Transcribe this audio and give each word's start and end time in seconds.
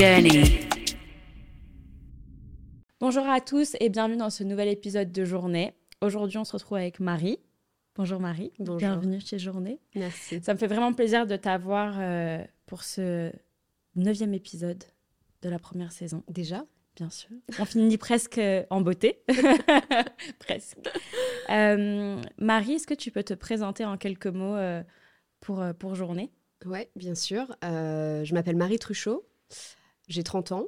journey. 0.00 0.60
Bonjour 3.00 3.28
à 3.28 3.40
tous 3.42 3.76
et 3.80 3.90
bienvenue 3.90 4.16
dans 4.16 4.30
ce 4.30 4.42
nouvel 4.44 4.68
épisode 4.68 5.12
de 5.12 5.26
Journée. 5.26 5.74
Aujourd'hui, 6.00 6.38
on 6.38 6.44
se 6.44 6.52
retrouve 6.52 6.78
avec 6.78 7.00
Marie. 7.00 7.38
Bonjour 7.96 8.18
Marie, 8.18 8.50
Bonjour. 8.58 8.78
bienvenue 8.78 9.20
chez 9.20 9.38
Journée. 9.38 9.78
Merci. 9.94 10.40
Ça 10.42 10.54
me 10.54 10.58
fait 10.58 10.68
vraiment 10.68 10.94
plaisir 10.94 11.26
de 11.26 11.36
t'avoir 11.36 11.96
euh, 11.98 12.42
pour 12.64 12.82
ce 12.82 13.30
neuvième 13.94 14.32
épisode 14.32 14.82
de 15.42 15.50
la 15.50 15.58
première 15.58 15.92
saison. 15.92 16.22
Déjà? 16.28 16.64
Bien 16.96 17.10
sûr. 17.10 17.28
On 17.58 17.66
finit 17.66 17.98
presque 17.98 18.38
euh, 18.38 18.64
en 18.70 18.80
beauté. 18.80 19.22
presque. 20.38 20.78
Euh, 21.50 22.22
Marie, 22.38 22.72
est-ce 22.72 22.86
que 22.86 22.94
tu 22.94 23.10
peux 23.10 23.22
te 23.22 23.34
présenter 23.34 23.84
en 23.84 23.98
quelques 23.98 24.28
mots 24.28 24.56
euh, 24.56 24.82
pour, 25.40 25.62
pour 25.78 25.94
Journée? 25.94 26.32
Ouais, 26.64 26.90
bien 26.96 27.14
sûr. 27.14 27.54
Euh, 27.64 28.24
je 28.24 28.32
m'appelle 28.32 28.56
Marie 28.56 28.78
Truchot. 28.78 29.26
J'ai 30.10 30.24
30 30.24 30.52
ans. 30.52 30.66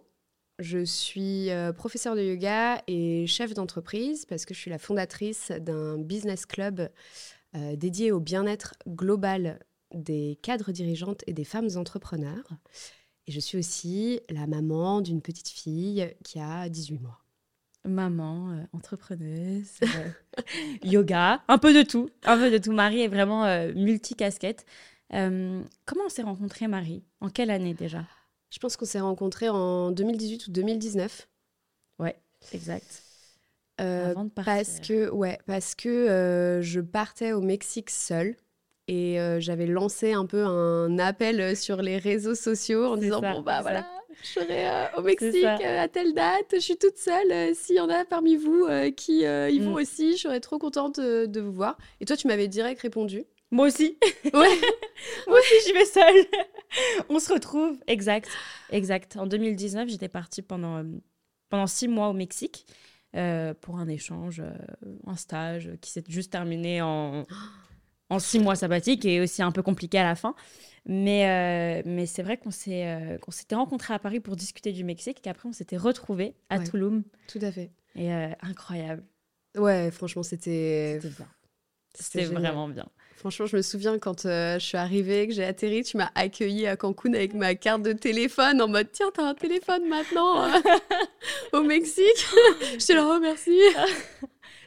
Je 0.60 0.84
suis 0.84 1.50
euh, 1.50 1.72
professeure 1.72 2.14
de 2.14 2.22
yoga 2.22 2.80
et 2.86 3.26
chef 3.26 3.52
d'entreprise 3.54 4.24
parce 4.24 4.44
que 4.44 4.54
je 4.54 4.60
suis 4.60 4.70
la 4.70 4.78
fondatrice 4.78 5.50
d'un 5.60 5.98
business 5.98 6.46
club 6.46 6.88
euh, 7.54 7.76
dédié 7.76 8.12
au 8.12 8.20
bien-être 8.20 8.74
global 8.88 9.58
des 9.92 10.38
cadres 10.42 10.72
dirigeantes 10.72 11.22
et 11.26 11.34
des 11.34 11.44
femmes 11.44 11.68
entrepreneurs. 11.74 12.48
Et 13.26 13.32
je 13.32 13.40
suis 13.40 13.58
aussi 13.58 14.20
la 14.30 14.46
maman 14.46 15.00
d'une 15.02 15.20
petite 15.20 15.48
fille 15.48 16.14
qui 16.24 16.38
a 16.38 16.68
18 16.68 17.00
mois. 17.00 17.18
Maman, 17.84 18.52
euh, 18.52 18.62
entrepreneuse, 18.72 19.72
euh, 19.82 20.08
yoga, 20.84 21.42
un 21.48 21.58
peu 21.58 21.74
de 21.74 21.82
tout. 21.82 22.08
Un 22.24 22.38
peu 22.38 22.50
de 22.50 22.58
tout. 22.58 22.72
Marie 22.72 23.02
est 23.02 23.08
vraiment 23.08 23.44
multicasquette. 23.74 24.64
Comment 25.10 26.04
on 26.06 26.08
s'est 26.08 26.22
rencontrés, 26.22 26.68
Marie? 26.68 27.02
En 27.20 27.28
quelle 27.28 27.50
année 27.50 27.74
déjà? 27.74 28.06
Je 28.52 28.58
pense 28.58 28.76
qu'on 28.76 28.84
s'est 28.84 29.00
rencontrés 29.00 29.48
en 29.48 29.90
2018 29.92 30.46
ou 30.48 30.50
2019. 30.50 31.26
Ouais, 31.98 32.16
exact. 32.52 33.02
Euh, 33.80 34.10
Avant 34.10 34.24
de 34.24 34.30
partir. 34.30 34.52
Parce 34.54 34.80
que, 34.80 35.08
ouais, 35.10 35.38
parce 35.46 35.74
que 35.74 35.88
euh, 35.88 36.60
je 36.60 36.80
partais 36.80 37.32
au 37.32 37.40
Mexique 37.40 37.88
seule 37.88 38.36
et 38.88 39.18
euh, 39.18 39.40
j'avais 39.40 39.66
lancé 39.66 40.12
un 40.12 40.26
peu 40.26 40.44
un 40.44 40.98
appel 40.98 41.56
sur 41.56 41.80
les 41.80 41.96
réseaux 41.96 42.34
sociaux 42.34 42.84
en 42.84 42.96
disant 42.98 43.20
ça, 43.22 43.32
bon 43.32 43.40
bah 43.40 43.62
voilà, 43.62 43.86
je 44.22 44.26
serai 44.28 44.66
au 44.98 45.02
Mexique 45.02 45.44
à 45.44 45.88
telle 45.88 46.12
date, 46.12 46.48
je 46.52 46.58
suis 46.58 46.76
toute 46.76 46.98
seule. 46.98 47.54
S'il 47.54 47.76
y 47.76 47.80
en 47.80 47.88
a 47.88 48.04
parmi 48.04 48.36
vous 48.36 48.66
qui 48.96 49.20
y 49.20 49.58
vont 49.60 49.70
Mm. 49.70 49.76
aussi, 49.76 50.16
je 50.18 50.22
serais 50.22 50.40
trop 50.40 50.58
contente 50.58 51.00
de 51.00 51.40
vous 51.40 51.52
voir. 51.52 51.78
Et 52.00 52.04
toi, 52.04 52.16
tu 52.18 52.26
m'avais 52.26 52.48
direct 52.48 52.82
répondu. 52.82 53.24
Moi 53.50 53.66
aussi. 53.68 53.98
Ouais. 54.24 54.30
Moi 55.26 55.38
aussi, 55.38 55.54
j'y 55.66 55.72
vais 55.72 55.84
seule. 55.86 56.24
on 57.08 57.18
se 57.18 57.32
retrouve. 57.32 57.78
Exact. 57.86 58.28
Exact. 58.70 59.16
En 59.16 59.26
2019, 59.26 59.88
j'étais 59.88 60.08
partie 60.08 60.42
pendant, 60.42 60.78
euh, 60.78 60.84
pendant 61.48 61.66
six 61.66 61.88
mois 61.88 62.08
au 62.08 62.12
Mexique 62.12 62.66
euh, 63.16 63.54
pour 63.54 63.78
un 63.78 63.88
échange, 63.88 64.40
euh, 64.40 64.52
un 65.06 65.16
stage 65.16 65.70
qui 65.80 65.90
s'est 65.90 66.04
juste 66.08 66.32
terminé 66.32 66.82
en, 66.82 67.26
en 68.08 68.18
six 68.18 68.38
mois 68.38 68.56
sabbatiques 68.56 69.04
et 69.04 69.20
aussi 69.20 69.42
un 69.42 69.52
peu 69.52 69.62
compliqué 69.62 69.98
à 69.98 70.04
la 70.04 70.14
fin. 70.14 70.34
Mais, 70.84 71.82
mais 71.86 72.06
c'est 72.06 72.24
vrai 72.24 72.38
qu'on 72.38 72.50
s'est, 72.50 73.18
qu'on 73.22 73.30
s'était 73.30 73.54
rencontrés 73.54 73.94
à 73.94 74.00
Paris 74.00 74.18
pour 74.18 74.34
discuter 74.34 74.72
du 74.72 74.82
Mexique 74.82 75.18
et 75.18 75.22
qu'après, 75.22 75.48
on 75.48 75.52
s'était 75.52 75.76
retrouvés 75.76 76.34
à 76.50 76.58
Ouais. 76.58 76.64
Tulum. 76.64 77.04
Tout 77.28 77.38
à 77.40 77.52
fait. 77.52 77.70
Et 77.94 78.10
incroyable. 78.10 79.04
Ouais, 79.56 79.92
franchement, 79.92 80.24
c'était. 80.24 80.98
C'était 81.00 81.14
bien. 81.14 81.28
c'était 81.94 82.24
vraiment 82.24 82.68
bien. 82.68 82.88
Franchement, 83.22 83.46
je 83.46 83.56
me 83.56 83.62
souviens 83.62 84.00
quand 84.00 84.26
euh, 84.26 84.58
je 84.58 84.64
suis 84.66 84.76
arrivée, 84.76 85.28
que 85.28 85.32
j'ai 85.32 85.44
atterri, 85.44 85.84
tu 85.84 85.96
m'as 85.96 86.10
accueillie 86.16 86.66
à 86.66 86.74
Cancun 86.76 87.14
avec 87.14 87.34
ma 87.34 87.54
carte 87.54 87.82
de 87.82 87.92
téléphone 87.92 88.60
en 88.60 88.66
mode 88.66 88.88
tiens, 88.90 89.06
t'as 89.14 89.22
un 89.22 89.34
téléphone 89.34 89.88
maintenant 89.88 90.44
au 91.52 91.62
Mexique. 91.62 92.26
J'étais 92.78 92.94
là, 92.94 93.06
oh 93.08 93.20
merci. 93.20 93.56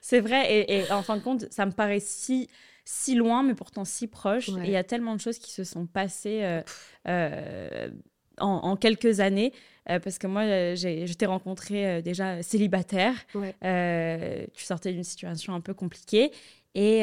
C'est 0.02 0.22
vrai, 0.22 0.50
et, 0.54 0.78
et 0.78 0.92
en 0.92 1.04
fin 1.04 1.18
de 1.18 1.22
compte, 1.22 1.52
ça 1.52 1.66
me 1.66 1.72
paraît 1.74 2.00
si, 2.00 2.48
si 2.86 3.16
loin, 3.16 3.44
mais 3.44 3.56
pourtant 3.56 3.84
si 3.84 4.08
proche. 4.08 4.48
Ouais. 4.48 4.62
Et 4.62 4.68
il 4.68 4.72
y 4.72 4.78
a 4.78 4.86
tellement 4.86 5.16
de 5.16 5.20
choses 5.20 5.38
qui 5.38 5.52
se 5.52 5.66
sont 5.66 5.86
passées 5.86 6.40
euh, 6.44 6.62
euh, 7.10 7.90
en, 8.40 8.48
en 8.48 8.76
quelques 8.78 9.20
années. 9.20 9.52
euh, 9.90 10.00
parce 10.00 10.18
que 10.18 10.28
moi, 10.28 10.44
je 10.46 11.14
t'ai 11.14 11.26
rencontré 11.26 12.02
déjà 12.02 12.42
célibataire. 12.42 13.16
Ouais. 13.34 14.48
Tu 14.54 14.64
sortais 14.64 14.94
d'une 14.94 15.04
situation 15.04 15.54
un 15.54 15.62
peu 15.62 15.74
compliquée. 15.74 16.32
Et, 16.74 17.02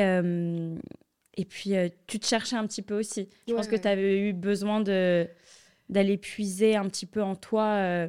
et 1.37 1.45
puis, 1.45 1.77
euh, 1.77 1.89
tu 2.07 2.19
te 2.21 2.27
cherchais 2.27 2.57
un 2.57 2.67
petit 2.67 2.83
peu 2.83 2.99
aussi. 2.99 3.29
Je 3.49 3.55
pense 3.55 3.67
Ouais, 3.67 3.73
que 3.73 3.77
tu 3.77 3.89
avais 3.89 4.19
eu 4.21 4.33
besoin 4.33 4.81
de 4.81 5.27
d'aller 5.89 6.17
puiser 6.17 6.77
un 6.77 6.89
petit 6.89 7.07
peu 7.07 7.23
en 7.23 7.37
toi 7.37 7.65
euh, 7.67 8.09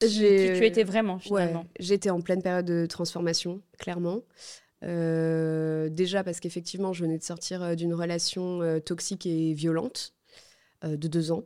qui, 0.00 0.50
tu 0.54 0.64
étais 0.64 0.84
vraiment, 0.84 1.18
Ouais, 1.30 1.42
finalement. 1.42 1.66
j'étais 1.78 2.10
en 2.10 2.20
pleine 2.20 2.42
période 2.42 2.64
de 2.66 2.86
transformation, 2.86 3.60
clairement. 3.78 4.22
Euh, 4.84 5.88
déjà 5.88 6.24
parce 6.24 6.40
qu'effectivement, 6.40 6.92
je 6.92 7.04
venais 7.04 7.18
de 7.18 7.22
sortir 7.24 7.76
d'une 7.76 7.94
relation 7.94 8.80
toxique 8.80 9.26
et 9.26 9.52
violente 9.54 10.14
de 10.84 11.08
deux 11.08 11.32
ans. 11.32 11.44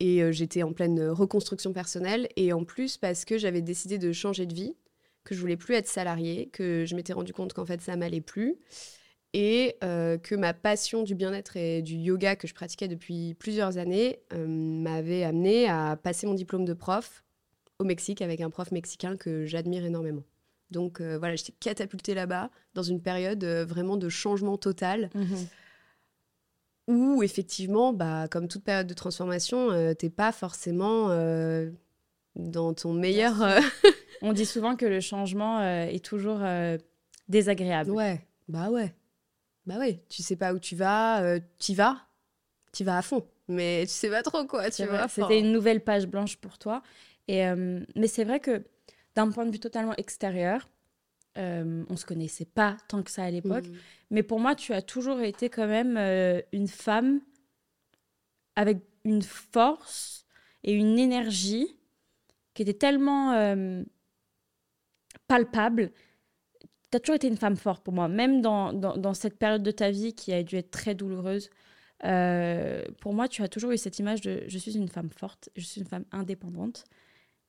Et 0.00 0.32
j'étais 0.32 0.62
en 0.62 0.72
pleine 0.72 1.00
reconstruction 1.08 1.72
personnelle. 1.72 2.28
Et 2.36 2.52
en 2.52 2.64
plus, 2.64 2.96
parce 2.96 3.24
que 3.24 3.38
j'avais 3.38 3.62
décidé 3.62 3.98
de 3.98 4.12
changer 4.12 4.46
de 4.46 4.54
vie, 4.54 4.76
que 5.24 5.34
je 5.34 5.40
voulais 5.40 5.56
plus 5.56 5.74
être 5.74 5.88
salariée, 5.88 6.48
que 6.52 6.84
je 6.86 6.94
m'étais 6.96 7.12
rendu 7.14 7.32
compte 7.32 7.52
qu'en 7.54 7.66
fait, 7.66 7.80
ça 7.82 7.96
m'allait 7.96 8.20
plus. 8.22 8.56
Et 9.32 9.76
euh, 9.84 10.16
que 10.16 10.34
ma 10.34 10.54
passion 10.54 11.02
du 11.02 11.14
bien-être 11.14 11.56
et 11.56 11.82
du 11.82 11.94
yoga 11.96 12.36
que 12.36 12.46
je 12.46 12.54
pratiquais 12.54 12.88
depuis 12.88 13.34
plusieurs 13.34 13.76
années 13.76 14.20
euh, 14.32 14.46
m'avait 14.48 15.24
amené 15.24 15.68
à 15.68 15.96
passer 16.02 16.26
mon 16.26 16.32
diplôme 16.34 16.64
de 16.64 16.72
prof 16.72 17.22
au 17.78 17.84
Mexique 17.84 18.22
avec 18.22 18.40
un 18.40 18.48
prof 18.48 18.70
mexicain 18.70 19.16
que 19.16 19.44
j'admire 19.44 19.84
énormément. 19.84 20.22
Donc 20.70 21.00
euh, 21.00 21.18
voilà, 21.18 21.36
j'étais 21.36 21.52
catapultée 21.52 22.14
là-bas 22.14 22.50
dans 22.74 22.82
une 22.82 23.02
période 23.02 23.44
vraiment 23.44 23.96
de 23.98 24.08
changement 24.08 24.56
total 24.56 25.10
Mhm. 25.14 25.46
où 26.88 27.22
effectivement, 27.22 27.92
bah, 27.92 28.28
comme 28.30 28.48
toute 28.48 28.64
période 28.64 28.86
de 28.86 28.94
transformation, 28.94 29.94
t'es 29.98 30.08
pas 30.10 30.32
forcément 30.32 31.08
dans 32.36 32.72
ton 32.74 32.92
meilleur. 32.94 33.34
On 34.22 34.32
dit 34.32 34.46
souvent 34.46 34.76
que 34.76 34.86
le 34.86 35.00
changement 35.00 35.60
est 35.62 36.02
toujours 36.04 36.40
désagréable. 37.28 37.90
Ouais, 37.90 38.26
bah 38.48 38.70
ouais. 38.70 38.94
Bah 39.66 39.78
ouais, 39.78 40.00
tu 40.08 40.22
sais 40.22 40.36
pas 40.36 40.52
où 40.52 40.58
tu 40.58 40.76
vas, 40.76 41.22
euh, 41.22 41.40
t'y 41.58 41.74
vas, 41.74 42.06
t'y 42.72 42.84
vas 42.84 42.98
à 42.98 43.02
fond. 43.02 43.26
Mais 43.48 43.82
tu 43.86 43.92
sais 43.92 44.10
pas 44.10 44.22
trop 44.22 44.44
quoi, 44.46 44.70
tu 44.70 44.84
vois. 44.86 45.08
C'était 45.08 45.40
une 45.40 45.52
nouvelle 45.52 45.82
page 45.82 46.06
blanche 46.06 46.36
pour 46.36 46.58
toi. 46.58 46.82
Et, 47.28 47.46
euh, 47.46 47.80
mais 47.96 48.06
c'est 48.06 48.24
vrai 48.24 48.40
que 48.40 48.64
d'un 49.14 49.30
point 49.30 49.44
de 49.46 49.50
vue 49.50 49.58
totalement 49.60 49.94
extérieur, 49.96 50.68
euh, 51.38 51.84
on 51.88 51.96
se 51.96 52.06
connaissait 52.06 52.44
pas 52.44 52.76
tant 52.88 53.02
que 53.02 53.10
ça 53.10 53.24
à 53.24 53.30
l'époque. 53.30 53.66
mm, 53.66 53.76
Mais 54.10 54.22
pour 54.22 54.40
moi, 54.40 54.54
tu 54.54 54.72
as 54.72 54.82
toujours 54.82 55.20
été 55.20 55.50
quand 55.50 55.66
même 55.66 55.96
euh, 55.96 56.40
une 56.52 56.68
femme 56.68 57.20
avec 58.54 58.78
une 59.04 59.22
force 59.22 60.26
et 60.64 60.72
une 60.72 60.98
énergie 60.98 61.76
qui 62.54 62.62
était 62.62 62.74
tellement 62.74 63.32
euh, 63.32 63.82
palpable. 65.28 65.90
Tu 66.90 66.96
as 66.96 67.00
toujours 67.00 67.16
été 67.16 67.26
une 67.26 67.36
femme 67.36 67.56
forte 67.56 67.82
pour 67.84 67.92
moi, 67.92 68.08
même 68.08 68.40
dans, 68.40 68.72
dans, 68.72 68.96
dans 68.96 69.14
cette 69.14 69.38
période 69.38 69.62
de 69.62 69.70
ta 69.70 69.90
vie 69.90 70.14
qui 70.14 70.32
a 70.32 70.42
dû 70.42 70.56
être 70.56 70.70
très 70.70 70.94
douloureuse. 70.94 71.50
Euh, 72.04 72.82
pour 73.00 73.14
moi, 73.14 73.28
tu 73.28 73.42
as 73.42 73.48
toujours 73.48 73.70
eu 73.70 73.78
cette 73.78 73.98
image 73.98 74.20
de 74.20 74.44
je 74.46 74.58
suis 74.58 74.76
une 74.76 74.88
femme 74.88 75.10
forte, 75.10 75.48
je 75.56 75.64
suis 75.64 75.80
une 75.80 75.86
femme 75.86 76.04
indépendante 76.12 76.84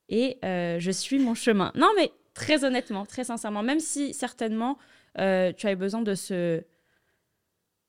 et 0.09 0.37
euh, 0.45 0.79
je 0.79 0.91
suis 0.91 1.19
mon 1.19 1.33
chemin. 1.33 1.71
Non, 1.75 1.89
mais 1.97 2.11
très 2.33 2.63
honnêtement, 2.63 3.05
très 3.05 3.25
sincèrement, 3.25 3.61
même 3.61 3.79
si 3.79 4.13
certainement 4.13 4.77
euh, 5.19 5.51
tu 5.51 5.67
avais 5.67 5.75
besoin 5.75 6.01
de 6.01 6.15
ce 6.15 6.63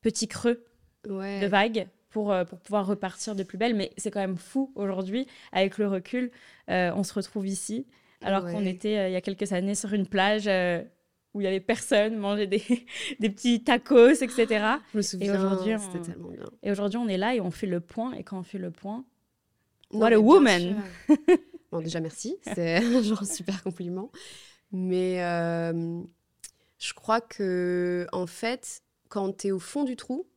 petit 0.01 0.27
creux 0.27 0.65
ouais. 1.07 1.39
de 1.39 1.47
vague 1.47 1.87
pour, 2.09 2.35
pour 2.49 2.59
pouvoir 2.59 2.87
repartir 2.87 3.35
de 3.35 3.43
plus 3.43 3.57
belle, 3.57 3.75
mais 3.75 3.91
c'est 3.97 4.11
quand 4.11 4.19
même 4.19 4.37
fou 4.37 4.71
aujourd'hui, 4.75 5.27
avec 5.51 5.77
le 5.77 5.87
recul, 5.87 6.31
on 6.67 7.03
se 7.03 7.13
retrouve 7.13 7.47
ici, 7.47 7.85
alors 8.21 8.45
qu'on 8.45 8.65
était 8.65 9.09
il 9.09 9.13
y 9.13 9.15
a 9.15 9.21
quelques 9.21 9.53
années 9.53 9.75
sur 9.75 9.93
une 9.93 10.07
plage 10.07 10.49
où 11.33 11.41
il 11.41 11.43
y 11.43 11.47
avait 11.47 11.59
personne, 11.59 12.17
manger 12.17 12.47
des, 12.47 12.63
des 13.19 13.29
petits 13.29 13.63
tacos, 13.63 14.09
etc. 14.21 14.45
Je 14.93 14.97
me 14.97 15.01
souviens, 15.01 15.35
aujourd'hui, 15.35 15.73
c'était 15.79 15.99
on- 15.99 16.01
tellement 16.03 16.29
bien. 16.29 16.45
Et 16.63 16.71
aujourd'hui, 16.71 16.97
on 16.97 17.07
est 17.07 17.17
là 17.17 17.35
et 17.35 17.41
on 17.41 17.51
fait 17.51 17.67
le 17.67 17.79
point, 17.81 18.13
et 18.13 18.23
quand 18.23 18.39
on 18.39 18.43
fait 18.43 18.57
le 18.57 18.71
point, 18.71 19.05
Non, 19.93 19.99
What 20.01 20.13
a 20.13 20.19
woman. 20.19 20.81
Bon, 21.71 21.81
déjà, 21.81 21.99
merci. 21.99 22.35
C'est 22.43 22.77
un 22.83 23.01
genre 23.03 23.23
super 23.25 23.61
compliment. 23.61 24.11
Mais 24.71 25.23
euh, 25.23 26.01
je 26.79 26.93
crois 26.93 27.21
que, 27.21 28.07
en 28.11 28.25
fait, 28.25 28.81
quand 29.09 29.37
tu 29.37 29.47
es 29.47 29.51
au 29.51 29.59
fond 29.59 29.83
du 29.83 29.95
trou, 29.95 30.27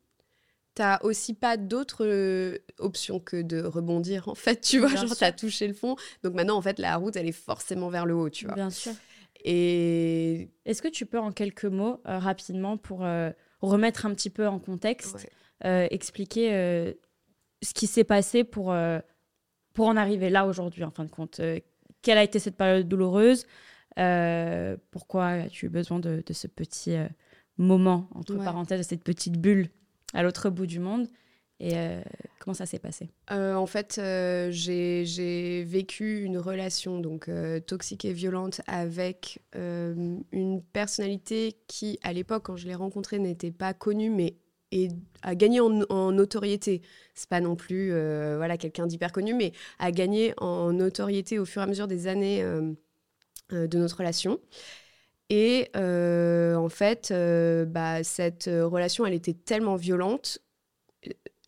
t'as 0.75 0.99
aussi 1.03 1.33
pas 1.35 1.57
d'autre 1.57 2.05
euh, 2.07 2.59
option 2.79 3.19
que 3.21 3.41
de 3.41 3.63
rebondir, 3.63 4.29
en 4.29 4.35
fait. 4.35 4.61
Tu 4.61 4.79
vois, 4.79 4.89
Bien 4.91 5.07
genre, 5.07 5.17
t'as 5.17 5.33
touché 5.33 5.69
le 5.69 5.75
fond. 5.75 5.97
Donc 6.23 6.35
maintenant, 6.35 6.57
en 6.57 6.63
fait, 6.63 6.79
la 6.79 6.97
route, 6.97 7.17
elle 7.17 7.29
est 7.29 7.33
forcément 7.33 7.89
vers 7.89 8.05
le 8.05 8.15
haut, 8.15 8.29
tu 8.31 8.45
vois. 8.47 8.55
bien 8.57 8.71
sûr. 8.71 8.93
Et 9.45 10.51
Est-ce 10.65 10.83
que 10.83 10.89
tu 10.89 11.07
peux, 11.07 11.19
en 11.19 11.33
quelques 11.33 11.65
mots, 11.65 12.01
euh, 12.07 12.19
rapidement, 12.19 12.77
pour 12.77 13.05
euh, 13.05 13.31
remettre 13.61 14.07
un 14.07 14.15
petit 14.15 14.31
peu 14.31 14.47
en 14.47 14.59
contexte, 14.59 15.15
ouais. 15.15 15.29
euh, 15.65 15.87
expliquer 15.91 16.95
ce 17.63 17.75
qui 17.75 17.87
s'est 17.87 18.05
passé 18.05 18.45
pour, 18.45 18.75
pour 19.73 19.87
en 19.87 19.97
arriver 19.97 20.31
là 20.31 20.47
aujourd'hui, 20.47 20.85
en 20.85 20.91
fin 20.91 21.05
de 21.05 21.11
compte? 21.11 21.41
Quelle 22.03 22.19
a 22.19 22.25
été 22.25 22.39
cette 22.39 22.57
période 22.57 22.89
douloureuse? 22.89 23.47
Pourquoi 24.91 25.27
as-tu 25.27 25.67
eu 25.67 25.69
besoin 25.69 25.99
de, 25.99 26.23
ce 26.31 26.47
petit 26.47 26.97
moment, 27.59 28.09
entre 28.15 28.37
parenthèses, 28.37 28.79
de 28.79 28.85
cette 28.85 29.05
petite 29.05 29.39
bulle 29.39 29.69
à 30.15 30.23
l'autre 30.23 30.51
bout 30.51 30.67
du 30.67 30.79
monde? 30.79 31.09
Et 31.63 31.75
comment 32.41 32.55
ça 32.55 32.67
s'est 32.67 32.79
passé? 32.79 33.09
En 33.31 33.67
fait, 33.67 34.01
j'ai 34.51 35.65
vécu 35.65 36.23
une 36.23 36.39
relation 36.39 36.99
donc 36.99 37.31
toxique 37.67 38.05
et 38.05 38.13
violente 38.13 38.61
avec 38.67 39.41
une 39.55 40.63
personnalité 40.73 41.57
qui, 41.69 41.99
à 42.03 42.13
l'époque, 42.13 42.43
quand 42.45 42.57
je 42.57 42.67
l'ai 42.67 42.75
rencontrée, 42.75 43.19
n'était 43.19 43.53
pas 43.53 43.73
connue, 43.75 44.11
mais 44.11 44.35
et 44.73 44.89
a 45.23 45.35
gagné 45.35 45.61
en, 45.61 45.83
en 45.91 46.13
notoriété. 46.13 46.83
C'est 47.15 47.29
pas 47.29 47.41
non 47.41 47.57
plus 47.57 47.93
euh, 47.93 48.35
voilà 48.39 48.57
quelqu'un 48.57 48.87
d'hyper 48.87 49.13
connu, 49.13 49.35
mais 49.35 49.53
a 49.79 49.93
gagné 49.93 50.35
en 50.39 50.73
notoriété 50.73 51.39
au 51.39 51.45
fur 51.45 51.61
et 51.61 51.65
à 51.65 51.69
mesure 51.69 51.87
des 51.87 52.07
années 52.07 52.43
euh, 52.43 52.73
euh, 53.53 53.67
de 53.67 53.79
notre 53.79 53.99
relation. 53.99 54.41
Et 55.29 55.71
en 55.75 56.69
fait, 56.69 57.13
bah, 57.69 58.05
cette 58.05 58.45
relation, 58.45 59.07
elle 59.07 59.15
était 59.15 59.33
tellement 59.33 59.77
violente 59.77 60.42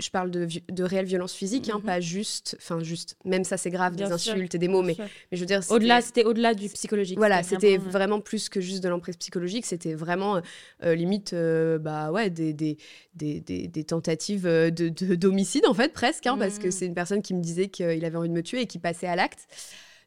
je 0.00 0.10
parle 0.10 0.30
de, 0.30 0.48
de 0.70 0.82
réelle 0.82 1.04
violence 1.04 1.34
physique, 1.34 1.70
hein, 1.70 1.78
mhm. 1.78 1.84
pas 1.84 2.00
juste, 2.00 2.56
enfin 2.60 2.82
juste, 2.82 3.16
même 3.24 3.44
ça 3.44 3.56
c'est 3.56 3.70
grave, 3.70 3.94
des 3.94 4.10
insultes 4.10 4.54
et 4.54 4.58
des 4.58 4.66
mots, 4.66 4.82
mais, 4.82 4.96
mais, 4.98 5.06
je 5.30 5.38
veux 5.38 5.46
dire... 5.46 5.60
Au-delà, 5.70 6.00
c'était 6.00 6.24
au-delà 6.24 6.54
du 6.54 6.68
psychologique. 6.68 7.16
Voilà, 7.16 7.44
c'était 7.44 7.76
vraiment, 7.78 8.20
plus 8.20 8.48
que 8.48 8.60
juste 8.60 8.82
de 8.82 8.88
l'emprise 8.88 9.16
psychologique, 9.16 9.66
c'était 9.66 9.94
vraiment 9.94 10.40
euh, 10.82 10.94
limite, 10.96 11.32
euh, 11.32 11.78
bah 11.78 12.10
ouais, 12.10 12.28
des, 12.28 12.52
des, 12.52 12.76
des, 13.14 13.40
des 13.40 13.84
tentatives 13.84 14.44
de, 14.46 14.88
d'homicide 15.14 15.66
en 15.66 15.74
fait, 15.74 15.92
presque, 15.92 16.26
hein, 16.26 16.36
parce 16.38 16.58
que 16.58 16.66
mhm. 16.66 16.72
c'est 16.72 16.86
une 16.86 16.94
personne 16.94 17.22
qui 17.22 17.34
me 17.34 17.40
disait 17.40 17.68
qu'il 17.68 18.04
avait 18.04 18.16
envie 18.16 18.28
de 18.28 18.34
me 18.34 18.42
tuer 18.42 18.62
et 18.62 18.66
qui 18.66 18.80
passait 18.80 19.06
à 19.06 19.14
l'acte. 19.14 19.46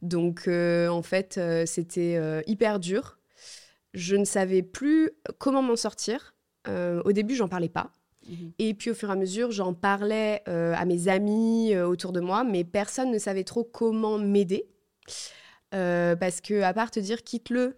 Donc 0.01 0.47
euh, 0.47 0.89
en 0.89 1.01
fait, 1.01 1.39
c'était 1.65 2.19
hyper 2.45 2.79
dur. 2.79 3.19
Je 3.93 4.17
ne 4.17 4.25
savais 4.25 4.63
plus 4.63 5.11
comment 5.37 5.61
m'en 5.61 5.77
sortir. 5.77 6.35
au 6.67 7.11
début, 7.13 7.35
j'en 7.35 7.47
parlais 7.47 7.69
pas. 7.69 7.93
Mhm. 8.27 8.51
Et 8.59 8.73
puis 8.73 8.91
au 8.91 8.93
fur 8.93 9.09
et 9.09 9.11
à 9.11 9.15
mesure, 9.15 9.51
j'en 9.51 9.73
parlais 9.73 10.43
euh, 10.47 10.73
à 10.75 10.85
mes 10.85 11.07
amis 11.07 11.73
euh, 11.73 11.87
autour 11.87 12.11
de 12.11 12.19
moi, 12.19 12.43
mais 12.43 12.63
personne 12.63 13.11
ne 13.11 13.17
savait 13.17 13.43
trop 13.43 13.63
comment 13.63 14.17
m'aider. 14.17 14.67
Euh, 15.73 16.15
parce 16.15 16.41
que 16.41 16.61
à 16.61 16.73
part 16.73 16.91
te 16.91 16.99
dire 16.99 17.23
quitte-le, 17.23 17.77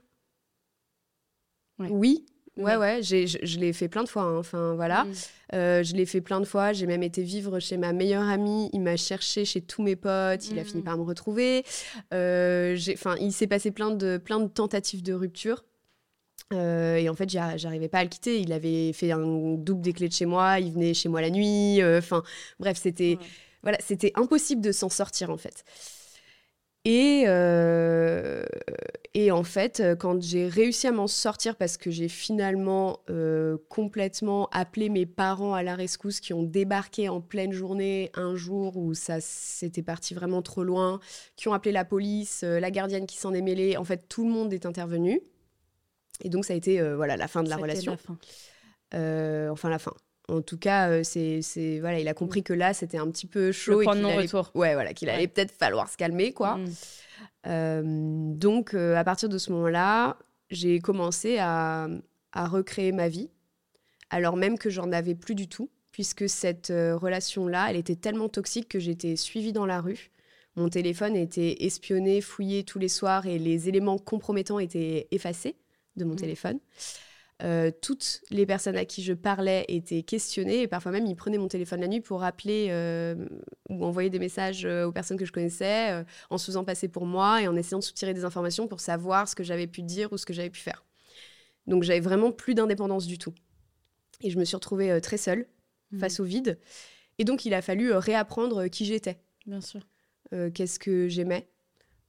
oui, 1.79 2.25
ouais, 2.57 2.75
ouais, 2.75 3.01
je, 3.01 3.57
l'ai 3.57 3.71
fait 3.71 3.87
plein 3.87 4.03
de 4.03 4.09
fois. 4.09 4.23
Hein. 4.23 4.37
Enfin 4.37 4.73
voilà, 4.75 5.05
mhm. 5.05 5.13
je 5.53 5.95
l'ai 5.95 6.05
fait 6.05 6.19
plein 6.19 6.41
de 6.41 6.45
fois. 6.45 6.73
J'ai 6.73 6.87
même 6.87 7.03
été 7.03 7.23
vivre 7.23 7.59
chez 7.59 7.77
ma 7.77 7.93
meilleure 7.93 8.27
amie. 8.27 8.69
Il 8.73 8.81
m'a 8.81 8.97
cherché 8.97 9.45
chez 9.45 9.61
tous 9.61 9.81
mes 9.81 9.95
potes. 9.95 10.49
Il 10.49 10.59
a 10.59 10.65
fini 10.65 10.79
mhm. 10.79 10.83
par 10.83 10.97
me 10.97 11.03
retrouver. 11.03 11.63
Enfin, 12.11 13.15
il 13.21 13.31
s'est 13.31 13.47
passé 13.47 13.71
plein 13.71 13.91
de 13.91 14.17
plein 14.17 14.41
de 14.41 14.47
tentatives 14.47 15.03
de 15.03 15.13
rupture. 15.13 15.63
Euh, 16.53 16.95
et 16.95 17.09
en 17.09 17.15
fait, 17.15 17.29
j'arrivais 17.29 17.89
pas 17.89 17.99
à 17.99 18.03
le 18.03 18.09
quitter. 18.09 18.39
Il 18.39 18.53
avait 18.53 18.93
fait 18.93 19.11
un 19.11 19.55
double 19.55 19.81
des 19.81 19.93
clés 19.93 20.07
de 20.07 20.13
chez 20.13 20.25
moi. 20.25 20.59
Il 20.59 20.73
venait 20.73 20.93
chez 20.93 21.09
moi 21.09 21.21
la 21.21 21.29
nuit. 21.29 21.81
Euh, 21.81 21.99
enfin, 21.99 22.23
bref, 22.59 22.77
c'était 22.81 23.17
voilà, 23.61 23.77
c'était 23.81 24.13
impossible 24.15 24.61
de 24.61 24.71
s'en 24.71 24.89
sortir 24.89 25.29
en 25.31 25.37
fait. 25.37 25.63
Et, 26.85 27.25
euh, 27.27 28.45
et 29.13 29.31
en 29.31 29.43
fait, 29.43 29.83
quand 29.99 30.21
j'ai 30.21 30.47
réussi 30.47 30.87
à 30.87 30.93
m'en 30.93 31.07
sortir, 31.07 31.57
parce 31.57 31.75
que 31.75 31.91
j'ai 31.91 32.07
finalement 32.07 33.01
complètement 33.67 34.47
appelé 34.53 34.87
mes 34.87 35.05
parents 35.05 35.53
à 35.53 35.61
la 35.61 35.75
rescousse 35.75 36.21
qui 36.21 36.33
ont 36.33 36.41
débarqué 36.41 37.09
en 37.09 37.19
pleine 37.19 37.51
journée 37.51 38.11
un 38.15 38.35
jour 38.35 38.77
où 38.77 38.93
ça 38.93 39.19
s'était 39.19 39.83
parti 39.83 40.13
vraiment 40.13 40.41
trop 40.41 40.63
loin, 40.63 41.01
qui 41.35 41.49
ont 41.49 41.53
appelé 41.53 41.73
la 41.73 41.83
police, 41.83 42.43
la 42.43 42.71
gardienne 42.71 43.05
qui 43.07 43.17
s'en 43.17 43.33
est 43.33 43.41
mêlée, 43.41 43.75
en 43.75 43.83
fait, 43.83 44.07
tout 44.07 44.23
le 44.25 44.31
monde 44.31 44.53
est 44.53 44.65
intervenu. 44.65 45.21
Et 46.21 46.29
donc, 46.29 46.45
ça 46.45 46.53
a 46.53 46.55
été 46.55 46.79
euh, 46.79 46.95
voilà, 46.95 47.17
la 47.17 47.27
fin 47.27 47.43
de 47.43 47.49
la 47.49 47.57
relation. 47.57 47.93
La 47.93 47.97
fin. 47.97 48.17
Euh, 48.95 49.49
enfin, 49.49 49.69
la 49.69 49.79
fin. 49.79 49.93
En 50.27 50.41
tout 50.41 50.57
cas, 50.57 50.89
euh, 50.89 51.01
c'est, 51.03 51.79
voilà, 51.79 51.99
il 51.99 52.07
a 52.07 52.13
compris 52.13 52.43
que 52.43 52.53
là, 52.53 52.73
c'était 52.73 52.97
un 52.97 53.09
petit 53.09 53.25
peu 53.25 53.51
chaud. 53.51 53.79
Le 53.79 53.83
point 53.83 53.95
de 53.95 54.01
non-retour. 54.01 54.51
Ouais, 54.53 54.73
voilà, 54.73 54.93
qu'il 54.93 55.09
allait 55.09 55.27
peut-être 55.27 55.51
falloir 55.51 55.89
se 55.89 55.97
calmer, 55.97 56.33
quoi. 56.33 56.57
Mm. 57.45 58.37
donc, 58.37 58.73
à 58.73 59.03
partir 59.03 59.29
de 59.29 59.37
ce 59.37 59.51
moment-là, 59.53 60.17
j'ai 60.49 60.79
commencé 60.79 61.37
à, 61.39 61.87
à, 62.31 62.47
recréer 62.47 62.91
ma 62.91 63.07
vie, 63.07 63.29
alors 64.09 64.35
même 64.35 64.57
que 64.57 64.69
j'en 64.69 64.91
avais 64.91 65.15
plus 65.15 65.35
du 65.35 65.47
tout, 65.47 65.69
puisque 65.91 66.29
cette 66.29 66.67
relation-là, 66.67 67.67
elle 67.69 67.77
était 67.77 67.95
tellement 67.95 68.29
toxique 68.29 68.67
que 68.67 68.79
j'étais 68.79 69.15
suivie 69.15 69.53
dans 69.53 69.65
la 69.65 69.81
rue. 69.81 70.11
Mon 70.55 70.69
téléphone 70.69 71.15
était 71.15 71.63
espionné, 71.63 72.21
fouillé 72.21 72.63
tous 72.63 72.79
les 72.79 72.89
soirs 72.89 73.25
et 73.25 73.39
les 73.39 73.69
éléments 73.69 73.97
compromettants 73.97 74.59
étaient 74.59 75.07
effacés 75.11 75.55
de 75.99 76.05
mon 76.05 76.13
mm. 76.13 76.17
téléphone. 76.17 76.59
Euh, 77.41 77.71
toutes 77.81 78.21
les 78.31 78.45
personnes 78.45 78.75
à 78.75 78.83
qui 78.83 79.01
je 79.01 79.13
parlais 79.13 79.63
étaient 79.69 80.03
questionnées 80.03 80.63
et 80.63 80.67
parfois 80.67 80.91
même 80.91 81.05
ils 81.05 81.15
prenaient 81.15 81.37
mon 81.37 81.47
téléphone 81.47 81.79
la 81.79 81.87
nuit 81.87 82.01
pour 82.01 82.21
appeler 82.23 82.67
euh, 82.69 83.15
ou 83.69 83.85
envoyer 83.85 84.09
des 84.09 84.19
messages 84.19 84.65
euh, 84.65 84.83
aux 84.83 84.91
personnes 84.91 85.17
que 85.17 85.23
je 85.23 85.31
connaissais 85.31 86.03
en 86.29 86.37
se 86.37 86.45
faisant 86.45 86.65
passer 86.65 86.89
pour 86.89 87.05
moi 87.05 87.41
et 87.41 87.47
en 87.47 87.55
essayant 87.55 87.79
de 87.79 87.83
soutirer 87.83 88.13
des 88.13 88.25
informations 88.25 88.67
pour 88.67 88.81
savoir 88.81 89.29
ce 89.29 89.35
que 89.35 89.43
j'avais 89.43 89.67
pu 89.67 89.83
dire 89.83 90.11
ou 90.11 90.17
ce 90.17 90.25
que 90.25 90.33
j'avais 90.33 90.49
pu 90.49 90.59
faire. 90.59 90.83
Donc 91.65 91.83
j'avais 91.83 92.01
vraiment 92.01 92.33
plus 92.33 92.55
d'indépendance 92.55 93.07
du 93.07 93.17
tout. 93.17 93.33
Et 94.21 94.31
je 94.31 94.37
me 94.37 94.43
suis 94.43 94.57
retrouvée 94.57 94.99
très 94.99 95.17
seule 95.17 95.47
mm. 95.91 95.99
face 95.99 96.19
au 96.19 96.25
vide. 96.25 96.59
Et 97.19 97.23
donc 97.23 97.45
il 97.45 97.53
a 97.53 97.61
fallu 97.61 97.93
réapprendre 97.93 98.67
qui 98.67 98.83
j'étais. 98.83 99.21
Bien 99.45 99.61
sûr. 99.61 99.81
Qu'est-ce 100.53 100.77
que 100.77 101.07
j'aimais 101.07 101.49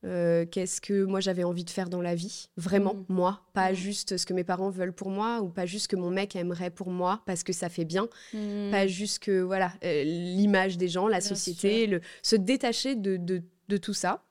euh, 0.02 0.47
qu'est-ce 0.47 0.81
que 0.81 1.05
moi 1.05 1.20
j'avais 1.20 1.44
envie 1.44 1.64
de 1.64 1.70
faire 1.70 1.91
dans 1.91 2.00
la 2.00 2.14
vie, 2.14 2.49
vraiment, 2.56 2.94
mm. 2.94 3.05
moi, 3.11 3.43
pas 3.52 3.73
mm. 3.73 3.75
juste 3.75 4.17
ce 4.17 4.25
que 4.25 4.32
mes 4.32 4.44
parents 4.44 4.70
veulent 4.70 4.94
pour 4.94 5.11
moi, 5.11 5.41
ou 5.43 5.50
pas 5.50 5.67
juste 5.67 5.85
ce 5.85 5.88
que 5.88 5.97
mon 5.97 6.11
mec 6.11 6.37
aimerait 6.37 6.70
pour 6.70 6.91
moi, 6.91 7.23
parce 7.26 7.43
que 7.43 7.52
ça 7.52 7.69
fait 7.69 7.85
bien, 7.85 8.08
mm. 8.32 8.70
pas 8.70 8.87
juste 8.87 9.19
que, 9.19 9.43
voilà, 9.43 9.73
euh, 9.85 10.05
l'image 10.05 10.79
des 10.79 10.88
gens, 10.88 11.06
la 11.06 11.20
société, 11.20 11.87
le, 11.87 12.00
se 12.23 12.37
détacher 12.37 12.94
de, 12.94 13.19
de, 13.19 13.76
tout 13.76 13.93
ça. 13.93 14.25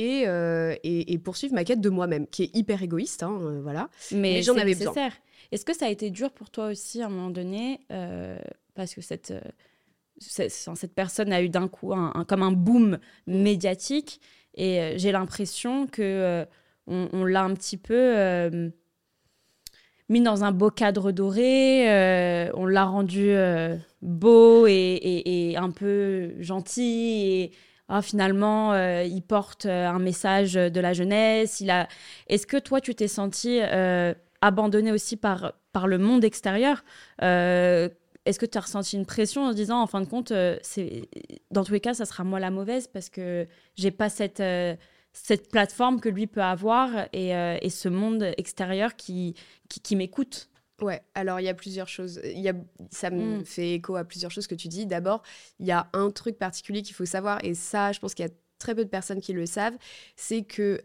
Euh, 0.00 0.74
et, 0.82 1.12
et, 1.12 1.18
poursuivre 1.18 1.54
ma 1.54 1.64
quête 1.64 1.80
de 1.80 1.88
moi-même, 1.88 2.26
qui 2.26 2.42
est 2.42 2.56
hyper 2.56 2.82
égoïste, 2.82 3.22
hein, 3.22 3.60
voilà. 3.62 3.88
Mais, 4.12 4.42
j'en 4.42 4.56
avais 4.56 4.74
besoin. 4.74 4.92
Est-ce 5.50 5.64
que 5.64 5.74
ça 5.74 5.86
a 5.86 5.88
été 5.88 6.10
dur 6.10 6.30
pour 6.32 6.50
toi 6.50 6.66
aussi 6.66 7.00
à 7.00 7.06
un 7.06 7.08
moment 7.08 7.30
donné, 7.30 7.80
parce 8.74 8.94
que 8.94 9.00
cette, 9.00 9.32
cette, 10.18 10.52
cette, 10.52 10.94
personne 10.94 11.32
a 11.32 11.42
eu 11.42 11.48
d'un 11.48 11.68
coup 11.68 11.94
un, 11.94 12.24
comme 12.28 12.42
un 12.42 12.52
boom 12.52 12.98
médiatique 13.26 14.20
et 14.54 14.80
euh, 14.80 14.94
j'ai 14.96 15.12
l'impression 15.12 15.86
que 15.86 16.02
euh, 16.02 16.44
on, 16.86 17.24
l'a 17.24 17.42
un 17.42 17.54
petit 17.54 17.76
peu 17.76 17.94
euh, 17.94 18.70
mis 20.08 20.20
dans 20.20 20.44
un 20.44 20.52
beau 20.52 20.70
cadre 20.70 21.12
doré, 21.12 21.84
on 22.54 22.66
l'a 22.66 22.84
rendu 22.84 23.34
beau 24.02 24.66
et, 24.66 25.54
un 25.56 25.70
peu 25.70 26.34
gentil 26.40 27.22
et 27.26 27.52
ah, 27.88 28.02
finalement 28.02 28.74
il 29.02 29.22
porte 29.22 29.64
un 29.64 29.98
message 29.98 30.54
de 30.54 30.80
la 30.80 30.92
jeunesse. 30.92 31.62
A. 31.68 31.88
Est-ce 32.28 32.46
que 32.46 32.58
toi 32.58 32.82
tu 32.82 32.94
t'es 32.94 33.08
senti 33.08 33.60
abandonné 34.42 34.92
aussi 34.92 35.16
par 35.16 35.54
par 35.72 35.86
le 35.86 35.96
monde 35.96 36.22
extérieur 36.22 36.84
est-ce 38.24 38.38
que 38.38 38.46
tu 38.46 38.56
as 38.56 38.62
ressenti 38.62 38.96
une 38.96 39.06
pression 39.06 39.44
en 39.46 39.50
se 39.50 39.56
disant, 39.56 39.80
en 39.80 39.86
fin 39.86 40.00
de 40.00 40.06
compte, 40.06 40.30
euh, 40.30 40.56
c'est 40.62 41.08
dans 41.50 41.64
tous 41.64 41.72
les 41.72 41.80
cas, 41.80 41.94
ça 41.94 42.06
sera 42.06 42.24
moi 42.24 42.40
la 42.40 42.50
mauvaise 42.50 42.86
parce 42.86 43.10
que 43.10 43.46
j'ai 43.76 43.90
pas 43.90 44.08
cette, 44.08 44.40
euh, 44.40 44.74
cette 45.12 45.50
plateforme 45.50 46.00
que 46.00 46.08
lui 46.08 46.26
peut 46.26 46.42
avoir 46.42 46.90
et, 47.12 47.36
euh, 47.36 47.58
et 47.60 47.70
ce 47.70 47.88
monde 47.88 48.32
extérieur 48.36 48.96
qui, 48.96 49.34
qui, 49.68 49.94
m'écoute? 49.94 50.48
Ouais, 50.80 51.02
alors 51.14 51.38
il 51.38 51.44
y 51.44 51.48
a 51.48 51.54
plusieurs 51.54 51.88
choses. 51.88 52.20
Y 52.24 52.48
a, 52.48 52.54
ça 52.90 53.10
me 53.10 53.38
mm. 53.38 53.44
fait 53.44 53.74
écho 53.74 53.96
à 53.96 54.04
plusieurs 54.04 54.30
choses 54.30 54.46
que 54.46 54.54
tu 54.54 54.68
dis. 54.68 54.86
D'abord, 54.86 55.22
il 55.60 55.66
y 55.66 55.72
a 55.72 55.88
un 55.92 56.10
truc 56.10 56.38
particulier 56.38 56.82
qu'il 56.82 56.94
faut 56.94 57.04
savoir, 57.04 57.44
et 57.44 57.54
ça, 57.54 57.92
je 57.92 58.00
pense 58.00 58.14
qu'il 58.14 58.24
y 58.24 58.28
a 58.28 58.32
très 58.58 58.74
peu 58.74 58.84
de 58.84 58.90
personnes 58.90 59.20
qui 59.20 59.34
le 59.34 59.44
savent, 59.44 59.76
c'est 60.16 60.42
que, 60.42 60.80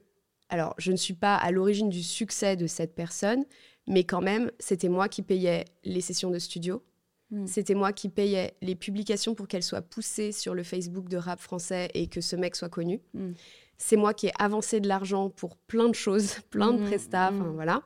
alors, 0.49 0.75
je 0.77 0.91
ne 0.91 0.97
suis 0.97 1.13
pas 1.13 1.35
à 1.35 1.51
l'origine 1.51 1.89
du 1.89 2.03
succès 2.03 2.57
de 2.57 2.67
cette 2.67 2.95
personne, 2.95 3.45
mais 3.87 4.03
quand 4.03 4.21
même, 4.21 4.51
c'était 4.59 4.89
moi 4.89 5.07
qui 5.07 5.21
payais 5.21 5.65
les 5.83 6.01
sessions 6.01 6.29
de 6.29 6.39
studio, 6.39 6.83
Hmm. 7.31 7.45
C'était 7.45 7.75
moi 7.75 7.93
qui 7.93 8.09
payais 8.09 8.53
les 8.61 8.75
publications 8.75 9.35
pour 9.35 9.47
qu'elles 9.47 9.63
soient 9.63 9.81
poussées 9.81 10.31
sur 10.31 10.55
le 10.55 10.63
Facebook 10.63 11.09
de 11.09 11.17
rap 11.17 11.39
français 11.39 11.89
et 11.93 12.07
que 12.07 12.21
ce 12.21 12.35
mec 12.35 12.55
soit 12.55 12.69
connu. 12.69 13.01
Hmm. 13.13 13.33
C'est 13.77 13.97
moi 13.97 14.13
qui 14.13 14.27
ai 14.27 14.31
avancé 14.39 14.79
de 14.79 14.87
l'argent 14.87 15.29
pour 15.29 15.55
plein 15.55 15.87
de 15.87 15.95
choses, 15.95 16.37
plein 16.49 16.73
de 16.73 16.81
hmm. 16.81 16.85
prestats, 16.87 17.31
voilà. 17.31 17.83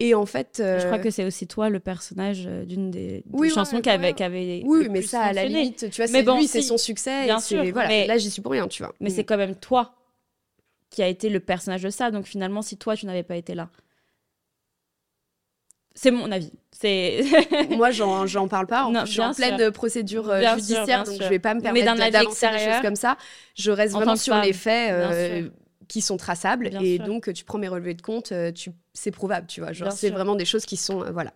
Et 0.00 0.14
en 0.14 0.26
fait, 0.26 0.56
je 0.58 0.84
crois 0.86 0.98
euh, 0.98 1.02
que 1.02 1.10
c'est 1.10 1.24
aussi 1.24 1.46
toi 1.46 1.68
le 1.68 1.78
personnage 1.78 2.44
euh, 2.48 2.64
d'une 2.64 2.90
des, 2.90 3.22
chansons 3.54 3.80
qui 3.80 3.88
avait, 3.88 4.62
Oui, 4.64 4.88
mais 4.90 5.00
ça 5.00 5.22
à 5.22 5.32
la 5.32 5.44
limite, 5.44 5.90
tu 5.90 6.02
vois, 6.02 6.08
c'est 6.08 6.22
lui, 6.22 6.48
c'est 6.48 6.62
son 6.62 6.76
succès. 6.76 7.24
Bien 7.24 7.38
sûr. 7.38 7.64
Voilà, 7.72 7.88
mais... 7.88 8.06
là, 8.08 8.18
j'y 8.18 8.28
suis 8.28 8.42
pour 8.42 8.50
rien, 8.50 8.66
tu 8.66 8.82
vois. 8.82 8.92
Mais 9.00 9.10
c'est 9.10 9.22
quand 9.22 9.36
même 9.36 9.54
toi 9.54 9.94
qui 10.90 11.02
a 11.02 11.08
été 11.08 11.28
le 11.28 11.38
personnage 11.38 11.82
de 11.82 11.90
ça. 11.90 12.10
Donc 12.10 12.26
finalement, 12.26 12.62
si 12.62 12.76
toi, 12.76 12.96
tu 12.96 13.06
n'avais 13.06 13.22
pas 13.22 13.36
été 13.36 13.54
là, 13.54 13.70
C'est 15.94 16.10
mon 16.10 16.30
avis. 16.32 16.52
C'est 16.70 17.22
Moi, 17.70 17.90
j'en 17.90 18.26
j'en 18.26 18.48
parle 18.48 18.66
pas. 18.66 18.84
En 18.84 18.92
Non, 18.92 19.00
plus, 19.00 19.08
je 19.08 19.12
suis 19.12 19.20
en 19.20 19.34
pleine 19.34 19.58
sûr. 19.58 19.72
procédure 19.72 20.28
euh, 20.30 20.40
Bien 20.40 20.54
judiciaire, 20.56 20.84
bien 20.86 21.04
donc 21.04 21.22
je 21.22 21.28
vais 21.28 21.38
pas 21.38 21.54
me 21.54 21.60
permettre 21.60 22.10
d'avancer 22.10 22.48
des 22.50 22.58
choses 22.58 22.82
comme 22.82 22.96
ça. 22.96 23.16
Je 23.54 23.70
reste 23.70 23.94
en 23.94 23.98
vraiment 23.98 24.16
sur 24.16 24.36
les 24.36 24.52
faits 24.52 24.90
euh, 24.92 25.48
qui 25.88 26.00
sont 26.00 26.16
traçables. 26.16 26.70
Bien 26.70 26.80
et 26.80 26.96
sûr. 26.96 27.04
donc, 27.06 27.32
tu 27.32 27.44
prends 27.44 27.58
mes 27.58 27.68
relevés 27.68 27.94
de 27.94 28.02
compte, 28.02 28.32
euh, 28.32 28.50
tu... 28.52 28.70
c'est 28.94 29.10
prouvable, 29.10 29.46
tu 29.46 29.60
vois. 29.60 29.72
Genre, 29.72 29.92
c'est 29.92 30.10
vraiment 30.10 30.34
des 30.34 30.44
choses 30.46 30.64
qui 30.64 30.76
sont... 30.76 31.04
voilà. 31.12 31.32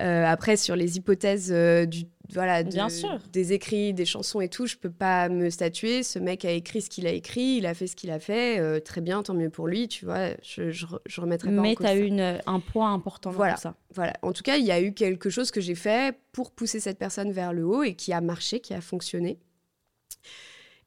Euh, 0.00 0.24
après, 0.24 0.56
sur 0.56 0.74
les 0.74 0.96
hypothèses 0.96 1.50
du, 1.86 2.04
voilà, 2.32 2.62
de- 2.62 2.70
Bien 2.70 2.88
sûr. 2.88 3.18
des 3.32 3.52
écrits, 3.52 3.94
des 3.94 4.04
chansons 4.04 4.40
et 4.40 4.48
tout, 4.48 4.66
je 4.66 4.76
peux 4.76 4.90
pas 4.90 5.28
me 5.28 5.48
statuer. 5.50 6.02
Ce 6.02 6.18
mec 6.18 6.44
a 6.44 6.50
écrit 6.50 6.82
ce 6.82 6.90
qu'il 6.90 7.06
a 7.06 7.10
écrit, 7.12 7.56
il 7.58 7.66
a 7.66 7.74
fait 7.74 7.86
ce 7.86 7.96
qu'il 7.96 8.10
a 8.10 8.18
fait. 8.18 8.58
euh, 8.58 8.80
très 8.80 9.00
bien, 9.00 9.22
tant 9.22 9.34
mieux 9.34 9.50
pour 9.50 9.68
lui, 9.68 9.88
tu 9.88 10.04
vois. 10.04 10.30
Je, 10.42 10.70
je, 10.70 10.86
re- 10.86 11.00
je 11.06 11.20
remettrai 11.20 11.50
pas 11.50 11.58
en 11.58 11.62
Mais 11.62 11.74
tu 11.76 11.84
as 11.86 11.96
eu 11.96 12.10
un 12.46 12.60
poids 12.60 12.88
important 12.88 13.30
dans 13.30 13.36
Voilà. 13.36 13.54
tout 13.54 13.60
ça. 13.60 13.74
Voilà. 13.94 14.12
En 14.22 14.32
tout 14.32 14.42
cas, 14.42 14.56
il 14.56 14.64
y 14.64 14.72
a 14.72 14.80
eu 14.80 14.92
quelque 14.92 15.30
chose 15.30 15.50
que 15.50 15.60
j'ai 15.60 15.74
fait 15.74 16.18
pour 16.32 16.50
pousser 16.50 16.80
cette 16.80 16.98
personne 16.98 17.32
vers 17.32 17.52
le 17.52 17.64
haut 17.64 17.82
et 17.82 17.94
qui 17.94 18.12
a 18.12 18.20
marché, 18.20 18.60
qui 18.60 18.74
a 18.74 18.80
fonctionné. 18.80 19.38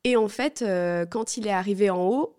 Et 0.03 0.15
en 0.15 0.27
fait, 0.27 0.61
euh, 0.61 1.05
quand 1.05 1.37
il 1.37 1.47
est 1.47 1.51
arrivé 1.51 1.89
en 1.89 2.05
haut, 2.07 2.35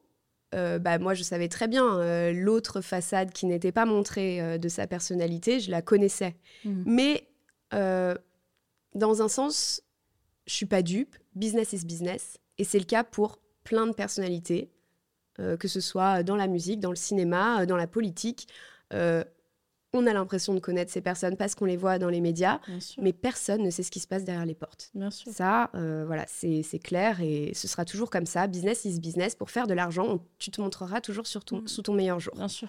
euh, 0.54 0.78
bah, 0.78 0.98
moi, 0.98 1.14
je 1.14 1.22
savais 1.22 1.48
très 1.48 1.68
bien 1.68 1.98
euh, 2.00 2.32
l'autre 2.32 2.80
façade 2.80 3.32
qui 3.32 3.46
n'était 3.46 3.70
pas 3.72 3.84
montrée 3.86 4.40
euh, 4.40 4.58
de 4.58 4.68
sa 4.68 4.86
personnalité, 4.86 5.60
je 5.60 5.70
la 5.70 5.82
connaissais. 5.82 6.34
Mhm. 6.64 6.84
Mais 6.86 7.24
dans 8.94 9.22
un 9.22 9.28
sens, 9.28 9.82
je 10.46 10.54
suis 10.54 10.66
pas 10.66 10.82
dupe. 10.82 11.16
Business 11.34 11.72
is 11.72 11.84
business. 11.84 12.38
Et 12.58 12.64
c'est 12.64 12.78
le 12.78 12.84
cas 12.84 13.04
pour 13.04 13.38
plein 13.64 13.86
de 13.86 13.92
personnalités, 13.92 14.70
euh, 15.38 15.56
que 15.56 15.68
ce 15.68 15.80
soit 15.80 16.22
dans 16.22 16.36
la 16.36 16.46
musique, 16.46 16.80
dans 16.80 16.90
le 16.90 16.96
cinéma, 16.96 17.62
euh, 17.62 17.66
dans 17.66 17.76
la 17.76 17.86
politique. 17.86 18.48
Euh, 18.92 19.24
on 19.92 20.06
a 20.06 20.12
l'impression 20.12 20.54
de 20.54 20.60
connaître 20.60 20.92
ces 20.92 21.00
personnes 21.00 21.36
parce 21.36 21.56
qu'on 21.56 21.64
les 21.64 21.76
voit 21.76 21.98
dans 21.98 22.08
les 22.10 22.20
médias, 22.20 22.60
mais 22.98 23.12
personne 23.12 23.62
ne 23.62 23.70
sait 23.70 23.82
ce 23.82 23.90
qui 23.90 23.98
se 23.98 24.06
passe 24.06 24.22
derrière 24.24 24.46
les 24.46 24.54
portes. 24.54 24.90
Bien 24.94 25.10
sûr. 25.10 25.32
Ça, 25.32 25.68
euh, 25.74 26.04
voilà, 26.06 26.26
c'est 26.28 26.62
clair 26.78 27.20
et 27.20 27.50
ce 27.54 27.66
sera 27.66 27.84
toujours 27.84 28.08
comme 28.08 28.26
ça. 28.26 28.46
Business 28.46 28.84
is 28.84 29.00
business. 29.00 29.34
Pour 29.34 29.50
faire 29.50 29.66
de 29.66 29.74
l'argent, 29.74 30.20
tu 30.38 30.52
te 30.52 30.60
montreras 30.60 31.00
toujours 31.00 31.26
sur 31.26 31.44
ton- 31.44 31.62
Mm. 31.62 31.68
sous 31.68 31.82
ton 31.82 31.94
meilleur 31.94 32.20
jour. 32.20 32.34
Bien 32.36 32.46
sûr. 32.46 32.68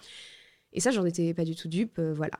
Et 0.74 0.80
ça, 0.80 0.92
j'en 0.92 1.06
étais 1.06 1.34
pas 1.34 1.44
du 1.44 1.56
tout 1.56 1.68
dupe, 1.68 2.00
euh, 2.00 2.14
voilà. 2.14 2.34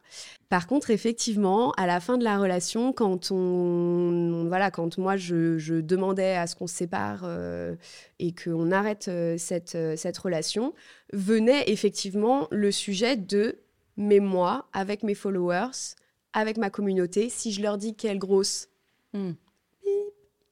Par 0.50 0.68
contre, 0.68 0.90
effectivement, 0.90 1.72
à 1.72 1.86
la 1.86 2.00
fin 2.00 2.18
de 2.18 2.24
la 2.24 2.38
relation, 2.38 2.94
quand 2.94 3.32
on, 3.32 4.46
voilà, 4.48 4.72
quand 4.72 4.98
moi 4.98 5.18
je, 5.18 5.82
demandais 5.82 6.36
à 6.36 6.48
ce 6.48 6.56
qu'on 6.56 6.68
se 6.68 6.76
sépare 6.76 7.22
euh, 7.24 7.76
et 8.20 8.34
qu'on 8.34 8.72
arrête 8.72 9.08
euh, 9.10 9.38
cette, 9.38 9.76
euh, 9.76 9.96
cette 9.96 10.18
relation, 10.18 10.74
venait 11.14 11.64
effectivement 11.68 12.48
le 12.52 12.72
sujet 12.72 13.18
de 13.18 13.58
mais 13.98 14.20
moi, 14.20 14.68
avec 14.72 15.04
mes 15.04 15.16
followers, 15.16 15.96
avec 16.34 16.58
ma 16.58 16.70
communauté, 16.70 17.30
si 17.30 17.52
je 17.52 17.62
leur 17.62 17.78
dis 17.78 17.94
quelle 17.94 18.18
grosse 18.18 18.70
Mm. 19.14 19.32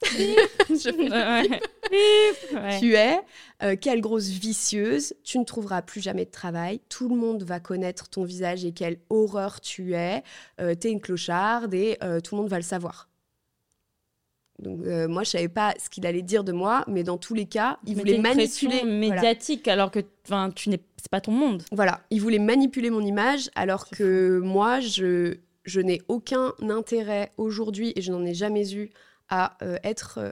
Ouais. 0.69 1.59
Tu 2.79 2.93
es, 2.93 3.19
euh, 3.63 3.75
quelle 3.79 4.01
grosse 4.01 4.27
vicieuse, 4.29 5.13
tu 5.23 5.39
ne 5.39 5.43
trouveras 5.43 5.81
plus 5.81 6.01
jamais 6.01 6.25
de 6.25 6.31
travail, 6.31 6.79
tout 6.89 7.09
le 7.09 7.15
monde 7.15 7.43
va 7.43 7.59
connaître 7.59 8.07
ton 8.09 8.23
visage 8.23 8.63
et 8.65 8.71
quelle 8.71 8.99
horreur 9.09 9.59
tu 9.61 9.93
es, 9.95 10.23
euh, 10.61 10.75
t'es 10.75 10.91
une 10.91 11.01
clocharde 11.01 11.73
et 11.73 11.97
euh, 12.03 12.19
tout 12.21 12.35
le 12.35 12.41
monde 12.41 12.49
va 12.49 12.57
le 12.57 12.63
savoir. 12.63 13.09
Donc 14.59 14.79
moi 14.81 15.23
je 15.23 15.29
savais 15.29 15.47
pas 15.47 15.73
ce 15.81 15.89
qu'il 15.89 16.05
allait 16.05 16.21
dire 16.21 16.43
de 16.43 16.51
moi, 16.51 16.83
mais 16.87 17.03
dans 17.03 17.17
tous 17.17 17.33
les 17.33 17.45
cas, 17.45 17.79
il 17.85 17.95
Mais 17.95 18.01
voulait 18.01 18.17
manipuler. 18.17 18.45
pression 18.45 18.69
voilà. 18.69 18.85
médiatique 18.85 19.67
alors 19.69 19.89
que 19.89 20.01
tu 20.53 20.69
n'es 20.69 20.81
c'est 20.99 21.09
pas 21.09 21.21
ton 21.21 21.31
monde. 21.31 21.63
Voilà, 21.71 22.01
il 22.09 22.21
voulait 22.21 22.39
manipuler 22.39 22.89
mon 22.89 23.01
image 23.01 23.49
alors 23.55 23.89
que 23.89 24.39
moi, 24.39 24.79
je, 24.79 25.37
je 25.63 25.79
n'ai 25.79 26.01
aucun 26.07 26.53
intérêt 26.61 27.31
aujourd'hui 27.37 27.93
et 27.95 28.01
je 28.01 28.11
n'en 28.11 28.25
ai 28.25 28.33
jamais 28.33 28.73
eu 28.73 28.91
à 29.29 29.57
euh, 29.63 29.77
être 29.83 30.17
euh, 30.19 30.31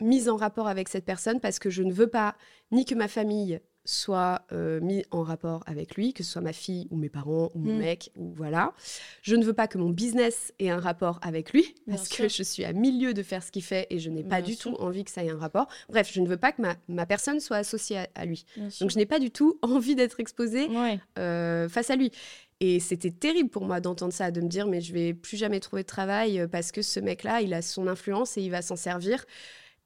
mise 0.00 0.28
en 0.28 0.36
rapport 0.36 0.68
avec 0.68 0.88
cette 0.88 1.04
personne 1.04 1.40
parce 1.40 1.58
que 1.58 1.70
je 1.70 1.82
ne 1.82 1.92
veux 1.92 2.06
pas 2.08 2.36
ni 2.70 2.84
que 2.84 2.94
ma 2.94 3.08
famille 3.08 3.60
soit 3.86 4.42
euh, 4.52 4.78
mis 4.80 5.04
en 5.10 5.22
rapport 5.22 5.62
avec 5.66 5.94
lui, 5.96 6.12
que 6.12 6.22
ce 6.22 6.32
soit 6.32 6.42
ma 6.42 6.52
fille 6.52 6.86
ou 6.90 6.96
mes 6.96 7.08
parents 7.08 7.50
ou 7.54 7.58
mon 7.60 7.74
Mm. 7.74 7.78
mec 7.78 8.10
ou 8.14 8.30
voilà. 8.34 8.74
Je 9.22 9.34
ne 9.36 9.44
veux 9.44 9.54
pas 9.54 9.68
que 9.68 9.78
mon 9.78 9.88
business 9.88 10.52
ait 10.58 10.68
un 10.68 10.78
rapport 10.78 11.18
avec 11.22 11.52
lui 11.52 11.74
Bien 11.86 11.96
parce 11.96 12.08
sûr. 12.08 12.26
que 12.26 12.28
je 12.28 12.42
suis 12.42 12.64
à 12.64 12.72
milieu 12.74 13.14
de 13.14 13.22
faire 13.22 13.42
ce 13.42 13.50
qu'il 13.50 13.64
fait 13.64 13.86
et 13.90 13.98
je 13.98 14.10
n'ai 14.10 14.22
pas 14.22 14.42
Bien 14.42 14.50
du 14.50 14.54
sûr. 14.54 14.72
tout 14.72 14.82
envie 14.82 15.02
que 15.04 15.10
ça 15.10 15.24
ait 15.24 15.30
un 15.30 15.38
rapport. 15.38 15.66
Bref, 15.88 16.10
je 16.12 16.20
ne 16.20 16.28
veux 16.28 16.36
pas 16.36 16.52
que 16.52 16.60
ma, 16.60 16.76
ma 16.88 17.06
personne 17.06 17.40
soit 17.40 17.56
associée 17.56 17.98
à- 17.98 18.08
à 18.14 18.26
lui. 18.26 18.44
Bien 18.56 18.68
sûr. 18.68 18.84
Donc 18.84 18.90
je 18.92 18.98
n'ai 18.98 19.06
pas 19.06 19.18
du 19.18 19.30
tout 19.30 19.58
envie 19.62 19.94
d'être 19.94 20.20
exposée 20.20 20.68
Ouais. 20.68 21.00
euh, 21.18 21.68
face 21.68 21.88
à 21.90 21.96
lui. 21.96 22.12
Et 22.60 22.78
c'était 22.78 23.10
terrible 23.10 23.48
pour 23.48 23.64
moi 23.64 23.80
d'entendre 23.80 24.12
ça, 24.12 24.30
de 24.30 24.40
me 24.42 24.48
dire 24.48 24.66
mais 24.66 24.82
je 24.82 24.92
vais 24.92 25.14
plus 25.14 25.38
jamais 25.38 25.60
trouver 25.60 25.82
de 25.82 25.86
travail 25.86 26.40
euh, 26.40 26.46
parce 26.46 26.72
que 26.72 26.82
ce 26.82 27.00
mec-là, 27.00 27.40
il 27.40 27.54
a 27.54 27.62
son 27.62 27.86
influence 27.86 28.36
et 28.36 28.42
il 28.42 28.50
va 28.50 28.60
s'en 28.60 28.76
servir. 28.76 29.24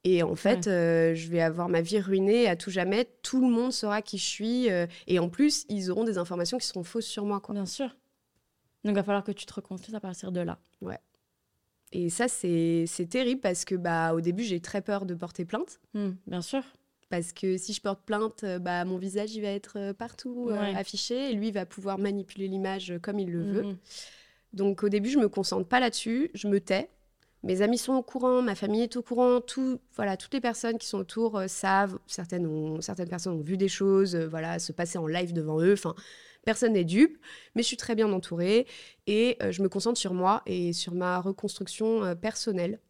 Et 0.03 0.23
en 0.23 0.35
fait, 0.35 0.67
euh, 0.67 1.15
je 1.15 1.29
vais 1.31 1.41
avoir 1.41 1.69
ma 1.69 1.81
vie 1.81 1.99
ruinée 1.99 2.47
à 2.47 2.57
tout 2.57 2.71
jamais. 2.71 3.09
Tout 3.23 3.41
le 3.41 3.49
monde 3.49 3.73
saura 3.73 4.03
qui 4.03 4.19
je 4.19 4.25
suis. 4.25 4.71
euh, 4.71 4.87
et 5.07 5.19
en 5.19 5.31
plus, 5.31 5.65
ils 5.71 5.91
auront 5.91 6.05
des 6.05 6.19
informations 6.19 6.59
qui 6.59 6.67
seront 6.67 6.85
fausses 6.85 7.07
sur 7.07 7.25
moi. 7.25 7.41
Quoi. 7.41 7.55
Bien 7.55 7.65
sûr. 7.65 7.87
Donc 8.85 8.93
il 8.93 8.95
va 8.95 9.03
falloir 9.03 9.25
que 9.25 9.33
tu 9.33 9.47
te 9.47 9.55
reconstruises 9.55 9.95
à 9.95 10.01
partir 10.01 10.31
de 10.31 10.41
là. 10.41 10.59
Et 11.93 12.11
ça, 12.11 12.27
c'est 12.27 12.85
c'est 12.89 13.07
terrible 13.07 13.41
parce 13.41 13.65
que 13.65 13.77
bah, 13.77 14.15
au 14.15 14.21
début, 14.21 14.43
j'ai 14.43 14.61
très 14.61 14.83
peur 14.83 15.07
de 15.07 15.15
porter 15.15 15.45
plainte. 15.45 15.81
Hmm, 15.95 16.11
bien 16.27 16.43
sûr. 16.43 16.63
Parce 17.17 17.33
que 17.33 17.57
si 17.57 17.73
je 17.73 17.81
porte 17.81 18.01
plainte, 18.05 18.43
euh, 18.45 18.59
bah, 18.59 18.85
mon 18.85 18.99
visage, 18.99 19.35
il 19.35 19.43
va 19.43 19.49
être 19.49 19.79
euh, 19.79 19.93
partout 19.93 20.49
euh, 20.51 20.61
Ouais. 20.61 20.75
affiché. 20.75 21.31
Et 21.31 21.35
lui, 21.35 21.49
il 21.49 21.55
va 21.55 21.65
pouvoir 21.65 21.99
manipuler 21.99 22.49
l'image 22.49 22.93
comme 23.03 23.19
il 23.19 23.31
le 23.31 23.43
veut. 23.43 23.63
Mhm. 23.63 23.77
Donc 24.53 24.83
au 24.83 24.89
début, 24.89 25.11
je 25.11 25.19
me 25.19 25.29
concentre 25.29 25.69
pas 25.69 25.81
là-dessus, 25.81 26.31
je 26.35 26.49
me 26.49 26.61
tais. 26.61 26.91
Mes 27.43 27.61
amis 27.61 27.77
sont 27.79 27.93
au 27.93 28.03
courant, 28.03 28.41
ma 28.41 28.55
famille 28.55 28.83
est 28.83 28.97
au 28.97 29.03
courant, 29.03 29.41
tout, 29.41 29.79
voilà, 29.97 30.17
toutes 30.17 30.33
les 30.33 30.41
personnes 30.41 30.79
qui 30.79 30.87
sont 30.87 30.99
autour 30.99 31.37
euh, 31.37 31.47
savent. 31.47 31.99
Certaines, 32.07 32.47
ont, 32.47 32.81
certaines 32.81 33.09
personnes 33.09 33.35
ont 33.35 33.43
vu 33.43 33.57
des 33.57 33.69
choses, 33.69 34.15
euh, 34.17 34.27
voilà, 34.27 34.59
se 34.59 34.73
passer 34.73 34.97
en 34.97 35.07
live 35.07 35.33
devant 35.35 35.61
eux. 35.61 35.75
Enfin, 35.75 35.95
personne 36.45 36.73
n'est 36.73 36.85
dupe, 36.85 37.19
mais 37.55 37.63
je 37.63 37.67
suis 37.69 37.77
très 37.77 37.95
bien 37.95 38.11
entourée 38.13 38.67
et 39.07 39.37
euh, 39.43 39.53
je 39.53 39.63
me 39.63 39.69
concentre 39.69 39.99
sur 39.99 40.15
moi 40.15 40.43
et 40.47 40.73
sur 40.73 40.95
ma 40.95 41.21
reconstruction 41.21 42.17
personnelle. 42.17 42.81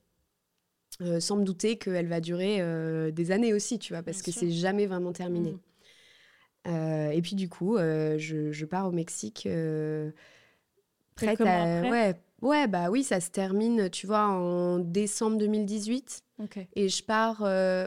Euh, 1.01 1.21
sans 1.21 1.37
me 1.37 1.45
douter 1.45 1.77
qu'elle 1.79 2.07
va 2.09 2.21
durer 2.21 2.61
euh, 2.61 3.11
des 3.11 3.31
années 3.31 3.53
aussi, 3.55 3.79
tu 3.79 3.93
vois, 3.93 4.03
parce 4.03 4.19
Bien 4.19 4.33
que 4.33 4.33
c'est 4.33 4.51
jamais 4.51 4.87
vraiment 4.87 5.13
terminé. 5.13 5.51
Mhm. 5.51 5.61
Euh, 6.67 7.11
et 7.11 7.21
puis 7.21 7.35
du 7.37 7.49
coup, 7.49 7.77
je, 7.79 8.51
je 8.53 8.65
pars 8.65 8.87
au 8.89 8.93
Mexique 8.93 9.47
prête 11.15 11.41
à... 11.43 11.83
Ouais, 11.91 12.15
ouais, 12.43 12.67
bah 12.69 12.91
oui, 12.91 13.05
ça 13.05 13.21
se 13.21 13.31
termine, 13.31 13.91
tu 13.91 14.07
vois, 14.07 14.25
en 14.27 14.79
décembre 14.79 15.39
2018. 15.39 16.21
Ok. 16.39 16.67
Et 16.77 16.89
je 16.89 17.05
pars 17.05 17.43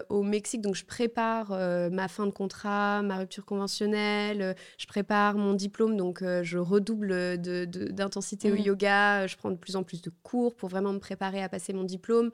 au 0.09 0.23
Mexique, 0.23 0.61
donc 0.61 0.75
je 0.75 0.85
prépare 0.85 1.49
ma 1.91 2.07
fin 2.07 2.25
de 2.25 2.31
contrat, 2.31 3.01
ma 3.01 3.17
rupture 3.17 3.45
conventionnelle, 3.45 4.55
je 4.77 4.85
prépare 4.87 5.35
mon 5.37 5.53
diplôme, 5.53 5.97
donc 5.97 6.23
je 6.43 6.57
redouble 6.57 7.09
de- 7.41 7.65
de- 7.65 7.91
d'intensité 7.91 8.49
au 8.51 8.55
Mhm. 8.55 8.63
yoga, 8.63 9.27
je 9.27 9.35
prends 9.35 9.51
de 9.51 9.57
plus 9.57 9.75
en 9.75 9.83
plus 9.83 10.01
de 10.01 10.09
cours 10.23 10.55
pour 10.55 10.69
vraiment 10.69 10.93
me 10.93 10.99
préparer 10.99 11.43
à 11.43 11.49
passer 11.49 11.73
mon 11.73 11.83
diplôme. 11.83 12.31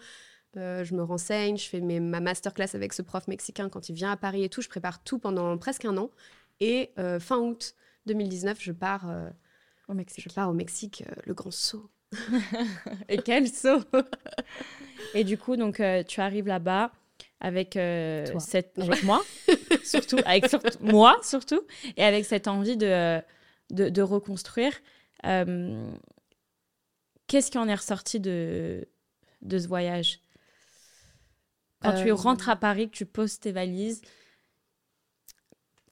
Euh, 0.57 0.83
je 0.83 0.93
me 0.93 1.03
renseigne, 1.03 1.57
je 1.57 1.67
fais 1.67 1.79
mes, 1.81 1.99
ma 1.99 2.19
masterclass 2.19 2.69
avec 2.73 2.93
ce 2.93 3.01
prof 3.01 3.27
mexicain 3.27 3.69
quand 3.69 3.89
il 3.89 3.95
vient 3.95 4.11
à 4.11 4.17
Paris 4.17 4.43
et 4.43 4.49
tout. 4.49 4.61
Je 4.61 4.69
prépare 4.69 5.03
tout 5.03 5.19
pendant 5.19 5.57
presque 5.57 5.85
un 5.85 5.97
an. 5.97 6.09
Et 6.59 6.91
euh, 6.99 7.19
fin 7.19 7.37
août 7.39 7.75
2019, 8.05 8.57
je 8.61 8.71
pars, 8.71 9.09
euh, 9.09 9.29
Au 9.87 9.93
Mexique. 9.93 10.25
je 10.29 10.33
pars 10.33 10.49
au 10.49 10.53
Mexique, 10.53 11.03
euh, 11.09 11.13
le 11.25 11.33
grand 11.33 11.51
saut. 11.51 11.89
Et 13.09 13.17
quel 13.17 13.47
saut 13.47 13.81
Et 15.15 15.23
du 15.23 15.37
coup, 15.37 15.55
donc, 15.55 15.79
euh, 15.79 16.03
tu 16.03 16.21
arrives 16.21 16.47
là-bas 16.47 16.91
avec 17.39 17.75
euh, 17.75 18.25
cette, 18.39 18.77
avec 18.79 19.03
moi, 19.03 19.21
surtout, 19.83 20.17
avec 20.25 20.45
moi 20.79 21.17
surtout, 21.23 21.61
et 21.97 22.03
avec 22.03 22.23
cette 22.25 22.47
envie 22.47 22.77
de, 22.77 23.19
de, 23.71 23.89
de 23.89 24.01
reconstruire. 24.01 24.71
Euh, 25.25 25.91
Qu'est-ce 27.27 27.49
qui 27.51 27.57
en 27.57 27.67
est 27.67 27.75
ressorti 27.75 28.19
de, 28.19 28.87
de 29.41 29.57
ce 29.57 29.67
voyage? 29.67 30.19
Quand 31.83 31.93
tu 31.93 32.11
Euh, 32.11 32.15
rentres 32.15 32.49
à 32.49 32.55
Paris, 32.55 32.89
que 32.89 32.95
tu 32.95 33.05
poses 33.05 33.39
tes 33.39 33.51
valises, 33.51 34.01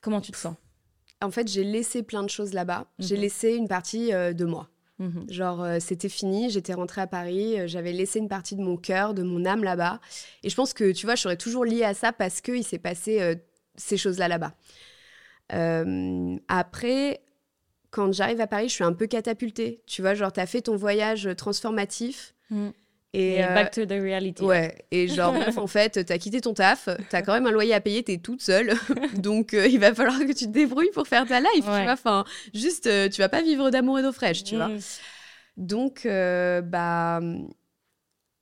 comment 0.02 0.22
tu 0.22 0.32
te 0.32 0.38
sens? 0.38 0.56
En 1.22 1.30
fait, 1.32 1.48
j'ai 1.48 1.64
laissé 1.64 2.02
plein 2.02 2.24
de 2.24 2.30
choses 2.30 2.54
là-bas. 2.54 2.88
J'ai 2.98 3.16
Mhm. 3.16 3.22
laissé 3.22 3.54
une 3.56 3.68
partie 3.68 4.14
euh, 4.14 4.34
de 4.34 4.46
moi. 4.46 4.70
Mhm. 5.00 5.26
Genre, 5.30 5.62
euh, 5.64 5.78
c'était 5.80 6.10
fini, 6.10 6.50
j'étais 6.50 6.74
rentrée 6.74 7.02
à 7.02 7.08
Paris, 7.08 7.60
euh, 7.60 7.68
j'avais 7.68 7.92
laissé 7.92 8.20
une 8.20 8.28
partie 8.30 8.56
de 8.56 8.62
mon 8.62 8.78
cœur, 8.78 9.14
de 9.14 9.22
mon 9.24 9.46
âme 9.46 9.64
là-bas. 9.64 10.00
Et 10.44 10.50
je 10.50 10.56
pense 10.56 10.74
que, 10.74 10.92
tu 10.92 11.06
vois, 11.06 11.16
je 11.16 11.22
serais 11.22 11.38
toujours 11.38 11.66
liée 11.66 11.84
à 11.84 11.94
ça 11.94 12.12
parce 12.12 12.42
qu'il 12.42 12.64
s'est 12.64 12.80
passé 12.80 13.22
euh, 13.22 13.36
ces 13.76 13.98
choses-là 13.98 14.28
là-bas. 14.28 14.56
Après, 16.48 17.22
quand 17.90 18.14
j'arrive 18.14 18.40
à 18.42 18.48
Paris, 18.48 18.70
je 18.70 18.74
suis 18.76 18.84
un 18.86 18.94
peu 18.94 19.06
catapultée. 19.08 19.82
Tu 19.86 20.02
vois, 20.02 20.14
genre, 20.14 20.32
t'as 20.32 20.46
fait 20.46 20.62
ton 20.62 20.76
voyage 20.78 21.28
transformatif. 21.38 22.34
Mhm. 22.50 22.72
Et, 23.14 23.44
euh, 23.44 23.54
back 23.54 23.72
to 23.72 23.86
the 23.86 24.00
reality. 24.02 24.42
Ouais, 24.44 24.74
et 24.90 25.10
genre, 25.10 25.36
en 25.58 25.68
fait, 25.68 26.06
t'as 26.06 26.18
quitté 26.18 26.40
ton 26.40 26.54
taf, 26.54 26.88
t'as 27.10 27.22
quand 27.22 27.34
même 27.34 27.46
un 27.46 27.52
loyer 27.52 27.74
à 27.74 27.82
payer, 27.82 28.04
t'es 28.04 28.18
toute 28.18 28.42
seule, 28.42 28.74
donc 29.16 29.54
euh, 29.54 29.68
il 29.68 29.80
va 29.80 29.94
falloir 29.94 30.20
que 30.20 30.32
tu 30.32 30.46
te 30.46 30.52
débrouilles 30.52 30.92
pour 30.94 31.08
faire 31.08 31.28
ta 31.28 31.42
life, 31.42 31.50
tu 31.56 31.62
vois. 31.64 31.92
Enfin, 31.92 32.24
juste, 32.54 32.88
euh, 32.88 33.10
tu 33.10 33.20
vas 33.20 33.28
pas 33.28 33.42
vivre 33.42 33.70
d'amour 33.70 34.00
et 34.00 34.02
d'eau 34.02 34.14
fraîche, 34.14 34.46
tu 34.46 34.56
vois. 34.56 34.70
Mm. 34.70 34.80
Donc, 35.58 36.06
euh, 36.06 36.62
bah, 36.62 37.20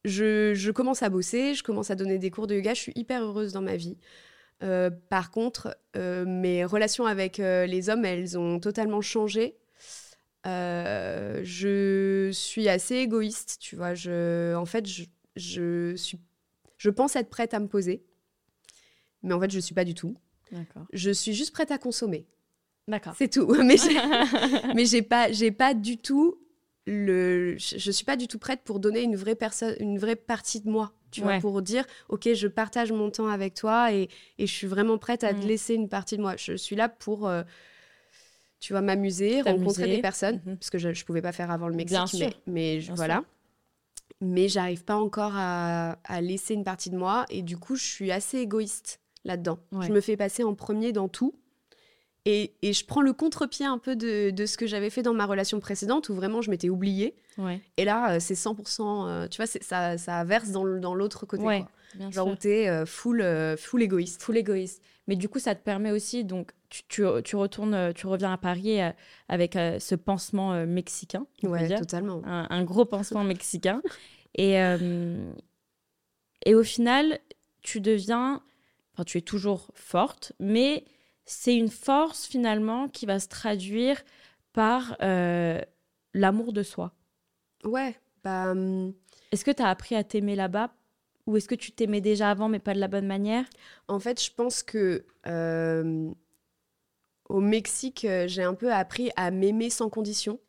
je, 0.05 0.53
je 0.53 0.71
commence 0.71 1.01
à 1.01 1.09
bosser, 1.09 1.55
je 1.55 1.63
commence 1.63 1.89
à 1.89 1.95
donner 1.95 2.19
des 2.19 2.29
cours 2.29 2.45
de 2.45 2.53
yoga, 2.53 2.75
je 2.75 2.81
suis 2.81 2.93
hyper 2.95 3.23
heureuse 3.23 3.53
dans 3.53 3.61
ma 3.61 3.75
vie. 3.75 3.97
Par 5.09 5.31
contre, 5.31 5.75
mes 5.95 6.63
relations 6.63 7.05
avec 7.05 7.37
les 7.37 7.89
hommes, 7.89 8.05
elles 8.05 8.37
ont 8.37 8.59
totalement 8.59 9.01
changé. 9.01 9.55
Euh, 10.45 11.41
je 11.43 12.31
suis 12.31 12.69
assez 12.69 12.95
égoïste, 12.95 13.57
tu 13.59 13.75
vois. 13.75 13.93
Je, 13.93 14.55
en 14.55 14.65
fait, 14.65 14.87
je, 14.87 15.03
je, 15.35 15.95
suis, 15.95 16.19
je 16.77 16.89
pense 16.89 17.15
être 17.15 17.29
prête 17.29 17.53
à 17.53 17.59
me 17.59 17.67
poser, 17.67 18.03
mais 19.23 19.33
en 19.33 19.39
fait, 19.39 19.51
je 19.51 19.57
ne 19.57 19.61
suis 19.61 19.75
pas 19.75 19.85
du 19.85 19.93
tout. 19.93 20.15
Je 20.93 21.11
suis 21.11 21.33
juste 21.33 21.51
prête 21.53 21.71
à 21.71 21.77
consommer. 21.77 22.25
D'accord. 22.87 23.13
C'est 23.17 23.27
tout. 23.27 23.45
Mais 23.63 23.77
j'ai, 23.77 23.95
mais 24.75 24.85
j'ai 24.85 25.03
pas, 25.03 25.31
j'ai 25.31 25.51
pas 25.51 25.75
du 25.75 25.97
tout 25.97 26.39
le, 26.87 27.55
je, 27.57 27.91
suis 27.91 28.03
pas 28.03 28.15
du 28.15 28.27
tout 28.27 28.39
prête 28.39 28.61
pour 28.63 28.79
donner 28.79 29.03
une 29.03 29.15
vraie 29.15 29.35
personne, 29.35 29.75
une 29.79 29.99
vraie 29.99 30.15
partie 30.15 30.59
de 30.59 30.69
moi. 30.69 30.91
Tu 31.11 31.21
vois, 31.21 31.39
pour 31.39 31.63
dire, 31.63 31.85
ok, 32.09 32.33
je 32.33 32.47
partage 32.47 32.91
mon 32.91 33.09
temps 33.09 33.27
avec 33.27 33.55
toi 33.55 33.91
et, 33.91 34.09
et 34.37 34.45
je 34.45 34.53
suis 34.53 34.67
vraiment 34.67 34.99
prête 34.99 35.23
à 35.23 35.33
te 35.33 35.43
laisser 35.43 35.73
une 35.73 35.89
partie 35.89 36.17
de 36.17 36.21
moi. 36.21 36.35
Je 36.37 36.53
suis 36.53 36.75
là 36.75 36.87
pour, 36.87 37.27
euh, 37.27 37.41
tu 38.59 38.73
vois, 38.73 38.81
m'amuser, 38.81 39.41
rencontrer 39.41 39.87
des 39.87 40.01
personnes, 40.01 40.41
Mhm. 40.45 40.57
parce 40.57 40.69
que 40.69 40.77
je, 40.77 40.93
je 40.93 41.05
pouvais 41.05 41.21
pas 41.21 41.31
faire 41.31 41.49
avant 41.51 41.67
le 41.69 41.75
Mexique, 41.75 41.97
Bien 42.19 42.29
mais, 42.47 42.51
mais 42.75 42.77
Bien 42.79 42.95
voilà. 42.95 43.13
sûr. 43.15 43.23
Mais 44.21 44.49
j'arrive 44.49 44.83
pas 44.83 44.97
encore 44.97 45.31
à, 45.35 45.91
à 46.03 46.19
laisser 46.21 46.53
une 46.53 46.65
partie 46.65 46.89
de 46.89 46.97
moi 46.97 47.25
et 47.29 47.41
du 47.41 47.57
coup, 47.57 47.75
je 47.75 47.83
suis 47.85 48.11
assez 48.11 48.39
égoïste 48.39 48.99
là-dedans. 49.23 49.59
Ouais. 49.71 49.87
Je 49.87 49.93
me 49.93 50.01
fais 50.01 50.17
passer 50.17 50.43
en 50.43 50.55
premier 50.55 50.91
dans 50.91 51.07
tout. 51.07 51.33
Et, 52.25 52.53
et 52.61 52.73
je 52.73 52.85
prends 52.85 53.01
le 53.01 53.13
contre-pied 53.13 53.65
un 53.65 53.77
peu 53.77 53.95
de, 53.95 54.29
de 54.31 54.45
ce 54.45 54.57
que 54.57 54.67
j'avais 54.67 54.89
fait 54.89 55.01
dans 55.03 55.13
ma 55.13 55.25
relation 55.25 55.61
précédente 55.61 56.09
où 56.09 56.13
vraiment 56.15 56.41
je 56.41 56.51
m'étais 56.51 56.67
oubliée. 56.69 57.15
Ouais. 57.37 57.61
Et 57.77 57.85
là, 57.85 58.15
euh, 58.15 58.19
c'est 58.19 58.33
100%, 58.35 59.07
euh, 59.07 59.27
tu 59.29 59.37
vois, 59.37 59.47
ça, 59.47 59.97
ça 59.97 60.23
verse 60.25 60.49
dans 60.51 60.65
dans 60.65 60.93
l'autre 60.95 61.25
côté. 61.25 61.43
Ouais, 61.43 61.59
quoi. 61.61 61.69
bien 61.95 62.11
Genre 62.11 62.25
sûr. 62.25 62.33
où 62.33 62.35
t'es 62.35 62.67
euh, 62.67 62.85
full, 62.85 63.23
full 63.57 63.81
égoïste. 63.81 64.21
full 64.21 64.35
égoïste. 64.35 64.83
Mais 65.07 65.15
du 65.15 65.29
coup, 65.29 65.39
ça 65.39 65.55
te 65.55 65.63
permet 65.63 65.91
aussi, 65.91 66.25
donc, 66.25 66.51
tu, 66.69 66.83
tu, 66.87 67.03
tu 67.23 67.35
retournes, 67.35 67.73
euh, 67.73 67.93
tu 67.93 68.07
reviens 68.07 68.33
à 68.33 68.37
Paris 68.37 68.81
euh, 68.81 68.91
avec 69.27 69.55
euh, 69.55 69.79
ce 69.79 69.95
pansement 69.95 70.65
mexicain, 70.65 71.25
Ouais, 71.43 71.67
dire. 71.67 71.79
totalement. 71.79 72.21
un, 72.25 72.47
un 72.49 72.63
gros 72.63 72.85
pansement 72.85 73.23
mexicain. 73.25 73.81
Et, 74.35 74.59
euh, 74.61 75.31
et 76.45 76.55
au 76.55 76.63
final, 76.63 77.19
tu 77.61 77.81
deviens, 77.81 78.41
enfin, 78.93 79.03
tu 79.03 79.17
es 79.17 79.21
toujours 79.21 79.71
forte, 79.73 80.33
mais 80.39 80.85
c'est 81.25 81.55
une 81.55 81.69
force 81.69 82.25
finalement 82.25 82.87
qui 82.87 83.05
va 83.05 83.19
se 83.19 83.27
traduire 83.27 84.01
par 84.53 84.95
euh, 85.01 85.61
l'amour 86.13 86.53
de 86.53 86.63
soi. 86.63 86.93
Ouais, 87.63 87.95
bah, 88.23 88.51
hum, 88.51 88.93
Est-ce 89.31 89.45
que 89.45 89.51
tu 89.51 89.61
as 89.61 89.67
appris 89.69 89.95
à 89.95 90.03
t'aimer 90.03 90.35
là-bas? 90.35 90.71
Ou 91.27 91.37
est-ce 91.37 91.47
que 91.47 91.55
tu 91.55 91.71
t'aimais 91.71 92.01
déjà 92.01 92.31
avant 92.31 92.49
mais 92.49 92.59
pas 92.59 92.73
de 92.73 92.79
la 92.79 92.87
bonne 92.87 93.05
manière? 93.05 93.45
En 93.87 93.99
fait, 93.99 94.23
je 94.23 94.31
pense 94.33 94.63
que 94.63 95.05
euh, 95.27 96.09
au 97.29 97.39
Mexique, 97.39 98.05
euh, 98.05 98.27
j'ai 98.27 98.43
un 98.43 98.53
peu 98.55 98.73
appris 98.73 99.11
à 99.15 99.31
m'aimer 99.31 99.69
sans 99.69 99.89
condition. 99.89 100.39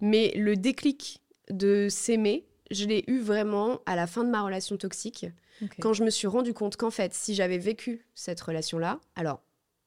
Mais 0.00 0.32
le 0.36 0.56
déclic 0.56 1.22
de 1.50 1.88
s'aimer, 1.88 2.46
je 2.70 2.84
l'ai 2.86 3.04
eu 3.06 3.20
vraiment 3.20 3.80
à 3.86 3.96
la 3.96 4.06
fin 4.06 4.24
de 4.24 4.30
ma 4.30 4.42
relation 4.42 4.76
toxique. 4.76 5.26
quand 5.80 5.92
je 5.92 6.04
me 6.04 6.10
suis 6.10 6.28
rendu 6.28 6.54
compte 6.54 6.76
qu'en 6.76 6.90
fait, 6.92 7.12
si 7.14 7.34
j'avais 7.34 7.58
vécu 7.58 8.06
cette 8.14 8.40
relation-là, 8.40 9.00
alors 9.16 9.40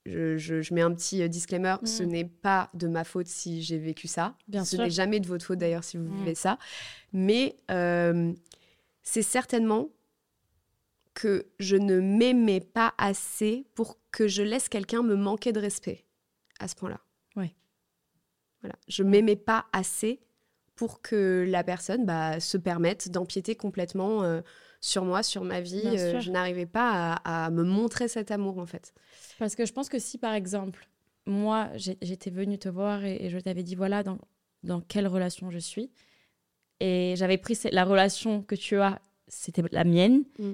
je, 0.05 0.38
je- 0.38 0.62
je 0.62 0.74
mets 0.74 0.81
un 0.81 0.93
petit 0.93 1.21
euh, 1.21 1.27
disclaimer, 1.29 1.75
Mm. 1.81 1.86
ce 1.86 2.03
n'est 2.03 2.25
pas 2.25 2.69
de 2.74 2.88
ma 2.88 3.03
faute 3.05 3.27
si 3.27 3.62
j'ai 3.62 3.77
vécu 3.77 4.07
ça. 4.07 4.36
Bien 4.50 4.65
ce 4.65 4.75
n'est 4.75 4.89
jamais 4.89 5.19
de 5.21 5.27
votre 5.27 5.45
faute 5.45 5.60
d'ailleurs 5.60 5.83
si 5.86 5.95
vous 5.98 6.03
Mm. 6.10 6.17
vivez 6.17 6.36
ça. 6.36 6.57
Mais 7.13 7.55
euh, 7.70 8.33
c'est 9.03 9.22
certainement 9.22 9.87
que 11.13 11.46
je 11.59 11.75
ne 11.77 12.00
m'aimais 12.00 12.59
pas 12.61 12.94
assez 12.98 13.66
pour 13.75 13.98
que 14.11 14.27
je 14.27 14.43
laisse 14.43 14.69
quelqu'un 14.69 15.03
me 15.03 15.15
manquer 15.15 15.51
de 15.53 15.59
respect 15.59 16.05
à 16.59 16.67
ce 16.67 16.75
point-là. 16.75 17.00
Ouais. 17.35 17.53
Voilà. 18.61 18.75
Je 18.87 19.03
m'aimais 19.03 19.35
pas 19.35 19.65
assez 19.74 20.19
pour 20.75 21.01
que 21.01 21.45
la 21.47 21.63
personne 21.63 22.05
bah, 22.05 22.39
se 22.39 22.57
permette 22.57 23.09
d'empiéter 23.09 23.55
complètement 23.55 24.24
euh, 24.24 24.41
sur 24.79 25.05
moi, 25.05 25.24
sur 25.24 25.43
ma 25.43 25.61
vie. 25.61 25.81
Euh, 25.85 26.19
je 26.19 26.31
n'arrivais 26.31 26.65
pas 26.65 27.13
à, 27.24 27.45
à 27.45 27.50
me 27.51 27.63
montrer 27.63 28.07
cet 28.07 28.31
amour 28.31 28.57
en 28.57 28.65
fait. 28.65 28.93
Parce 29.39 29.55
que 29.55 29.65
je 29.65 29.74
pense 29.74 29.89
que 29.89 30.00
si, 30.00 30.17
par 30.17 30.33
exemple, 30.33 30.87
moi, 31.25 31.69
j'étais 31.75 32.31
venue 32.31 32.57
te 32.57 32.67
voir 32.69 33.03
et, 33.05 33.25
et 33.25 33.29
je 33.29 33.37
t'avais 33.39 33.63
dit, 33.63 33.75
voilà, 33.75 34.01
dans, 34.03 34.17
dans 34.63 34.81
quelle 34.81 35.07
relation 35.07 35.51
je 35.51 35.59
suis, 35.59 35.91
et 36.79 37.13
j'avais 37.15 37.37
pris 37.37 37.57
la 37.71 37.85
relation 37.85 38.41
que 38.41 38.55
tu 38.55 38.77
as, 38.77 39.00
c'était 39.27 39.63
la 39.71 39.83
mienne, 39.83 40.24
Mm. 40.39 40.53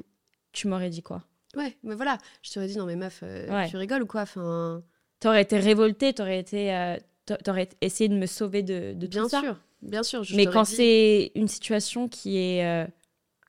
tu 0.51 0.67
m'aurais 0.67 0.89
dit 0.89 1.01
quoi? 1.01 1.23
Ouais, 1.57 1.75
mais 1.83 1.95
voilà, 1.95 2.17
je 2.43 2.51
t'aurais 2.53 2.67
dit 2.67 2.77
non 2.77 2.85
mais 2.85 2.95
meuf, 2.95 3.21
euh, 3.23 3.47
Ouais. 3.49 3.67
tu 3.69 3.77
rigoles 3.77 4.03
ou 4.03 4.07
quoi 4.07 4.21
Enfin, 4.21 4.83
T'aurais 5.19 5.41
été 5.41 5.57
révoltée, 5.57 6.13
t'aurais 6.13 6.39
été, 6.39 6.73
euh, 6.73 6.95
t'a- 7.25 7.37
t'aurais 7.37 7.69
essayé 7.81 8.07
de 8.07 8.15
me 8.15 8.27
sauver 8.27 8.61
de, 8.63 8.93
de 8.93 9.07
bien 9.07 9.23
tout 9.23 9.29
ça. 9.29 9.41
sûr, 9.41 9.59
bien 9.81 10.03
sûr. 10.03 10.23
je 10.23 10.35
Mais 10.35 10.45
quand 10.45 10.63
dit- 10.63 10.75
c'est 10.75 11.31
une 11.35 11.47
situation 11.47 12.07
qui 12.07 12.37
est 12.37 12.63
euh, 12.65 12.85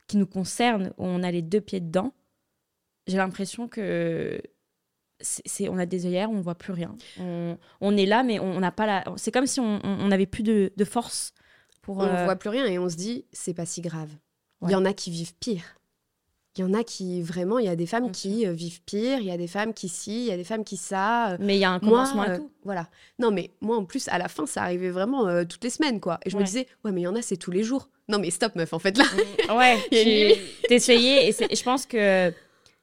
qui 0.07 0.17
nous 0.17 0.27
concerne, 0.27 0.89
où 0.97 1.05
on 1.05 1.23
a 1.23 1.31
les 1.31 1.43
deux 1.43 1.61
pieds 1.61 1.81
dedans, 1.81 2.15
j'ai 3.07 3.19
l'impression 3.19 3.69
que 3.69 4.41
c'est, 5.21 5.69
on 5.69 5.77
a 5.79 5.85
des 5.87 6.07
œillères, 6.07 6.31
on 6.31 6.37
ne 6.37 6.43
voit 6.43 6.55
plus 6.55 6.73
rien. 6.73 6.97
On, 7.21 7.59
on 7.81 7.97
est 7.97 8.07
là, 8.07 8.23
mais 8.23 8.39
on 8.39 8.61
n'a 8.61 8.71
pas 8.73 8.87
la. 8.87 9.05
C'est 9.17 9.33
comme 9.33 9.47
si 9.47 9.61
on 9.61 10.09
n'avait 10.09 10.27
plus 10.27 10.43
de, 10.45 10.73
de 10.77 10.85
force 10.85 11.35
pour. 11.83 11.99
on 11.99 12.25
voit 12.25 12.37
plus 12.37 12.49
rien 12.51 12.65
et 12.67 12.79
on 12.79 12.89
se 12.89 12.97
dit 12.97 13.27
c'est 13.33 13.55
pas 13.55 13.67
si 13.67 13.81
grave. 13.83 14.11
Il 14.63 14.67
Ouais. 14.67 14.73
y 14.73 14.77
en 14.77 14.85
a 14.85 14.93
qui 14.95 15.11
vivent 15.11 15.35
pire. 15.37 15.78
Il 16.59 16.63
y 16.63 16.65
en 16.65 16.75
a 16.75 16.83
qui 16.83 17.23
vraiment, 17.23 17.59
il 17.61 17.67
y 17.67 17.69
a 17.69 17.77
des 17.77 17.87
femmes 17.87 18.11
qui 18.11 18.47
euh, 18.47 18.53
vivent 18.53 18.83
pire, 18.83 19.19
il 19.21 19.27
y 19.27 19.31
a 19.31 19.37
des 19.37 19.47
femmes 19.47 19.73
qui 19.73 19.89
si, 19.89 20.23
il 20.23 20.27
y 20.27 20.33
a 20.33 20.37
des 20.37 20.45
femmes 20.45 20.65
qui 20.65 20.77
ça. 20.77 21.31
euh, 21.33 21.37
Mais 21.41 21.57
il 21.57 21.61
y 21.61 21.65
a 21.65 21.71
un 21.71 21.79
Moi, 21.81 21.91
commencement 21.91 22.23
à 22.23 22.31
euh, 22.31 22.37
tout. 22.39 22.51
voilà. 22.65 22.89
Non, 23.19 23.31
mais 23.31 23.53
moi, 23.61 23.77
en 23.77 23.85
plus, 23.85 24.09
à 24.09 24.19
la 24.19 24.29
fin, 24.29 24.45
ça 24.47 24.63
arrivait 24.63 24.91
vraiment 24.91 25.29
euh, 25.29 25.45
toutes 25.45 25.63
les 25.65 25.71
semaines, 25.71 26.01
quoi. 26.01 26.19
Et 26.27 26.31
je 26.31 26.37
me 26.37 26.43
disais, 26.43 26.67
ouais, 26.85 26.91
mais 26.93 27.01
il 27.03 27.05
y 27.05 27.07
en 27.07 27.15
a, 27.17 27.23
c'est 27.23 27.37
tous 27.37 27.51
les 27.53 27.63
jours. 27.63 27.89
Non, 28.09 28.19
mais 28.19 28.31
stop, 28.31 28.55
meuf, 28.57 28.73
en 28.73 28.79
fait, 28.79 28.97
là. 28.99 29.05
Ouais, 29.57 29.77
tu 29.93 30.67
t'essayais 30.69 31.29
et, 31.31 31.53
et 31.53 31.55
je 31.57 31.63
pense 31.63 31.87
que 31.87 32.31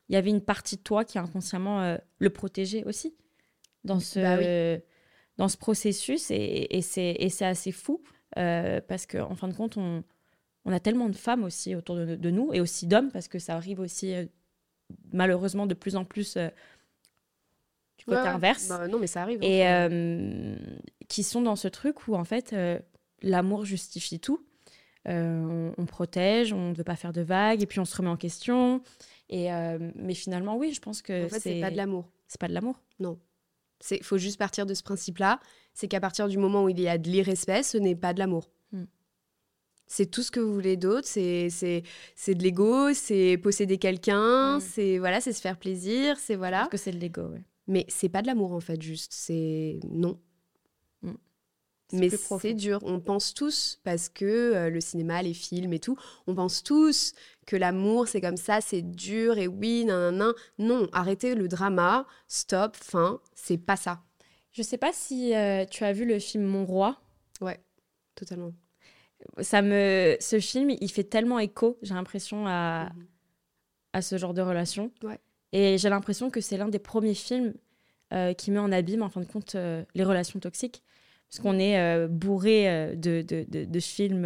il 0.07 0.13
y 0.13 0.15
avait 0.15 0.29
une 0.29 0.41
partie 0.41 0.77
de 0.77 0.81
toi 0.81 1.03
qui 1.03 1.17
inconsciemment 1.17 1.81
euh, 1.81 1.97
le 2.19 2.29
protégeait 2.29 2.83
aussi 2.85 3.15
dans 3.83 3.99
ce 3.99 4.19
Bah 4.77 4.81
dans 5.37 5.49
ce 5.49 5.57
processus 5.57 6.31
et, 6.31 6.77
et 6.77 6.81
c'est 6.81 7.15
et 7.19 7.29
c'est 7.29 7.43
assez 7.45 7.71
fou 7.73 8.01
euh, 8.37 8.79
parce 8.87 9.05
que 9.05 9.17
en 9.17 9.35
fin 9.35 9.47
de 9.49 9.53
compte 9.53 9.75
on 9.77 10.03
on 10.65 10.71
a 10.73 10.79
tellement 10.79 11.09
de 11.09 11.15
femmes 11.15 11.43
aussi 11.43 11.75
autour 11.75 11.95
de, 11.95 12.15
de 12.15 12.29
nous 12.31 12.53
et 12.53 12.59
aussi 12.59 12.87
d'hommes 12.87 13.11
parce 13.11 13.27
que 13.27 13.39
ça 13.39 13.55
arrive 13.55 13.79
aussi 13.79 14.13
euh, 14.13 14.25
malheureusement 15.13 15.65
de 15.67 15.73
plus 15.73 15.95
en 15.95 16.05
plus 16.05 16.37
euh, 16.37 16.49
du 17.97 18.05
côté 18.05 18.21
Ouais, 18.21 18.27
inverse 18.27 18.67
Bah, 18.67 18.87
non, 18.87 18.99
mais 18.99 19.07
ça 19.07 19.21
arrive. 19.21 19.39
et 19.41 19.61
enfin. 19.63 19.89
euh, 19.91 20.55
qui 21.07 21.23
sont 21.23 21.41
dans 21.41 21.55
ce 21.55 21.67
truc 21.67 22.07
où 22.07 22.15
en 22.15 22.23
fait 22.23 22.55
l'amour 23.21 23.65
justifie 23.65 24.19
tout. 24.19 24.45
On, 25.07 25.71
on 25.77 25.85
protège, 25.85 26.51
on 26.51 26.71
ne 26.71 26.73
veut 26.75 26.83
pas 26.83 26.95
faire 26.95 27.13
de 27.13 27.21
vagues 27.21 27.61
et 27.61 27.67
puis 27.67 27.79
on 27.79 27.85
se 27.85 27.95
remet 27.95 28.09
en 28.09 28.17
question. 28.17 28.81
Et 29.29 29.49
mais 29.95 30.15
finalement, 30.15 30.57
oui, 30.57 30.73
je 30.73 30.81
pense 30.81 31.03
que 31.03 31.25
en 31.25 31.29
fait, 31.29 31.39
c'est 31.39 31.61
pas 31.61 31.69
de 31.69 31.77
l'amour. 31.77 32.09
C'est 32.27 32.41
pas 32.41 32.47
de 32.47 32.53
l'amour. 32.55 32.81
Il 33.91 34.03
faut 34.03 34.17
juste 34.17 34.39
partir 34.39 34.65
de 34.65 34.73
ce 34.73 34.81
principe-là. 34.81 35.39
C'est 35.75 35.87
qu'à 35.87 35.99
partir 35.99 36.27
du 36.27 36.39
moment 36.39 36.63
où 36.63 36.69
il 36.69 36.79
y 36.79 36.87
a 36.87 36.97
de 36.97 37.07
l'irrespect, 37.07 37.61
ce 37.61 37.77
n'est 37.77 37.95
pas 37.95 38.13
de 38.15 38.19
l'amour. 38.19 38.49
C'est 39.87 40.07
tout 40.09 40.23
ce 40.23 40.31
que 40.31 40.39
vous 40.39 40.53
voulez 40.53 40.77
d'autre. 40.77 41.07
C'est 41.07 41.49
c'est 41.49 41.83
c'est 42.15 42.35
de 42.35 42.43
l'ego, 42.43 42.93
c'est 42.93 43.37
posséder 43.37 43.77
quelqu'un, 43.77 44.57
Hmm. 44.57 44.61
c'est 44.61 44.97
voilà, 44.97 45.21
c'est 45.21 45.33
se 45.33 45.41
faire 45.41 45.57
plaisir, 45.57 46.17
c'est 46.19 46.35
voilà. 46.35 46.59
Parce 46.59 46.69
que 46.69 46.77
c'est 46.77 46.91
de 46.91 46.99
l'ego. 46.99 47.23
Ouais. 47.23 47.43
Mais 47.67 47.85
c'est 47.87 48.09
pas 48.09 48.21
de 48.21 48.27
l'amour 48.27 48.53
en 48.53 48.59
fait, 48.59 48.81
juste. 48.81 49.13
C'est 49.13 49.79
non. 49.89 50.19
Mm. 51.01 51.13
C'est 51.89 51.97
Mais 51.97 52.09
c'est 52.09 52.53
dur. 52.55 52.79
On 52.83 52.99
pense 52.99 53.33
tous, 53.33 53.79
parce 53.83 54.09
que 54.09 54.25
euh, 54.25 54.69
le 54.71 54.81
cinéma, 54.81 55.21
les 55.21 55.33
films 55.35 55.71
et 55.73 55.79
tout, 55.79 55.95
on 56.25 56.33
pense 56.33 56.63
tous 56.63 57.13
que 57.45 57.55
l'amour, 57.55 58.07
c'est 58.07 58.21
comme 58.21 58.37
ça, 58.37 58.59
c'est 58.59 58.81
dur 58.81 59.37
et 59.37 59.47
oui, 59.47 59.85
nan, 59.85 60.15
nan, 60.15 60.17
nan. 60.17 60.33
Non, 60.57 60.89
arrêtez 60.93 61.35
le 61.35 61.47
drama, 61.47 62.07
stop, 62.27 62.75
fin, 62.75 63.19
c'est 63.35 63.59
pas 63.59 63.75
ça. 63.75 64.01
Je 64.51 64.63
sais 64.63 64.77
pas 64.77 64.93
si 64.93 65.35
euh, 65.35 65.65
tu 65.65 65.83
as 65.83 65.93
vu 65.93 66.05
le 66.05 66.17
film 66.17 66.43
Mon 66.45 66.65
roi. 66.65 66.99
Ouais, 67.41 67.59
totalement. 68.15 68.51
Ça 69.41 69.61
me, 69.61 70.15
ce 70.19 70.39
film, 70.39 70.69
il 70.69 70.91
fait 70.91 71.03
tellement 71.03 71.39
écho, 71.39 71.77
j'ai 71.81 71.93
l'impression 71.93 72.45
à, 72.47 72.89
à 73.93 74.01
ce 74.01 74.17
genre 74.17 74.33
de 74.33 74.41
relation. 74.41 74.91
Ouais. 75.03 75.19
Et 75.51 75.77
j'ai 75.77 75.89
l'impression 75.89 76.29
que 76.29 76.41
c'est 76.41 76.57
l'un 76.57 76.67
des 76.67 76.79
premiers 76.79 77.13
films 77.13 77.53
euh, 78.13 78.33
qui 78.33 78.51
met 78.51 78.59
en 78.59 78.71
abîme, 78.71 79.01
en 79.01 79.09
fin 79.09 79.21
de 79.21 79.25
compte, 79.25 79.55
euh, 79.55 79.83
les 79.95 80.03
relations 80.03 80.39
toxiques. 80.39 80.83
Parce 81.29 81.41
qu'on 81.41 81.57
est 81.59 81.79
euh, 81.79 82.07
bourré 82.07 82.95
de, 82.95 83.21
de, 83.21 83.45
de- 83.49 83.65
de 83.65 83.79
films 83.79 84.25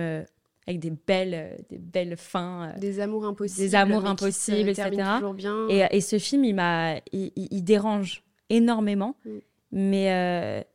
avec 0.67 0.79
des 0.79 0.91
belles, 0.91 1.57
des 1.69 1.77
belles 1.77 2.17
fins. 2.17 2.73
Des 2.77 2.99
amours 2.99 3.25
impossibles. 3.25 3.61
Des 3.69 3.75
amours 3.75 4.05
impossibles, 4.05 4.69
etc. 4.69 4.89
bien. 5.35 5.67
Et, 5.69 5.85
et 5.91 6.01
ce 6.01 6.19
film, 6.19 6.43
il 6.43 6.55
m'a, 6.55 6.97
il, 7.11 7.31
il- 7.35 7.47
il 7.51 7.63
dérange 7.63 8.23
énormément, 8.49 9.15
Mm. 9.25 9.29
mais 9.71 10.67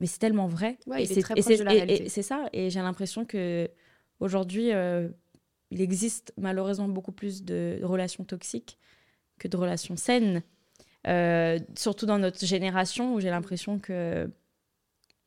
mais 0.00 0.06
c'est 0.06 0.18
tellement 0.18 0.46
vrai. 0.46 0.78
Ouais, 0.86 1.02
et 1.04 1.06
c'est 2.08 2.22
ça. 2.22 2.48
Et 2.52 2.70
j'ai 2.70 2.80
l'impression 2.80 3.24
que 3.24 3.68
aujourd'hui, 4.20 4.72
euh, 4.72 5.08
il 5.70 5.80
existe 5.80 6.32
malheureusement 6.36 6.88
beaucoup 6.88 7.12
plus 7.12 7.42
de 7.44 7.80
relations 7.82 8.24
toxiques 8.24 8.78
que 9.38 9.48
de 9.48 9.56
relations 9.56 9.96
saines. 9.96 10.42
Euh, 11.06 11.58
surtout 11.76 12.06
dans 12.06 12.18
notre 12.18 12.44
génération 12.46 13.14
où 13.14 13.20
j'ai 13.20 13.28
l'impression 13.30 13.78
que 13.78 14.30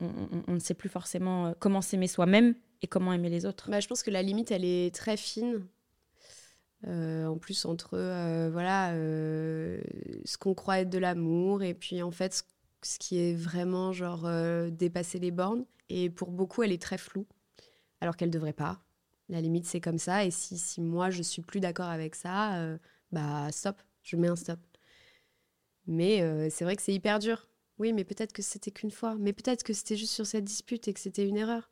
on, 0.00 0.06
on- 0.06 0.42
on 0.48 0.52
ne 0.54 0.58
sait 0.58 0.74
plus 0.74 0.88
forcément 0.88 1.54
comment 1.60 1.80
s'aimer 1.82 2.08
soi-même 2.08 2.54
et 2.82 2.86
comment 2.86 3.12
aimer 3.12 3.28
les 3.30 3.46
autres. 3.46 3.70
Bah, 3.70 3.80
je 3.80 3.86
pense 3.88 4.02
que 4.02 4.10
la 4.10 4.22
limite, 4.22 4.50
elle 4.50 4.64
est 4.64 4.94
très 4.94 5.16
fine. 5.16 5.64
Euh, 6.86 7.26
en 7.26 7.36
plus, 7.38 7.64
entre 7.64 7.94
euh, 7.94 8.50
voilà, 8.52 8.92
euh, 8.92 9.80
ce 10.24 10.38
qu'on 10.38 10.54
croit 10.54 10.80
être 10.80 10.90
de 10.90 10.98
l'amour 10.98 11.62
et 11.64 11.74
puis 11.74 12.02
en 12.02 12.12
fait, 12.12 12.44
ce, 12.82 12.98
qui 12.98 13.18
est 13.18 13.34
vraiment 13.34 13.92
genre 13.92 14.26
euh, 14.26 14.70
dépasser 14.70 15.18
les 15.18 15.30
bornes. 15.30 15.64
Et 15.88 16.10
pour 16.10 16.30
beaucoup, 16.30 16.62
elle 16.62 16.72
est 16.72 16.82
très 16.82 16.98
floue, 16.98 17.26
alors 18.00 18.16
qu'elle 18.16 18.30
devrait 18.30 18.52
pas. 18.52 18.82
La 19.28 19.40
limite, 19.40 19.66
c'est 19.66 19.80
comme 19.80 19.98
ça. 19.98 20.24
Et 20.24 20.30
si, 20.30 20.58
si 20.58 20.80
moi, 20.80 21.10
je 21.10 21.22
suis 21.22 21.42
plus 21.42 21.60
d'accord 21.60 21.88
avec 21.88 22.14
ça, 22.14 22.56
euh, 22.58 22.78
bah 23.12 23.50
stop, 23.52 23.80
je 24.02 24.16
mets 24.16 24.28
un 24.28 24.36
stop. 24.36 24.60
Mais 25.86 26.22
euh, 26.22 26.48
c'est 26.50 26.64
vrai 26.64 26.76
que 26.76 26.82
c'est 26.82 26.94
hyper 26.94 27.18
dur. 27.18 27.48
Oui, 27.78 27.92
mais 27.92 28.04
peut-être 28.04 28.32
que 28.32 28.42
c'était 28.42 28.70
qu'une 28.70 28.90
fois. 28.90 29.16
Mais 29.18 29.32
peut-être 29.32 29.62
que 29.62 29.72
c'était 29.72 29.96
juste 29.96 30.12
sur 30.12 30.26
cette 30.26 30.44
dispute 30.44 30.86
et 30.88 30.92
que 30.94 31.00
c'était 31.00 31.26
une 31.26 31.36
erreur. 31.36 31.70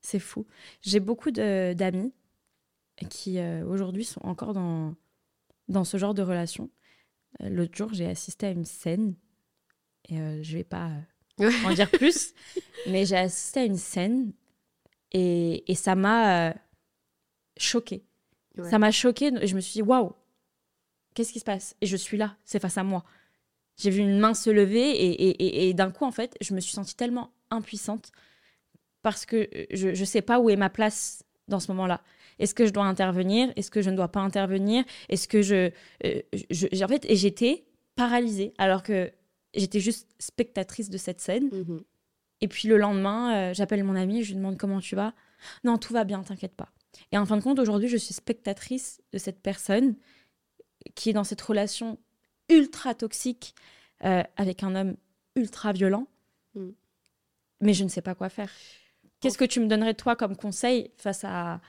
C'est 0.00 0.18
fou. 0.18 0.46
J'ai 0.82 1.00
beaucoup 1.00 1.30
de- 1.30 1.74
d'amis 1.74 2.12
qui 3.10 3.38
euh, 3.38 3.64
aujourd'hui 3.66 4.04
sont 4.04 4.20
encore 4.24 4.54
dans, 4.54 4.94
dans 5.68 5.84
ce 5.84 5.96
genre 5.98 6.14
de 6.14 6.22
relation. 6.22 6.70
Euh, 7.42 7.48
L'autre 7.48 7.76
jour, 7.76 7.92
j'ai 7.92 8.06
assisté 8.06 8.46
à 8.46 8.50
une 8.50 8.64
scène, 8.64 9.14
et 10.08 10.18
euh, 10.20 10.42
je 10.42 10.56
vais 10.58 10.64
pas 10.64 10.90
euh, 11.40 11.50
en 11.64 11.72
dire 11.74 11.90
plus, 11.90 12.34
mais 12.86 13.04
j'ai 13.06 13.16
assisté 13.16 13.60
à 13.60 13.64
une 13.64 13.76
scène 13.76 14.32
et, 15.12 15.70
et 15.70 15.74
ça 15.74 15.94
m'a 15.94 16.48
euh, 16.50 16.52
choquée. 17.56 18.04
Ouais. 18.56 18.68
Ça 18.70 18.78
m'a 18.78 18.90
choquée. 18.90 19.30
Je 19.46 19.54
me 19.54 19.60
suis 19.60 19.72
dit, 19.74 19.82
waouh, 19.82 20.12
qu'est-ce 21.14 21.32
qui 21.32 21.40
se 21.40 21.44
passe? 21.44 21.76
Et 21.80 21.86
je 21.86 21.96
suis 21.96 22.16
là, 22.16 22.36
c'est 22.44 22.60
face 22.60 22.78
à 22.78 22.82
moi. 22.84 23.04
J'ai 23.76 23.90
vu 23.90 24.00
une 24.00 24.18
main 24.18 24.34
se 24.34 24.50
lever 24.50 24.90
et, 24.90 25.10
et- 25.28 25.42
et- 25.42 25.68
et 25.68 25.74
d'un 25.74 25.90
coup, 25.90 26.04
en 26.04 26.10
fait, 26.12 26.36
je 26.40 26.52
me 26.54 26.60
suis 26.60 26.72
sentie 26.72 26.94
tellement 26.96 27.32
impuissante 27.50 28.12
parce 29.02 29.24
que 29.24 29.48
je 29.72 29.88
ne 29.88 30.04
sais 30.04 30.20
pas 30.22 30.38
où 30.40 30.50
est 30.50 30.56
ma 30.56 30.68
place 30.68 31.24
dans 31.48 31.60
ce 31.60 31.72
moment-là. 31.72 32.02
Est-ce 32.40 32.54
que 32.54 32.66
je 32.66 32.72
dois 32.72 32.84
intervenir? 32.84 33.52
Est-ce 33.54 33.70
que 33.70 33.82
je 33.82 33.90
ne 33.90 33.96
dois 33.96 34.08
pas 34.08 34.20
intervenir? 34.20 34.84
Est-ce 35.08 35.28
que 35.28 35.42
je, 35.42 35.70
euh, 36.04 36.22
je- 36.50 36.82
En 36.84 36.88
fait, 36.88 37.04
et 37.08 37.14
j'étais 37.14 37.64
paralysée 37.94 38.52
alors 38.58 38.82
que 38.82 39.12
j'étais 39.54 39.78
juste 39.80 40.08
spectatrice 40.18 40.90
de 40.90 40.98
cette 40.98 41.20
scène. 41.20 41.50
Mhm. 41.52 41.82
Et 42.40 42.48
puis 42.48 42.66
le 42.68 42.78
lendemain, 42.78 43.50
euh, 43.50 43.54
j'appelle 43.54 43.84
mon 43.84 43.94
ami, 43.94 44.24
je 44.24 44.30
lui 44.30 44.36
demande 44.36 44.56
comment 44.56 44.80
tu 44.80 44.96
vas? 44.96 45.14
Non, 45.64 45.76
tout 45.78 45.92
va 45.92 46.04
bien, 46.04 46.22
t'inquiète 46.22 46.54
pas. 46.56 46.72
Et 47.12 47.18
en 47.18 47.26
fin 47.26 47.36
de 47.36 47.42
compte, 47.42 47.58
aujourd'hui, 47.58 47.88
je 47.88 47.96
suis 47.96 48.14
spectatrice 48.14 49.00
de 49.12 49.18
cette 49.18 49.40
personne 49.40 49.94
qui 50.94 51.10
est 51.10 51.12
dans 51.12 51.24
cette 51.24 51.40
relation 51.40 51.98
ultra 52.48 52.94
toxique 52.94 53.54
euh, 54.04 54.22
avec 54.36 54.62
un 54.62 54.74
homme 54.74 54.96
ultra 55.36 55.72
violent. 55.72 56.06
Mm. 56.54 56.70
Mais 57.60 57.74
je 57.74 57.84
ne 57.84 57.88
sais 57.90 58.02
pas 58.02 58.14
quoi 58.14 58.28
faire. 58.30 58.50
Qu'est-ce 59.20 59.36
que 59.36 59.44
tu 59.44 59.60
me 59.60 59.66
donnerais 59.66 59.94
toi 59.94 60.16
comme 60.16 60.36
conseil 60.36 60.90
face 60.96 61.24
à... 61.24 61.60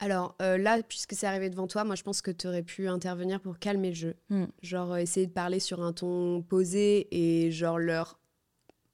Alors 0.00 0.34
euh, 0.42 0.58
là, 0.58 0.82
puisque 0.82 1.14
c'est 1.14 1.26
arrivé 1.26 1.50
devant 1.50 1.66
toi, 1.66 1.84
moi 1.84 1.94
je 1.94 2.02
pense 2.02 2.20
que 2.20 2.30
tu 2.30 2.46
aurais 2.46 2.62
pu 2.62 2.88
intervenir 2.88 3.40
pour 3.40 3.58
calmer 3.58 3.90
le 3.90 3.94
jeu. 3.94 4.16
Hmm. 4.28 4.46
Genre 4.62 4.92
euh, 4.92 4.96
essayer 4.96 5.26
de 5.26 5.32
parler 5.32 5.60
sur 5.60 5.82
un 5.82 5.92
ton 5.92 6.42
posé 6.42 7.08
et 7.10 7.50
genre 7.50 7.78
leur 7.78 8.18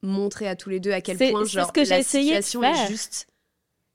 montrer 0.02 0.48
à 0.48 0.56
tous 0.56 0.70
les 0.70 0.80
deux 0.80 0.92
à 0.92 1.00
quel 1.00 1.16
point 1.16 1.44
genre 1.44 1.68
ce 1.68 1.72
que 1.72 1.84
j'ai 1.84 1.90
la 1.90 1.98
essayé 2.00 2.36
de 2.36 2.42
situation 2.42 2.60
faire. 2.60 2.84
est 2.84 2.88
juste 2.88 3.26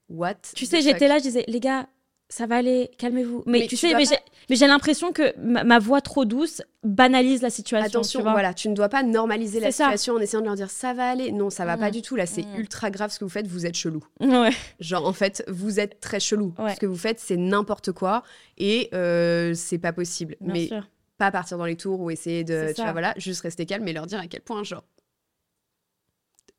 what 0.09 0.35
Tu 0.55 0.65
sais, 0.65 0.81
j'étais 0.81 1.07
là, 1.07 1.17
je 1.17 1.23
disais, 1.23 1.45
les 1.47 1.59
gars, 1.59 1.87
ça 2.27 2.47
va 2.47 2.55
aller, 2.57 2.89
calmez-vous. 2.97 3.43
Mais, 3.45 3.59
Mais 3.59 3.67
tu 3.67 3.77
sais, 3.77 3.93
mais 3.93 4.03
pas- 4.05 4.15
j'ai- 4.49 4.67
l'impression 4.67 5.11
que 5.11 5.37
ma, 5.39 5.63
ma 5.63 5.77
voix 5.79 6.01
trop 6.01 6.25
douce 6.25 6.61
banalise 6.83 7.41
la 7.43 7.49
situation. 7.51 7.87
Attention, 7.87 8.19
tu 8.19 8.23
vois. 8.23 8.31
voilà, 8.33 8.53
tu 8.53 8.67
ne 8.69 8.73
dois 8.75 8.89
pas 8.89 9.03
normaliser 9.03 9.59
la 9.59 9.71
ça. 9.71 9.85
situation 9.85 10.15
en 10.15 10.19
essayant 10.19 10.41
de 10.41 10.47
leur 10.47 10.55
dire 10.55 10.71
ça 10.71 10.93
va 10.93 11.07
aller. 11.09 11.31
Non, 11.31 11.49
ça 11.51 11.65
va 11.65 11.77
Mm. 11.77 11.79
pas 11.79 11.91
du 11.91 12.01
tout. 12.01 12.15
Là, 12.15 12.25
c'est 12.25 12.41
Mm. 12.43 12.55
ultra 12.57 12.89
grave 12.89 13.11
ce 13.11 13.19
que 13.19 13.25
vous 13.25 13.29
faites. 13.29 13.47
Vous 13.47 13.65
êtes 13.67 13.75
chelou. 13.75 14.03
Ouais. 14.19 14.49
Genre, 14.79 15.05
en 15.07 15.13
fait, 15.13 15.43
vous 15.47 15.79
êtes 15.79 15.99
très 15.99 16.19
chelou. 16.19 16.53
Ouais. 16.57 16.73
Ce 16.73 16.79
que 16.79 16.85
vous 16.87 16.97
faites, 16.97 17.19
c'est 17.19 17.37
n'importe 17.37 17.91
quoi 17.91 18.23
et 18.57 18.89
euh, 18.93 19.53
c'est 19.53 19.77
pas 19.79 19.93
possible. 19.93 20.35
Bien 20.41 20.53
Mais 20.53 20.67
sûr. 20.67 20.89
pas 21.19 21.29
partir 21.31 21.57
dans 21.59 21.65
les 21.65 21.77
tours 21.77 21.99
ou 22.01 22.09
essayer 22.09 22.43
de, 22.43 22.73
tu 22.75 22.81
vois, 22.81 22.91
voilà, 22.91 23.13
juste 23.17 23.41
rester 23.41 23.65
calme 23.67 23.87
et 23.87 23.93
leur 23.93 24.07
dire 24.07 24.19
à 24.19 24.25
quel 24.27 24.41
point, 24.41 24.63
genre, 24.63 24.83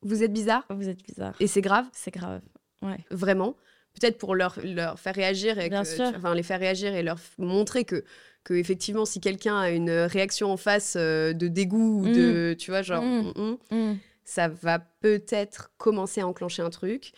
vous 0.03 0.23
êtes 0.23 0.33
bizarre 0.33 0.65
Vous 0.71 0.89
êtes 0.89 1.03
bizarre. 1.03 1.35
et 1.41 1.47
c'est 1.49 1.61
grave, 1.63 1.87
C'est 1.93 2.13
grave. 2.13 2.41
Ouais. 2.83 2.99
vraiment. 3.11 3.57
Peut-être 4.01 4.19
pour 4.19 4.35
leur, 4.35 4.59
leur 4.63 4.99
faire 5.01 5.15
réagir 5.15 5.59
et 5.59 5.69
Bien 5.71 5.83
que- 5.83 5.89
sûr. 5.89 6.13
enfin 6.17 6.35
les 6.35 6.43
faire 6.43 6.61
réagir 6.61 6.95
et 6.95 7.03
leur 7.03 7.19
montrer 7.39 7.85
que 7.85 8.05
que 8.45 8.55
effectivement 8.55 9.05
si 9.05 9.21
quelqu'un 9.21 9.59
a 9.59 9.71
une 9.71 9.91
réaction 9.91 10.53
en 10.53 10.57
face 10.57 10.95
euh, 10.97 11.33
de 11.33 11.49
dégoût 11.49 12.03
ou 12.03 12.09
de 12.09 12.55
tu 12.59 12.71
vois 12.71 12.83
genre 12.83 13.03
Mm. 13.03 13.33
mm, 13.37 13.57
mm, 13.71 13.77
Mm. 13.93 13.99
ça 14.25 14.49
va 14.49 14.79
peut-être 14.79 15.73
commencer 15.79 16.21
à 16.21 16.27
enclencher 16.29 16.63
un 16.63 16.71
truc. 16.71 17.13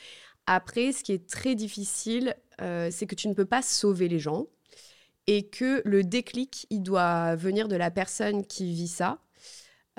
Après, 0.47 0.93
ce 0.93 1.03
qui 1.05 1.13
est 1.13 1.29
très 1.29 1.55
difficile, 1.55 2.35
euh, 2.63 2.89
c'est 2.91 3.07
que 3.07 3.15
tu 3.15 3.29
ne 3.29 3.35
peux 3.35 3.45
pas 3.45 3.61
sauver 3.61 4.09
les 4.09 4.19
gens 4.19 4.47
et 5.27 5.49
que 5.49 5.83
le 5.85 6.03
déclic, 6.05 6.67
il 6.71 6.83
doit 6.83 7.35
venir 7.37 7.69
de 7.69 7.77
la 7.77 7.91
personne 7.91 8.47
qui 8.47 8.73
vit 8.73 8.89
ça. 8.89 9.19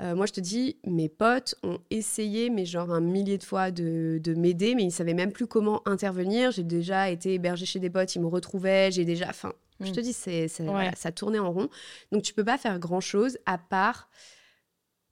Euh, 0.00 0.14
moi, 0.14 0.24
je 0.26 0.32
te 0.32 0.40
dis, 0.40 0.78
mes 0.86 1.08
potes 1.10 1.54
ont 1.62 1.78
essayé, 1.90 2.48
mais 2.48 2.64
genre 2.64 2.90
un 2.90 3.00
millier 3.02 3.36
de 3.36 3.44
fois, 3.44 3.70
de, 3.70 4.18
de 4.22 4.34
m'aider, 4.34 4.74
mais 4.74 4.84
ils 4.84 4.90
savaient 4.92 5.12
même 5.14 5.30
plus 5.32 5.46
comment 5.46 5.86
intervenir. 5.86 6.52
J'ai 6.52 6.64
déjà 6.64 7.10
été 7.10 7.34
hébergée 7.34 7.66
chez 7.66 7.80
des 7.80 7.90
potes, 7.90 8.14
ils 8.14 8.20
me 8.22 8.26
retrouvaient, 8.26 8.90
j'ai 8.90 9.04
déjà... 9.04 9.28
Enfin, 9.28 9.52
je 9.80 9.90
Mm. 9.90 9.94
te 9.94 10.00
dis, 10.00 10.12
c'est, 10.14 10.48
c'est- 10.48 10.62
Ouais. 10.62 10.70
voilà, 10.70 10.94
ça 10.96 11.12
tournait 11.12 11.38
en 11.38 11.52
rond. 11.52 11.68
Donc, 12.12 12.22
tu 12.22 12.32
peux 12.32 12.44
pas 12.44 12.56
faire 12.58 12.78
grand-chose 12.78 13.38
à 13.46 13.58
part 13.58 14.08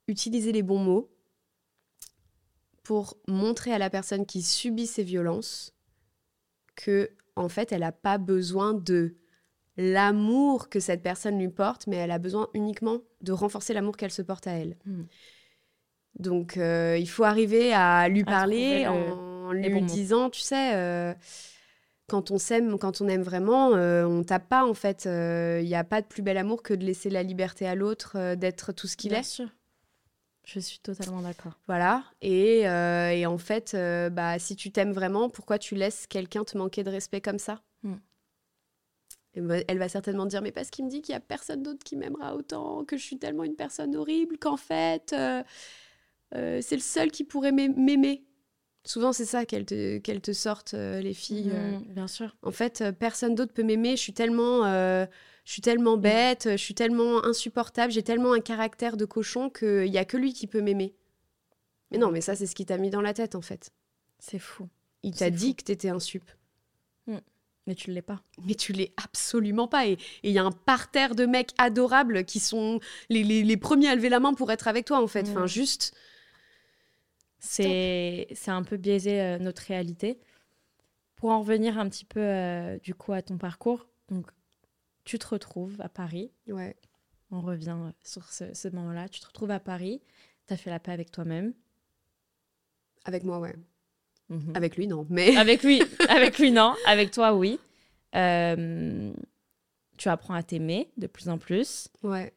utiliser 0.07 0.51
les 0.51 0.63
bons 0.63 0.79
mots 0.79 1.11
pour 2.83 3.17
montrer 3.27 3.71
à 3.73 3.77
la 3.77 3.91
personne 3.91 4.25
qui 4.25 4.41
subit 4.41 4.87
ces 4.87 5.03
violences 5.03 5.71
que 6.75 7.11
en 7.35 7.47
fait 7.49 7.71
elle 7.71 7.81
n'a 7.81 7.91
pas 7.91 8.17
besoin 8.17 8.73
de 8.73 9.15
l'amour 9.79 10.69
que 10.69 10.79
cette 10.79 11.01
personne 11.01 11.39
lui 11.39 11.49
porte 11.49 11.87
mais 11.87 11.95
elle 11.97 12.11
a 12.11 12.19
besoin 12.19 12.49
uniquement 12.53 12.99
de 13.21 13.31
renforcer 13.31 13.73
l'amour 13.73 13.97
qu'elle 13.97 14.11
se 14.11 14.21
porte 14.21 14.47
à 14.47 14.51
elle 14.51 14.75
Mm. 14.85 15.03
donc 16.19 16.57
euh, 16.57 16.97
il 16.99 17.07
faut 17.09 17.23
arriver 17.23 17.73
à 17.73 18.07
lui 18.09 18.23
À 18.23 18.31
parler 18.31 18.83
le- 18.83 18.89
en 18.89 19.51
lui 19.53 19.81
disant 19.83 20.29
tu 20.29 20.41
sais 20.41 20.75
euh, 20.75 21.13
quand 22.07 22.31
on 22.31 22.37
s'aime 22.37 22.77
quand 22.77 23.01
on 23.01 23.07
aime 23.07 23.21
vraiment 23.23 23.73
euh, 23.75 24.05
on 24.05 24.23
tape 24.23 24.49
pas 24.49 24.65
en 24.65 24.73
fait 24.73 25.05
il 25.05 25.65
n'y 25.65 25.75
a 25.75 25.83
pas 25.83 26.01
de 26.01 26.07
plus 26.07 26.21
bel 26.21 26.37
amour 26.37 26.61
que 26.63 26.73
de 26.73 26.85
laisser 26.85 27.09
la 27.09 27.23
liberté 27.23 27.67
à 27.67 27.75
l'autre 27.75 28.35
d'être 28.35 28.73
tout 28.73 28.87
ce 28.87 28.97
qu'il 28.97 29.11
Bien 29.11 29.19
est 29.19 29.23
sûr. 29.23 29.49
Je 30.45 30.59
suis 30.59 30.79
totalement 30.79 31.21
d'accord. 31.21 31.53
voilà. 31.67 32.03
Et, 32.21 32.61
et 32.61 33.25
en 33.27 33.37
fait, 33.37 33.77
bah, 34.11 34.39
si 34.39 34.55
tu 34.55 34.71
t'aimes 34.71 34.93
vraiment, 34.93 35.29
pourquoi 35.29 35.59
tu 35.59 35.75
laisses 35.75 36.07
quelqu'un 36.07 36.43
te 36.43 36.57
manquer 36.57 36.83
de 36.83 36.89
respect 36.89 37.21
comme 37.21 37.37
ça? 37.37 37.61
Elle 39.35 39.77
va 39.77 39.89
certainement 39.89 40.25
dire, 40.25 40.41
mais 40.41 40.51
parce 40.51 40.69
qu'il 40.69 40.85
me 40.85 40.89
dit 40.89 41.01
qu'il 41.01 41.13
y 41.13 41.15
a 41.15 41.19
personne 41.19 41.63
d'autre 41.63 41.83
qui 41.83 41.95
m'aimera 41.95 42.35
autant, 42.35 42.83
que 42.83 42.97
je 42.97 43.03
suis 43.03 43.17
tellement 43.19 43.43
une 43.43 43.55
personne 43.55 43.95
horrible 43.95 44.37
qu'en 44.37 44.57
fait, 44.57 45.13
euh, 45.13 45.43
euh, 46.35 46.59
c'est 46.61 46.75
le 46.75 46.81
seul 46.81 47.11
qui 47.11 47.23
pourrait 47.23 47.51
m'ai- 47.51 47.69
m'aimer. 47.69 48.25
Souvent, 48.85 49.13
c'est 49.13 49.25
ça 49.25 49.45
qu'elles 49.45 49.65
te, 49.65 50.31
sortent, 50.33 50.73
euh, 50.73 50.99
les 51.01 51.13
filles. 51.13 51.51
euh. 51.53 51.77
Mm, 51.77 51.93
Bien 51.93 52.07
sûr. 52.07 52.35
En 52.41 52.51
fait, 52.51 52.83
personne 52.97 53.35
d'autre 53.35 53.53
peut 53.53 53.63
m'aimer. 53.63 53.95
Je 53.97 54.01
suis 54.01 54.13
tellement, 54.13 54.63
je 54.65 55.07
suis 55.51 55.61
tellement 55.61 55.97
Mm. 55.97 56.01
bête, 56.01 56.47
je 56.51 56.57
suis 56.57 56.73
tellement 56.75 57.23
insupportable, 57.23 57.91
j'ai 57.91 58.03
tellement 58.03 58.33
un 58.33 58.39
caractère 58.39 58.97
de 58.97 59.05
cochon 59.05 59.49
qu'il 59.49 59.87
y 59.87 59.97
a 59.97 60.05
que 60.05 60.17
lui 60.17 60.33
qui 60.33 60.47
peut 60.47 60.61
m'aimer. 60.61 60.95
Mais 61.91 61.97
non, 61.97 62.11
mais 62.11 62.21
ça, 62.21 62.35
c'est 62.35 62.45
ce 62.47 62.55
qui 62.55 62.65
t'a 62.65 62.77
mis 62.77 62.89
dans 62.89 63.01
la 63.01 63.13
tête, 63.13 63.35
en 63.35 63.41
fait. 63.41 63.69
C'est 64.19 64.39
fou. 64.39 64.67
Il 65.03 65.13
t'a 65.13 65.29
dit 65.29 65.49
fou. 65.49 65.55
que 65.55 65.63
t'étais 65.63 65.89
un 65.89 65.99
sup. 65.99 66.23
Mais 67.69 67.75
tu 67.75 67.91
ne 67.91 67.95
l'es 67.95 68.01
pas. 68.01 68.19
Mais 68.45 68.55
tu 68.55 68.73
l'es 68.73 68.91
absolument 68.97 69.67
pas. 69.67 69.85
Et 69.87 69.99
il 70.23 70.31
y 70.31 70.39
a 70.39 70.43
un 70.43 70.51
parterre 70.51 71.13
de 71.13 71.27
mecs 71.27 71.51
adorables 71.59 72.25
qui 72.25 72.39
sont 72.39 72.79
les, 73.09 73.23
les- 73.23 73.43
les 73.43 73.57
premiers 73.57 73.87
à 73.89 73.93
lever 73.95 74.09
la 74.09 74.19
main 74.19 74.33
pour 74.33 74.51
être 74.51 74.67
avec 74.67 74.85
toi, 74.85 74.99
en 75.03 75.05
fait. 75.07 75.29
Enfin, 75.29 75.45
juste. 75.45 75.93
C'est 77.37 78.27
c'est 78.33 78.51
un 78.51 78.63
peu 78.63 78.75
biaisé 78.77 79.21
euh, 79.21 79.37
notre 79.37 79.61
réalité. 79.61 80.19
Pour 81.15 81.29
en 81.29 81.41
revenir 81.41 81.77
un 81.77 81.87
petit 81.87 82.05
peu 82.05 82.19
euh, 82.21 82.79
du 82.79 82.95
coup 82.95 83.13
à 83.13 83.21
ton 83.21 83.37
parcours, 83.37 83.87
donc 84.09 84.27
tu 85.05 85.19
te 85.19 85.27
retrouves 85.27 85.79
à 85.79 85.89
Paris. 85.89 86.31
Ouais. 86.47 86.75
On 87.31 87.41
revient 87.41 87.77
euh, 87.77 87.91
sur 88.03 88.31
ce, 88.31 88.53
ce 88.53 88.67
moment-là. 88.69 89.07
Tu 89.09 89.19
te 89.19 89.27
retrouves 89.27 89.51
à 89.51 89.59
Paris. 89.59 90.01
Tu 90.47 90.53
as 90.53 90.57
fait 90.57 90.69
la 90.71 90.79
paix 90.79 90.91
avec 90.91 91.11
toi-même. 91.11 91.53
Avec 93.05 93.23
moi, 93.23 93.39
ouais. 93.39 93.55
Mhm. 94.29 94.53
Avec 94.55 94.77
lui, 94.77 94.87
non. 94.87 95.05
Mais 95.09 95.35
Avec 95.37 95.63
lui, 95.63 95.81
avec 96.07 96.37
lui, 96.39 96.51
non. 96.51 96.75
Avec 96.85 97.11
toi, 97.11 97.33
oui. 97.33 97.59
Euh, 98.15 99.11
tu 99.97 100.09
apprends 100.09 100.33
à 100.33 100.43
t'aimer 100.43 100.89
de 100.97 101.07
plus 101.07 101.29
en 101.29 101.37
plus. 101.37 101.87
ouais. 102.03 102.33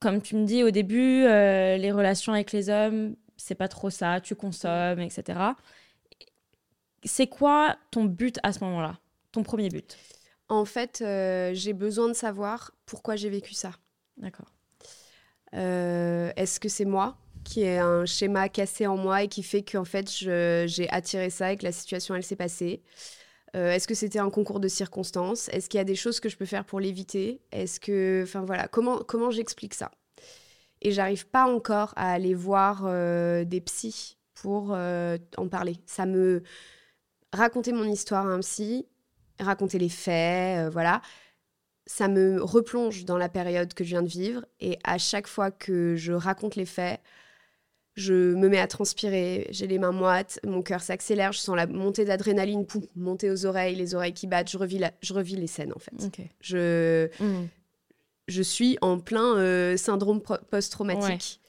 Comme 0.00 0.22
tu 0.22 0.36
me 0.36 0.44
dis 0.44 0.62
au 0.62 0.70
début, 0.70 1.24
euh, 1.24 1.76
les 1.76 1.90
relations 1.90 2.32
avec 2.32 2.52
les 2.52 2.70
hommes, 2.70 3.16
c'est 3.36 3.56
pas 3.56 3.66
trop 3.66 3.90
ça. 3.90 4.20
Tu 4.20 4.36
consommes, 4.36 5.00
etc. 5.00 5.40
C'est 7.04 7.26
quoi 7.26 7.76
ton 7.90 8.04
but 8.04 8.38
à 8.44 8.52
ce 8.52 8.62
moment-là? 8.62 8.96
Ton 9.32 9.42
premier 9.42 9.68
but? 9.70 9.96
En 10.48 10.64
fait, 10.64 11.00
euh, 11.02 11.50
j'ai 11.52 11.72
besoin 11.72 12.06
de 12.06 12.12
savoir 12.12 12.70
pourquoi 12.86 13.16
j'ai 13.16 13.28
vécu 13.28 13.54
ça. 13.54 13.72
D'accord. 14.18 14.52
Est-ce 15.52 16.60
que 16.60 16.68
c'est 16.68 16.84
moi? 16.84 17.16
Qui 17.48 17.62
ai 17.62 17.78
un 17.78 18.04
schéma 18.04 18.48
cassé 18.48 18.86
en 18.86 18.96
moi 18.96 19.22
et 19.22 19.28
qui 19.28 19.42
fait 19.42 19.62
qu'en 19.62 19.84
fait 19.84 20.10
j'ai 20.10 20.88
attiré 20.90 21.30
ça 21.30 21.52
et 21.52 21.56
que 21.56 21.64
la 21.64 21.72
situation 21.72 22.14
elle 22.14 22.22
s'est 22.22 22.36
passée. 22.36 22.82
Euh, 23.56 23.72
Est-ce 23.72 23.88
que 23.88 23.94
c'était 23.94 24.18
un 24.18 24.28
concours 24.28 24.60
de 24.60 24.68
circonstances? 24.68 25.48
Est-ce 25.48 25.70
qu'il 25.70 25.78
y 25.78 25.80
a 25.80 25.84
des 25.84 25.94
choses 25.94 26.20
que 26.20 26.28
je 26.28 26.36
peux 26.36 26.44
faire 26.44 26.66
pour 26.66 26.80
l'éviter? 26.80 27.40
Est-ce 27.50 27.80
que, 27.80 28.22
enfin 28.22 28.42
voilà, 28.42 28.68
comment 28.68 28.98
comment 28.98 29.30
j'explique 29.30 29.72
ça? 29.74 29.90
Et 30.82 30.92
j'arrive 30.92 31.26
pas 31.26 31.46
encore 31.46 31.94
à 31.96 32.12
aller 32.12 32.34
voir 32.34 32.82
euh, 32.84 33.44
des 33.44 33.62
psys 33.62 34.18
pour 34.34 34.74
euh, 34.74 35.16
en 35.38 35.48
parler. 35.48 35.76
Ça 35.86 36.04
me 36.04 36.42
raconter 37.32 37.72
mon 37.72 37.84
histoire 37.84 38.26
à 38.26 38.30
un 38.30 38.40
psy, 38.40 38.86
raconter 39.40 39.78
les 39.78 39.88
faits, 39.88 40.70
voilà. 40.70 41.00
Ça 41.86 42.08
me 42.08 42.42
replonge 42.42 43.06
dans 43.06 43.16
la 43.16 43.30
période 43.30 43.72
que 43.72 43.82
je 43.82 43.88
viens 43.88 44.02
de 44.02 44.08
vivre 44.08 44.44
et 44.60 44.78
à 44.84 44.98
chaque 44.98 45.26
fois 45.26 45.50
que 45.50 45.96
je 45.96 46.12
raconte 46.12 46.54
les 46.54 46.66
faits, 46.66 47.00
je 47.98 48.14
me 48.34 48.48
mets 48.48 48.60
à 48.60 48.66
transpirer, 48.68 49.46
j'ai 49.50 49.66
les 49.66 49.78
mains 49.78 49.92
moites, 49.92 50.38
mon 50.46 50.62
cœur 50.62 50.80
s'accélère, 50.80 51.32
je 51.32 51.38
sens 51.40 51.56
la 51.56 51.66
montée 51.66 52.04
d'adrénaline 52.04 52.64
monter 52.96 53.30
aux 53.30 53.44
oreilles, 53.44 53.74
les 53.74 53.94
oreilles 53.94 54.14
qui 54.14 54.26
battent, 54.26 54.50
je 54.50 54.56
revis, 54.56 54.78
la- 54.78 54.92
je 55.02 55.12
revis 55.12 55.36
les 55.36 55.48
scènes 55.48 55.72
en 55.74 55.78
fait. 55.80 55.92
Je, 56.40 57.08
Mhm. 57.20 57.48
je 58.28 58.42
suis 58.42 58.78
en 58.82 58.98
plein 59.00 59.36
euh, 59.36 59.76
syndrome 59.76 60.22
post-traumatique. 60.50 61.40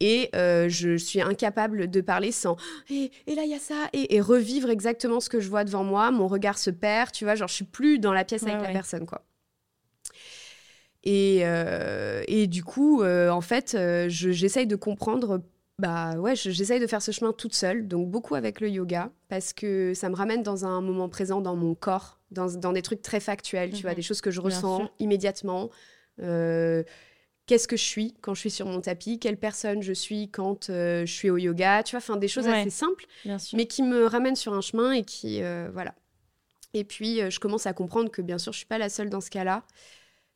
Et 0.00 0.30
euh, 0.36 0.68
je 0.68 0.96
suis 0.96 1.20
incapable 1.20 1.90
de 1.90 2.00
parler 2.00 2.30
sans 2.30 2.56
et, 2.88 3.10
et 3.26 3.34
là 3.34 3.42
il 3.42 3.50
y 3.50 3.54
a 3.54 3.58
ça 3.58 3.88
et, 3.92 4.14
et 4.14 4.20
revivre 4.20 4.70
exactement 4.70 5.18
ce 5.18 5.28
que 5.28 5.40
je 5.40 5.48
vois 5.48 5.64
devant 5.64 5.82
moi. 5.82 6.12
Mon 6.12 6.28
regard 6.28 6.56
se 6.56 6.70
perd, 6.70 7.10
tu 7.10 7.24
vois, 7.24 7.34
genre 7.34 7.48
je 7.48 7.54
suis 7.54 7.64
plus 7.64 7.98
dans 7.98 8.12
la 8.12 8.24
pièce 8.24 8.44
Ouais, 8.44 8.52
avec 8.52 8.62
la 8.68 8.72
personne 8.72 9.06
quoi. 9.06 9.24
Et, 11.04 11.40
euh, 11.42 12.22
et 12.28 12.46
du 12.46 12.62
coup, 12.62 13.02
euh, 13.02 13.30
en 13.30 13.40
fait, 13.40 13.70
je- 13.74 14.30
j'essaye 14.30 14.66
de 14.66 14.76
comprendre. 14.76 15.42
Bah 15.78 16.16
ouais, 16.16 16.34
je- 16.34 16.50
j'essaye 16.50 16.80
de 16.80 16.86
faire 16.88 17.00
ce 17.02 17.12
chemin 17.12 17.32
toute 17.32 17.54
seule, 17.54 17.86
donc 17.86 18.10
beaucoup 18.10 18.34
avec 18.34 18.60
le 18.60 18.68
yoga, 18.68 19.12
parce 19.28 19.52
que 19.52 19.94
ça 19.94 20.08
me 20.08 20.16
ramène 20.16 20.42
dans 20.42 20.64
un 20.64 20.80
moment 20.80 21.08
présent 21.08 21.40
dans 21.40 21.54
mon 21.54 21.76
corps, 21.76 22.18
dans, 22.32 22.48
dans 22.48 22.72
des 22.72 22.82
trucs 22.82 23.00
très 23.00 23.20
factuels, 23.20 23.70
tu 23.70 23.76
Mhm. 23.76 23.82
vois, 23.82 23.94
des 23.94 24.02
choses 24.02 24.20
que 24.20 24.32
je 24.32 24.40
Bien 24.40 24.56
ressens 24.56 24.76
sûr. 24.78 24.90
immédiatement. 24.98 25.70
Euh, 26.20 26.82
Qu'est-ce 27.46 27.66
que 27.68 27.78
je 27.78 27.84
suis 27.84 28.12
quand 28.20 28.34
je 28.34 28.40
suis 28.40 28.50
sur 28.50 28.66
mon 28.66 28.80
tapis? 28.82 29.18
Quelle 29.18 29.38
personne 29.38 29.80
je 29.82 29.94
suis 29.94 30.30
quand 30.30 30.68
euh, 30.68 31.06
je 31.06 31.12
suis 31.14 31.30
au 31.30 31.38
yoga? 31.38 31.82
Tu 31.82 31.92
vois, 31.92 31.98
enfin 31.98 32.16
des 32.16 32.28
choses 32.28 32.46
Ouais. 32.46 32.60
assez 32.60 32.68
simples, 32.70 33.06
mais 33.54 33.64
qui 33.66 33.82
me 33.82 34.04
ramènent 34.04 34.36
sur 34.36 34.52
un 34.52 34.60
chemin 34.60 34.92
et 34.92 35.02
qui, 35.02 35.42
euh, 35.42 35.70
voilà. 35.72 35.94
Et 36.74 36.84
puis, 36.84 37.20
je 37.30 37.40
commence 37.40 37.66
à 37.66 37.72
comprendre 37.72 38.10
que, 38.10 38.20
bien 38.20 38.36
sûr, 38.36 38.52
je 38.52 38.58
suis 38.58 38.66
pas 38.66 38.76
la 38.78 38.90
seule 38.90 39.08
dans 39.08 39.22
ce 39.22 39.30
cas-là, 39.30 39.64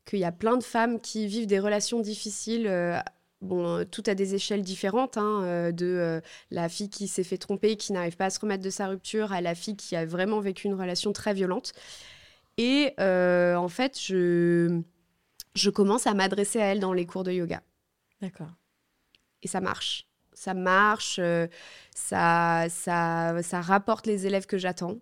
qu'il 0.07 0.21
y 0.21 0.25
a 0.25 0.33
plein 0.33 0.57
de 0.57 0.63
femmes 0.65 1.01
qui 1.01 1.27
vivent 1.27 1.47
des 1.47 1.59
relations 1.59 2.01
difficiles, 2.01 2.67
bon, 3.43 3.67
euh, 3.67 3.85
tout 3.85 4.03
à 4.07 4.15
des 4.15 4.35
échelles 4.35 4.63
différentes, 4.63 5.19
hein, 5.19 5.43
euh, 5.43 5.73
de 5.73 5.87
euh, 5.87 6.21
la 6.51 6.69
fille 6.69 6.89
qui 6.89 7.09
s'est 7.09 7.25
fait 7.25 7.37
tromper, 7.37 7.77
qui 7.77 7.93
n'arrive 7.93 8.17
pas 8.17 8.27
à 8.27 8.31
se 8.31 8.41
remettre 8.41 8.63
de 8.63 8.71
sa 8.71 8.87
rupture, 8.87 9.33
à 9.33 9.41
la 9.41 9.55
fille 9.55 9.77
qui 9.77 9.97
a 9.97 10.07
vraiment 10.07 10.41
vécu 10.41 10.69
une 10.69 10.75
relation 10.75 11.13
très 11.13 11.35
violente. 11.35 11.73
Et 12.57 12.95
en 12.99 13.69
fait, 13.69 13.99
je, 14.01 14.81
je 15.55 15.71
commence 15.71 16.07
à 16.07 16.15
m'adresser 16.15 16.61
à 16.61 16.67
elle 16.67 16.81
dans 16.81 16.93
les 16.93 17.07
cours 17.07 17.25
de 17.25 17.33
yoga 17.33 17.63
D'accord. 18.21 18.51
et 19.43 19.49
ça 19.49 19.61
marche. 19.61 20.07
Ça 20.35 20.55
marche, 20.55 21.21
ça, 21.95 22.67
ça, 22.69 23.43
ça 23.43 23.61
rapporte 23.61 24.07
les 24.07 24.27
élèves 24.27 24.47
que 24.47 24.59
j'attends. 24.59 24.99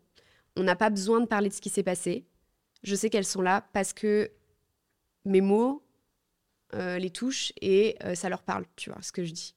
On 0.56 0.62
n'a 0.62 0.76
pas 0.76 0.90
besoin 0.90 1.20
de 1.20 1.26
parler 1.26 1.48
de 1.48 1.54
ce 1.54 1.60
qui 1.60 1.70
s'est 1.70 1.82
passé. 1.82 2.24
Je 2.82 2.94
sais 2.94 3.10
qu'elles 3.10 3.24
sont 3.24 3.42
là 3.42 3.66
parce 3.72 3.92
que 3.92 4.30
mes 5.24 5.40
mots 5.40 5.82
euh, 6.74 6.98
les 6.98 7.10
touchent 7.10 7.52
et 7.60 7.96
euh, 8.04 8.14
ça 8.14 8.28
leur 8.28 8.42
parle, 8.42 8.64
tu 8.76 8.90
vois, 8.90 9.00
ce 9.02 9.12
que 9.12 9.24
je 9.24 9.32
dis. 9.32 9.54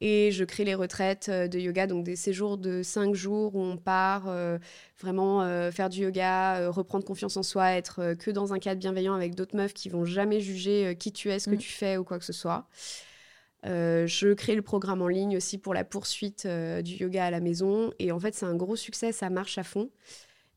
Et 0.00 0.30
je 0.32 0.44
crée 0.44 0.64
les 0.64 0.74
retraites 0.74 1.28
euh, 1.28 1.48
de 1.48 1.58
yoga, 1.58 1.86
donc 1.88 2.04
des 2.04 2.16
séjours 2.16 2.58
de 2.58 2.82
cinq 2.82 3.14
jours 3.14 3.54
où 3.56 3.60
on 3.60 3.76
part 3.76 4.28
euh, 4.28 4.58
vraiment 5.00 5.40
faire 5.72 5.88
du 5.88 6.02
yoga, 6.02 6.68
reprendre 6.70 7.04
confiance 7.04 7.36
en 7.36 7.42
soi, 7.42 7.72
être 7.72 8.14
que 8.14 8.30
dans 8.30 8.52
un 8.52 8.58
cadre 8.58 8.80
bienveillant 8.80 9.14
avec 9.14 9.34
d'autres 9.34 9.56
meufs 9.56 9.74
qui 9.74 9.88
vont 9.88 10.04
jamais 10.04 10.40
juger 10.40 10.96
qui 10.98 11.12
tu 11.12 11.30
es, 11.30 11.38
ce 11.38 11.48
que 11.50 11.54
Mm. 11.56 11.58
tu 11.58 11.72
fais 11.72 11.96
ou 11.96 12.04
quoi 12.04 12.18
que 12.18 12.24
ce 12.24 12.32
soit. 12.32 12.68
Euh, 13.64 14.08
je 14.08 14.32
crée 14.32 14.56
le 14.56 14.62
programme 14.62 15.02
en 15.02 15.08
ligne 15.08 15.36
aussi 15.36 15.56
pour 15.56 15.72
la 15.72 15.84
poursuite 15.84 16.46
euh, 16.46 16.82
du 16.82 16.94
yoga 16.94 17.26
à 17.26 17.30
la 17.30 17.38
maison. 17.40 17.92
Et 18.00 18.10
en 18.10 18.18
fait, 18.18 18.34
c'est 18.34 18.46
un 18.46 18.56
gros 18.56 18.74
succès, 18.74 19.12
ça 19.12 19.30
marche 19.30 19.56
à 19.58 19.62
fond. 19.62 19.88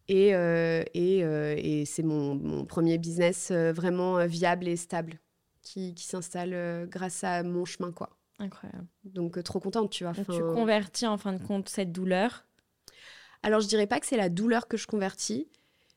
Et, 0.07 0.35
euh, 0.35 0.83
et, 0.93 1.19
et 1.19 1.85
c'est 1.85 2.03
mon, 2.03 2.35
mon 2.35 2.65
premier 2.65 2.97
business 2.99 3.51
vraiment 3.51 4.25
viable 4.27 4.67
et 4.67 4.75
stable 4.75 5.19
qui, 5.65 5.93
qui 5.95 6.05
s'installe 6.05 6.53
euh, 6.53 6.87
grâce 6.87 7.25
à 7.25 7.43
mon 7.43 7.65
chemin, 7.65 7.91
quoi. 7.91 8.11
Incroyable. 8.39 8.87
Donc, 9.03 9.37
euh, 9.37 9.43
trop 9.43 9.59
contente, 9.59 9.91
tu 9.91 10.03
vois. 10.05 10.13
Donc, 10.13 10.27
tu 10.29 10.31
Enfin, 10.31 10.53
convertis 10.53 11.07
en 11.07 11.17
fin 11.17 11.33
de 11.33 11.43
compte 11.43 11.69
cette 11.69 11.91
douleur. 11.91 12.45
Alors, 13.43 13.59
je 13.61 13.67
dirais 13.67 13.87
pas 13.87 13.99
que 13.99 14.05
c'est 14.05 14.17
la 14.17 14.29
douleur 14.29 14.67
que 14.67 14.77
je 14.77 14.87
convertis. 14.87 15.47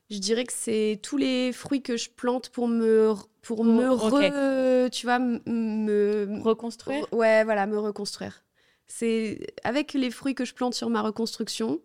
Je 0.09 0.17
dirais 0.19 0.45
que 0.45 0.53
c'est 0.53 0.99
tous 1.03 1.17
les 1.17 1.51
fruits 1.53 1.81
que 1.83 1.97
je 1.97 2.09
plante 2.09 2.49
pour 2.49 2.67
me, 2.67 3.13
pour 3.41 3.63
me, 3.63 3.89
ok. 3.89 4.13
re- 4.21 4.89
tu 4.89 5.05
vois, 5.05 5.19
me, 5.19 6.41
Reconstruire? 6.43 7.05
re- 7.05 7.15
ouais, 7.15 7.43
voilà, 7.43 7.67
me 7.67 7.77
reconstruire. 7.79 8.43
C'est 8.87 9.47
avec 9.63 9.93
les 9.93 10.09
fruits 10.11 10.35
que 10.35 10.45
je 10.45 10.53
plante 10.53 10.73
sur 10.73 10.89
ma 10.89 11.01
reconstruction, 11.01 11.79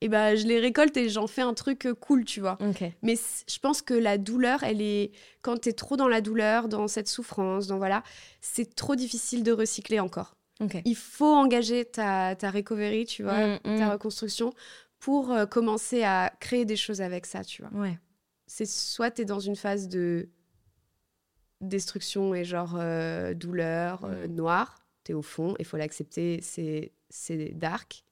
et 0.00 0.08
ben, 0.08 0.34
je 0.36 0.46
les 0.46 0.58
récolte 0.60 0.96
et 0.96 1.08
j'en 1.08 1.26
fais 1.26 1.42
un 1.42 1.54
truc 1.54 1.86
euh, 1.86 1.94
cool, 1.94 2.24
tu 2.24 2.40
vois. 2.40 2.58
Mais 3.02 3.14
je 3.16 3.58
pense 3.58 3.80
que 3.82 3.94
la 3.94 4.18
douleur, 4.18 4.62
elle 4.62 4.82
est 4.82 5.12
quand 5.42 5.58
tu 5.62 5.68
es 5.70 5.72
trop 5.72 5.96
dans 5.96 6.08
la 6.08 6.20
douleur, 6.20 6.68
dans 6.68 6.88
cette 6.88 7.08
souffrance, 7.08 7.66
dans 7.66 7.78
voilà, 7.78 8.02
c'est 8.40 8.74
trop 8.74 8.96
difficile 8.96 9.42
de 9.42 9.52
recycler 9.52 10.00
encore. 10.00 10.36
Il 10.84 10.96
faut 10.96 11.34
engager 11.34 11.84
ta, 11.84 12.34
ta 12.36 12.50
recovery, 12.50 13.06
tu 13.06 13.22
vois, 13.22 13.46
Mm, 13.46 13.58
mm. 13.64 13.78
ta 13.78 13.92
reconstruction 13.92 14.52
pour 14.98 15.30
euh, 15.32 15.46
commencer 15.46 16.02
à 16.04 16.32
créer 16.40 16.64
des 16.64 16.76
choses 16.76 17.00
avec 17.00 17.26
ça, 17.26 17.42
tu 17.44 17.62
vois. 17.62 17.70
Ouais. 17.80 17.98
C'est 18.46 18.66
soit 18.66 19.10
tu 19.10 19.22
es 19.22 19.24
dans 19.24 19.40
une 19.40 19.56
phase 19.56 19.88
de 19.88 20.28
destruction 21.60 22.34
et 22.34 22.44
genre 22.44 22.74
euh, 22.76 23.34
douleur, 23.34 24.04
euh, 24.04 24.26
Mm. 24.28 24.34
noir, 24.34 24.78
tu 25.04 25.12
es 25.12 25.14
au 25.14 25.22
fond, 25.22 25.54
il 25.58 25.64
faut 25.64 25.76
l'accepter, 25.76 26.40
c'est 26.42 26.92
c'est 27.10 27.52
dark. 27.54 28.03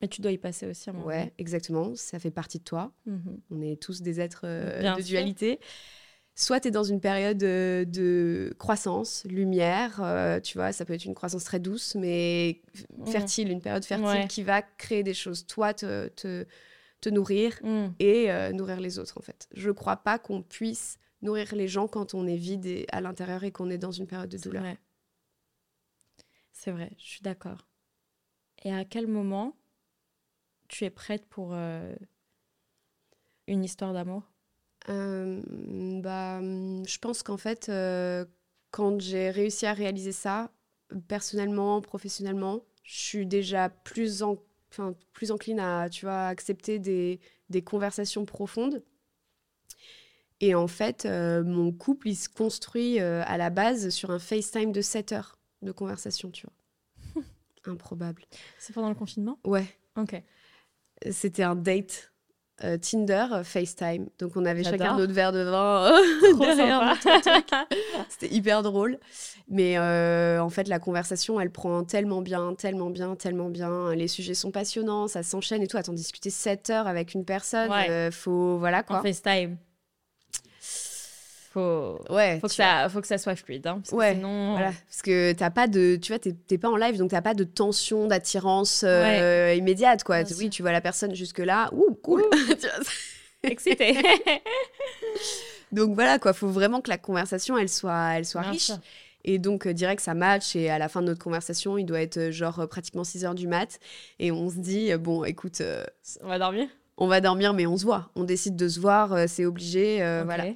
Mais 0.00 0.08
tu 0.08 0.20
dois 0.20 0.30
y 0.32 0.38
passer 0.38 0.66
aussi 0.66 0.88
à 0.88 0.92
un 0.92 0.96
moment. 0.96 1.06
Ouais, 1.08 1.32
exactement, 1.38 1.94
ça 1.96 2.18
fait 2.18 2.30
partie 2.30 2.58
de 2.58 2.64
toi. 2.64 2.92
Mhm. 3.06 3.40
On 3.50 3.60
est 3.62 3.80
tous 3.82 4.00
des 4.00 4.20
êtres 4.20 4.42
euh, 4.44 4.94
de 4.94 5.00
sûr. 5.02 5.08
dualité. 5.08 5.58
Soit 6.36 6.60
tu 6.60 6.68
es 6.68 6.70
dans 6.70 6.84
une 6.84 7.00
période 7.00 7.42
euh, 7.42 7.84
de 7.84 8.54
croissance, 8.58 9.24
lumière, 9.28 10.00
euh, 10.00 10.38
tu 10.38 10.56
vois, 10.56 10.70
ça 10.70 10.84
peut 10.84 10.92
être 10.92 11.04
une 11.04 11.14
croissance 11.16 11.42
très 11.42 11.58
douce, 11.58 11.96
mais 11.96 12.62
fertile, 13.06 13.50
une 13.50 13.60
période 13.60 13.84
fertile 13.84 14.06
Ouais. 14.06 14.28
qui 14.28 14.44
va 14.44 14.62
créer 14.62 15.02
des 15.02 15.14
choses, 15.14 15.46
toi, 15.48 15.74
te, 15.74 16.06
te, 16.08 16.46
te 17.00 17.08
nourrir 17.08 17.58
Mm. 17.64 17.88
et 17.98 18.52
nourrir 18.52 18.78
les 18.80 19.00
autres, 19.00 19.18
en 19.18 19.22
fait. 19.22 19.48
Je 19.52 19.72
crois 19.72 19.96
pas 19.96 20.20
qu'on 20.20 20.42
puisse 20.42 20.98
nourrir 21.22 21.52
les 21.56 21.66
gens 21.66 21.88
quand 21.88 22.14
on 22.14 22.24
est 22.28 22.36
vide 22.36 22.66
et 22.66 22.86
à 22.92 23.00
l'intérieur 23.00 23.42
et 23.42 23.50
qu'on 23.50 23.68
est 23.68 23.78
dans 23.78 23.90
une 23.90 24.06
période 24.06 24.30
de 24.30 24.38
douleur. 24.38 24.62
C'est 26.52 26.70
vrai, 26.70 26.92
je 26.98 27.04
suis 27.04 27.22
d'accord. 27.22 27.66
Et 28.64 28.72
à 28.72 28.84
quel 28.84 29.06
moment 29.08 29.56
tu 30.68 30.84
es 30.84 30.90
prête 30.90 31.26
pour 31.26 31.50
euh, 31.52 31.94
une 33.46 33.64
histoire 33.64 33.92
d'amour? 33.92 34.22
Euh, 34.88 35.42
bah, 36.00 36.40
je 36.40 36.98
pense 36.98 37.22
qu'en 37.22 37.36
fait, 37.36 37.68
euh, 37.68 38.24
quand 38.70 39.00
j'ai 39.00 39.30
réussi 39.30 39.66
à 39.66 39.72
réaliser 39.72 40.12
ça, 40.12 40.50
personnellement, 41.08 41.80
professionnellement, 41.80 42.64
je 42.84 42.98
suis 42.98 43.26
déjà 43.26 43.68
plus, 43.68 44.22
en, 44.22 44.36
plus 45.12 45.30
encline 45.30 45.60
à, 45.60 45.88
tu 45.90 46.06
vois, 46.06 46.26
accepter 46.26 46.78
des, 46.78 47.20
des 47.50 47.62
conversations 47.62 48.24
profondes. 48.24 48.82
Et 50.40 50.54
en 50.54 50.68
fait, 50.68 51.04
mon 51.04 51.72
couple, 51.72 52.08
il 52.08 52.14
se 52.14 52.28
construit 52.28 53.00
à 53.00 53.36
la 53.36 53.50
base 53.50 53.88
sur 53.88 54.10
un 54.10 54.20
FaceTime 54.20 54.70
de 54.70 54.80
7 54.80 55.12
heures 55.12 55.36
de 55.62 55.72
conversation, 55.72 56.30
tu 56.30 56.46
vois. 56.46 57.24
Improbable. 57.66 58.22
C'est 58.56 58.72
pendant 58.72 58.88
le 58.88 58.94
confinement? 58.94 59.40
Ouais, 59.44 59.66
Ok. 59.98 60.22
C'était 61.10 61.42
un 61.42 61.54
date 61.54 62.12
euh, 62.64 62.76
Tinder, 62.76 63.26
euh, 63.32 63.44
FaceTime. 63.44 64.08
Donc 64.18 64.32
on 64.36 64.44
avait 64.44 64.64
chacun 64.64 64.96
notre 64.96 65.12
verre 65.12 65.30
de 65.30 65.44
vin 65.44 65.92
derrière 66.56 66.98
truc. 66.98 67.44
C'était 68.08 68.34
hyper 68.34 68.62
drôle. 68.64 68.98
Mais 69.48 69.78
euh, 69.78 70.42
en 70.42 70.48
fait, 70.50 70.66
la 70.66 70.80
conversation, 70.80 71.40
elle 71.40 71.50
prend 71.50 71.84
tellement 71.84 72.20
bien, 72.20 72.54
tellement 72.54 72.90
bien, 72.90 73.14
tellement 73.14 73.48
bien. 73.48 73.94
Les 73.94 74.08
sujets 74.08 74.34
sont 74.34 74.50
passionnants, 74.50 75.06
ça 75.06 75.22
s'enchaîne 75.22 75.62
et 75.62 75.68
tout. 75.68 75.76
Attends, 75.76 75.92
discuter 75.92 76.30
7 76.30 76.70
heures 76.70 76.86
avec 76.88 77.14
une 77.14 77.24
personne, 77.24 77.70
Ouais. 77.70 77.88
euh, 77.90 78.10
faut. 78.10 78.58
Voilà 78.58 78.80
En 78.80 78.82
quoi. 78.82 79.02
FaceTime. 79.02 79.56
Faut, 81.50 81.98
Ouais, 82.10 82.38
faut, 82.40 82.48
que 82.48 82.54
vois. 82.54 82.64
ça, 82.64 82.88
faut 82.90 83.00
que 83.00 83.06
ça 83.06 83.16
soit 83.18 83.34
fluide. 83.34 83.66
Hein, 83.66 83.76
parce 83.80 83.90
que 83.90 83.96
Ouais, 83.96 84.14
sinon, 84.14 84.52
Voilà, 84.52 84.72
parce 84.86 85.00
que 85.02 85.32
t'as 85.32 85.50
pas 85.50 85.66
de, 85.66 85.96
tu 85.96 86.12
vois, 86.12 86.18
t'es 86.18 86.58
pas 86.58 86.68
en 86.68 86.76
live, 86.76 86.98
donc 86.98 87.10
t'as 87.10 87.22
pas 87.22 87.34
de 87.34 87.44
tension, 87.44 88.06
d'attirance 88.06 88.84
euh, 88.86 89.54
immédiate, 89.56 90.04
quoi. 90.04 90.22
Bien 90.22 90.36
oui, 90.36 90.42
sûr. 90.44 90.50
tu 90.50 90.62
vois 90.62 90.72
la 90.72 90.80
personne 90.82 91.14
jusque 91.14 91.38
là, 91.38 91.70
ouh, 91.72 91.94
cool. 92.02 92.22
Excité. 93.44 93.96
donc 95.72 95.94
voilà, 95.94 96.18
quoi. 96.18 96.32
Faut 96.32 96.48
vraiment 96.48 96.80
que 96.80 96.90
la 96.90 96.98
conversation, 96.98 97.56
elle 97.56 97.68
soit, 97.68 98.14
elle 98.16 98.24
soit 98.26 98.42
Bien 98.42 98.50
riche. 98.50 98.62
sûr. 98.66 98.78
Et 99.24 99.38
donc 99.38 99.66
euh, 99.66 99.72
direct, 99.72 100.00
ça 100.00 100.14
match. 100.14 100.56
Et 100.56 100.70
à 100.70 100.78
la 100.78 100.88
fin 100.88 101.02
de 101.02 101.06
notre 101.06 101.22
conversation, 101.22 101.76
il 101.78 101.84
doit 101.84 102.00
être 102.00 102.16
euh, 102.18 102.30
genre 102.32 102.66
pratiquement 102.68 103.04
6 103.04 103.24
heures 103.24 103.34
du 103.34 103.46
mat. 103.46 103.78
Et 104.18 104.32
on 104.32 104.48
se 104.50 104.56
dit, 104.58 104.94
bon, 104.96 105.24
écoute, 105.24 105.62
On 106.22 106.28
va 106.28 106.38
dormir? 106.38 106.68
on 106.96 107.06
va 107.06 107.20
dormir, 107.20 107.52
mais 107.54 107.66
on 107.66 107.76
se 107.76 107.84
voit. 107.84 108.10
On 108.16 108.24
décide 108.24 108.56
de 108.56 108.68
se 108.68 108.80
voir, 108.80 109.16
c'est 109.28 109.44
obligé, 109.44 110.02
euh, 110.02 110.22
voilà. 110.24 110.46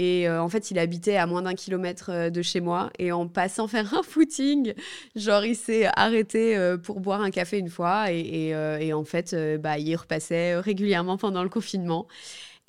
Et 0.00 0.28
euh, 0.28 0.40
en 0.40 0.48
fait, 0.48 0.70
il 0.70 0.78
habitait 0.78 1.16
à 1.16 1.26
moins 1.26 1.42
d'un 1.42 1.54
kilomètre 1.54 2.10
euh, 2.12 2.30
de 2.30 2.40
chez 2.40 2.60
moi. 2.60 2.90
Et 3.00 3.10
en 3.10 3.26
passant 3.26 3.66
faire 3.66 3.92
un 3.94 4.04
footing, 4.04 4.72
genre, 5.16 5.44
il 5.44 5.56
s'est 5.56 5.88
arrêté 5.96 6.56
euh, 6.56 6.76
pour 6.76 7.00
boire 7.00 7.20
un 7.20 7.32
café 7.32 7.58
une 7.58 7.68
fois. 7.68 8.12
Et, 8.12 8.20
et, 8.20 8.54
euh, 8.54 8.78
et 8.78 8.92
en 8.92 9.02
fait, 9.02 9.34
bah, 9.60 9.76
il 9.76 9.96
repassait 9.96 10.56
régulièrement 10.56 11.16
pendant 11.16 11.42
le 11.42 11.48
confinement. 11.48 12.06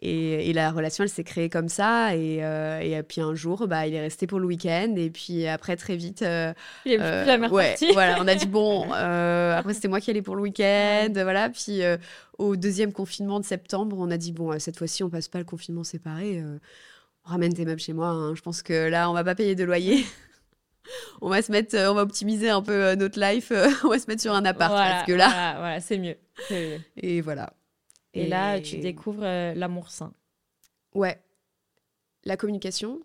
Et, 0.02 0.50
et 0.50 0.54
la 0.54 0.72
relation, 0.72 1.04
elle 1.04 1.10
s'est 1.12 1.24
créée 1.24 1.50
comme 1.50 1.70
ça. 1.70 2.16
Et, 2.16 2.42
puis 3.08 3.22
un 3.22 3.36
jour, 3.36 3.68
bah, 3.68 3.86
il 3.86 3.94
est 3.94 4.02
resté 4.02 4.26
pour 4.26 4.40
le 4.40 4.48
week-end. 4.48 4.96
Et 4.98 5.12
puis 5.12 5.46
après, 5.46 5.76
très 5.76 5.98
vite, 5.98 6.26
Il 6.86 6.94
est 6.94 6.98
plus 6.98 7.26
jamais 7.26 7.48
ouais, 7.50 7.76
voilà, 7.94 8.18
on 8.20 8.28
a 8.28 8.34
dit 8.34 8.48
bon. 8.48 8.92
après, 8.92 9.76
c'était 9.76 9.88
moi 9.88 10.00
qui 10.00 10.10
allais 10.10 10.24
pour 10.24 10.36
le 10.36 10.42
week-end, 10.42 11.10
voilà. 11.14 11.52
Puis 11.52 11.82
au 12.40 12.56
deuxième 12.56 12.92
confinement 12.92 13.40
de 13.40 13.46
septembre, 13.46 13.98
on 14.00 14.10
a 14.10 14.18
dit 14.18 14.32
bon, 14.32 14.58
cette 14.58 14.80
fois-ci, 14.80 15.04
on 15.04 15.12
passe 15.12 15.28
pas 15.28 15.38
le 15.38 15.46
confinement 15.46 15.84
séparé. 15.84 16.42
Ramène 17.30 17.54
tes 17.54 17.66
meubles 17.66 17.80
chez 17.80 17.94
moi. 17.94 18.08
hein. 18.10 18.36
Je 18.36 18.42
pense 18.42 18.62
que 18.62 18.90
là, 18.90 19.10
on 19.10 19.14
va 19.14 19.24
pas 19.24 19.36
payer 19.36 19.56
de 19.56 19.64
loyer. 19.64 20.06
on 21.22 21.30
va 21.30 21.42
se 21.42 21.52
mettre, 21.52 21.76
euh, 21.76 21.92
on 21.92 21.96
va 21.96 22.02
optimiser 22.04 22.50
un 22.50 22.62
peu 22.62 22.72
euh, 22.86 22.96
notre 22.96 23.20
life. 23.20 23.52
euh, 23.52 23.70
on 23.84 23.90
va 23.90 24.00
se 24.00 24.08
mettre 24.08 24.22
sur 24.22 24.34
un 24.34 24.46
appart 24.46 24.72
Voilà, 24.72 24.92
parce 24.92 25.06
que 25.06 25.14
là, 25.14 25.28
voilà, 25.30 25.56
voilà, 25.60 25.80
c'est 25.82 25.98
mieux. 25.98 26.18
et 26.98 27.22
voilà. 27.22 27.54
Et, 28.14 28.28
là, 28.28 28.60
tu 28.60 28.78
découvres 28.78 29.24
euh, 29.24 29.54
l'amour 29.54 29.92
sain. 29.92 30.14
Ouais. 30.96 31.22
La 32.26 32.38
communication, 32.38 33.00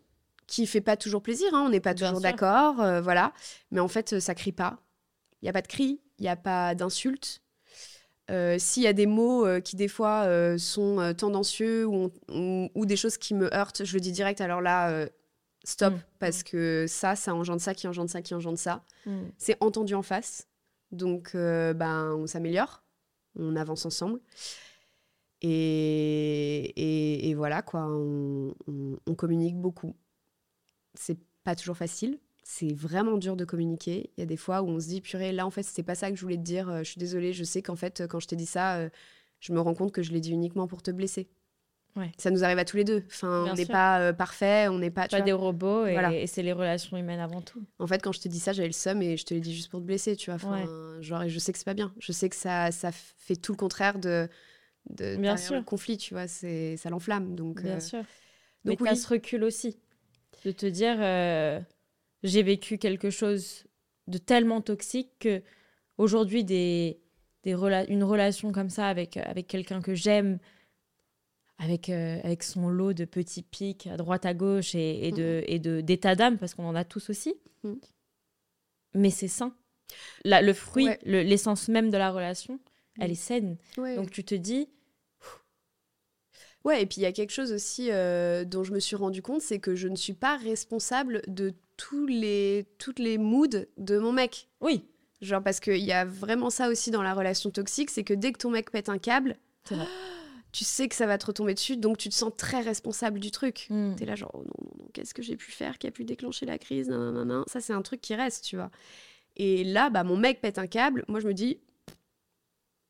qui 0.46 0.66
fait 0.66 0.80
pas 0.80 0.96
toujours 0.96 1.22
plaisir, 1.22 1.48
hein, 1.52 1.62
on 1.66 1.68
n'est 1.68 1.80
pas 1.80 1.94
Bien 1.94 2.08
toujours 2.08 2.20
d'accord, 2.22 2.80
euh, 2.80 3.00
voilà. 3.00 3.32
Mais 3.70 3.80
en 3.80 3.88
fait, 3.88 4.18
ça 4.18 4.34
crie 4.34 4.52
pas. 4.52 4.78
Il 5.40 5.44
n'y 5.44 5.50
a 5.50 5.52
pas 5.52 5.62
de 5.62 5.68
cri, 5.68 6.00
il 6.18 6.22
n'y 6.22 6.28
a 6.28 6.36
pas 6.36 6.74
d'insultes. 6.74 7.42
Euh, 8.30 8.56
S'il 8.58 8.82
y 8.82 8.86
a 8.86 8.92
des 8.92 9.06
mots 9.06 9.46
euh, 9.46 9.60
qui, 9.60 9.76
des 9.76 9.88
fois, 9.88 10.22
euh, 10.24 10.56
sont 10.58 11.14
tendancieux 11.16 11.86
ou, 11.86 12.10
ou- 12.30 12.68
ou 12.74 12.86
des 12.86 12.96
choses 12.96 13.18
qui 13.18 13.34
me 13.34 13.52
heurtent, 13.54 13.84
je 13.84 13.94
le 13.94 14.00
dis 14.00 14.12
direct, 14.12 14.40
alors 14.40 14.60
là, 14.62 15.06
stop, 15.64 15.94
Mm. 15.94 15.98
parce 16.18 16.42
que 16.42 16.86
ça, 16.88 17.16
ça 17.16 17.34
engendre 17.34 17.60
ça, 17.60 17.74
qui 17.74 17.86
engendre 17.88 18.10
ça, 18.10 18.22
qui 18.22 18.34
engendre 18.34 18.58
ça. 18.58 18.82
C'est 19.38 19.56
entendu 19.62 19.94
en 19.94 20.02
face. 20.02 20.46
Donc, 20.92 21.32
ben, 21.34 22.14
on 22.16 22.26
s'améliore, 22.26 22.82
on 23.38 23.56
avance 23.56 23.84
ensemble. 23.84 24.20
Et, 25.42 26.72
et, 26.76 27.28
et 27.30 27.34
voilà, 27.34 27.62
quoi, 27.62 27.86
on, 27.86 28.54
on- 28.66 28.98
on 29.06 29.14
communique 29.14 29.56
beaucoup. 29.56 29.94
C'est 30.94 31.18
pas 31.42 31.54
toujours 31.56 31.76
facile. 31.76 32.18
C'est 32.46 32.72
vraiment 32.74 33.16
dur 33.16 33.36
de 33.36 33.44
communiquer. 33.46 34.10
Il 34.16 34.20
y 34.20 34.22
a 34.22 34.26
des 34.26 34.36
fois 34.36 34.60
où 34.62 34.68
on 34.68 34.78
se 34.78 34.86
dit, 34.86 35.00
purée, 35.00 35.32
là, 35.32 35.46
en 35.46 35.50
fait, 35.50 35.62
c'était 35.62 35.82
pas 35.82 35.94
ça 35.94 36.10
que 36.10 36.16
je 36.16 36.20
voulais 36.22 36.36
te 36.36 36.42
dire. 36.42 36.68
Euh, 36.68 36.78
Je 36.80 36.90
suis 36.90 36.98
désolée, 36.98 37.32
je 37.32 37.42
sais 37.42 37.62
qu'en 37.62 37.74
fait, 37.76 38.04
quand 38.08 38.20
je 38.20 38.28
t'ai 38.28 38.36
dit 38.36 38.44
ça, 38.46 38.76
euh, 38.76 38.90
je 39.40 39.52
me 39.54 39.60
rends 39.60 39.74
compte 39.74 39.92
que 39.92 40.02
je 40.02 40.12
l'ai 40.12 40.20
dit 40.20 40.30
uniquement 40.32 40.66
pour 40.66 40.82
te 40.82 40.90
blesser. 40.90 41.28
Ouais. 41.96 42.10
Ça 42.18 42.30
nous 42.30 42.42
arrive 42.44 42.58
à 42.58 42.64
tous 42.64 42.76
les 42.76 42.84
deux. 42.84 43.04
Enfin, 43.06 43.44
Bien 43.44 43.52
on 43.52 43.56
n'est 43.56 43.66
pas 43.66 44.00
euh, 44.00 44.12
parfait, 44.12 44.66
on 44.68 44.78
n'est 44.78 44.90
pas. 44.90 45.04
tu 45.04 45.10
Pas 45.12 45.18
vois. 45.18 45.24
des 45.24 45.32
robots 45.32 45.86
et, 45.86 45.92
Voilà. 45.92 46.12
et 46.12 46.26
c'est 46.26 46.42
les 46.42 46.52
relations 46.52 46.96
humaines 46.96 47.20
avant 47.20 47.40
tout. 47.40 47.62
En 47.78 47.86
fait, 47.86 48.02
quand 48.02 48.10
je 48.12 48.20
te 48.20 48.28
dis 48.28 48.40
ça, 48.40 48.52
j'avais 48.52 48.68
le 48.68 48.74
seum 48.74 49.00
et 49.00 49.16
je 49.16 49.24
te 49.24 49.32
l'ai 49.32 49.40
dit 49.40 49.54
juste 49.54 49.70
pour 49.70 49.80
te 49.80 49.84
blesser, 49.86 50.16
tu 50.16 50.30
vois. 50.30 50.34
Enfin, 50.34 50.66
Genre, 51.00 51.22
et 51.22 51.28
je 51.30 51.38
sais 51.38 51.52
que 51.52 51.58
c'est 51.58 51.64
pas 51.64 51.72
bien. 51.74 51.94
Je 52.00 52.10
sais 52.12 52.28
que 52.28 52.36
ça, 52.36 52.72
ça 52.72 52.90
fait 52.92 53.36
tout 53.36 53.52
le 53.52 53.56
contraire 53.58 53.98
de, 54.00 54.28
de 54.90 55.16
Bien 55.16 55.36
sûr. 55.36 55.54
le 55.54 55.62
conflit, 55.62 55.96
tu 55.96 56.14
vois. 56.14 56.26
C'est, 56.26 56.76
ça 56.76 56.90
l'enflamme. 56.90 57.36
Donc, 57.36 57.62
Bien 57.62 57.76
euh, 57.76 57.80
sûr. 57.80 58.00
donc 58.64 58.80
Mais 58.80 58.90
oui. 58.90 58.96
ce 58.96 59.06
recul 59.08 59.44
aussi. 59.44 59.78
De 60.44 60.50
te 60.50 60.66
dire, 60.66 60.96
euh, 60.98 61.60
j'ai 62.24 62.42
vécu 62.42 62.78
quelque 62.78 63.10
chose 63.10 63.64
de 64.08 64.18
tellement 64.18 64.60
toxique 64.60 65.10
que 65.20 65.42
aujourd'hui, 65.98 66.42
des, 66.44 66.98
des 67.44 67.54
rela- 67.54 67.86
une 67.88 68.02
relation 68.02 68.50
comme 68.50 68.70
ça 68.70 68.88
avec, 68.88 69.16
avec 69.18 69.46
quelqu'un 69.46 69.80
que 69.80 69.94
j'aime, 69.94 70.38
avec, 71.58 71.88
euh, 71.88 72.18
avec 72.24 72.42
son 72.42 72.68
lot 72.68 72.92
de 72.92 73.04
petits 73.04 73.42
pics 73.42 73.86
à 73.86 73.96
droite 73.96 74.26
à 74.26 74.34
gauche 74.34 74.74
et, 74.74 75.06
et 75.06 75.12
de, 75.12 75.44
et 75.46 75.58
de, 75.60 75.80
d'état 75.80 76.16
d'âme, 76.16 76.36
parce 76.38 76.54
qu'on 76.54 76.66
en 76.66 76.74
a 76.74 76.84
tous 76.84 77.10
aussi. 77.10 77.34
Mhm. 77.62 77.78
Mais 78.94 79.10
c'est 79.10 79.28
sain. 79.28 79.54
La- 80.24 80.42
le 80.42 80.52
fruit, 80.52 80.86
Ouais. 80.86 80.98
le- 81.04 81.22
l'essence 81.22 81.68
même 81.68 81.90
de 81.90 81.96
la 81.96 82.10
relation, 82.10 82.58
elle 82.98 83.06
Mhm. 83.08 83.12
est 83.12 83.14
saine. 83.14 83.56
Ouais. 83.78 83.96
Donc 83.96 84.10
tu 84.10 84.24
te 84.24 84.34
dis, 84.34 84.68
Ouais, 86.64 86.82
et 86.82 86.86
puis 86.86 86.96
il 86.98 87.02
y 87.02 87.06
a 87.06 87.12
quelque 87.12 87.30
chose 87.32 87.52
aussi 87.52 87.90
euh, 87.90 88.44
dont 88.46 88.64
je 88.64 88.72
me 88.72 88.80
suis 88.80 88.96
rendu 88.96 89.20
compte, 89.20 89.42
c'est 89.42 89.58
que 89.58 89.74
je 89.74 89.86
ne 89.86 89.96
suis 89.96 90.14
pas 90.14 90.38
responsable 90.38 91.20
de 91.28 91.52
tous 91.76 92.06
les, 92.06 92.66
toutes 92.78 92.98
les 92.98 93.18
moods 93.18 93.66
de 93.76 93.98
mon 93.98 94.12
mec. 94.12 94.48
oui, 94.60 94.84
Genre, 95.24 95.42
parce 95.42 95.58
qu'il 95.58 95.78
y 95.78 95.92
a 95.92 96.04
vraiment 96.04 96.50
ça 96.50 96.68
aussi 96.68 96.90
dans 96.90 97.02
la 97.02 97.14
relation 97.14 97.50
toxique, 97.50 97.90
c'est 97.90 98.04
que 98.04 98.12
dès 98.12 98.32
que 98.32 98.38
ton 98.38 98.50
mec 98.50 98.70
pète 98.70 98.88
un 98.90 98.98
câble, 98.98 99.38
vrai. 99.70 99.86
tu 100.52 100.64
sais 100.64 100.88
que 100.88 100.94
ça 100.94 101.06
va 101.06 101.16
te 101.16 101.26
retomber 101.26 101.54
dessus, 101.54 101.76
donc 101.76 101.96
tu 101.96 102.10
te 102.10 102.14
sens 102.14 102.32
très 102.36 102.60
responsable 102.60 103.20
du 103.20 103.30
truc. 103.30 103.66
Mm. 103.70 103.94
T'es 103.94 104.04
là 104.04 104.16
genre, 104.16 104.30
oh 104.34 104.38
non, 104.38 104.52
non, 104.62 104.70
non, 104.80 104.88
qu'est-ce 104.92 105.14
que 105.14 105.22
j'ai 105.22 105.36
pu 105.36 105.50
faire 105.50 105.78
qui 105.78 105.86
a 105.86 105.90
pu 105.90 106.04
déclencher 106.04 106.44
la 106.44 106.58
crise 106.58 106.88
nan, 106.88 107.14
nan, 107.14 107.26
nan. 107.26 107.44
Ça, 107.46 107.60
c'est 107.60 107.72
un 107.72 107.80
truc 107.80 108.00
qui 108.02 108.14
reste, 108.14 108.44
tu 108.44 108.56
vois. 108.56 108.70
Et 109.36 109.64
là, 109.64 109.88
bah, 109.88 110.04
mon 110.04 110.16
mec 110.16 110.40
pète 110.40 110.58
un 110.58 110.66
câble, 110.66 111.04
moi 111.08 111.20
je 111.20 111.26
me 111.26 111.32
dis, 111.32 111.58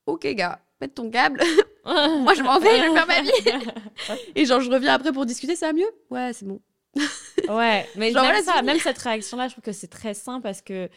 ok 0.06 0.26
gars, 0.34 0.60
pète 0.78 0.94
ton 0.94 1.10
câble, 1.10 1.40
moi 1.84 2.34
je 2.34 2.42
m'en 2.42 2.58
vais, 2.58 2.78
je 2.78 2.82
vais 2.82 2.94
faire 2.94 3.06
ma 3.06 3.22
vie. 3.22 4.20
Et 4.34 4.44
genre, 4.44 4.60
je 4.60 4.70
reviens 4.70 4.94
après 4.94 5.12
pour 5.12 5.24
discuter, 5.24 5.54
ça 5.54 5.68
va 5.68 5.72
mieux? 5.72 5.90
Ouais, 6.10 6.32
c'est 6.32 6.46
bon. 6.46 6.60
Ouais, 7.48 7.86
mais 7.96 8.12
Genre, 8.12 8.22
même, 8.24 8.44
ça, 8.44 8.62
même 8.62 8.78
cette 8.78 8.98
réaction-là, 8.98 9.48
je 9.48 9.52
trouve 9.54 9.64
que 9.64 9.72
c'est 9.72 9.88
très 9.88 10.14
sain 10.14 10.40
parce 10.40 10.62
que 10.62 10.88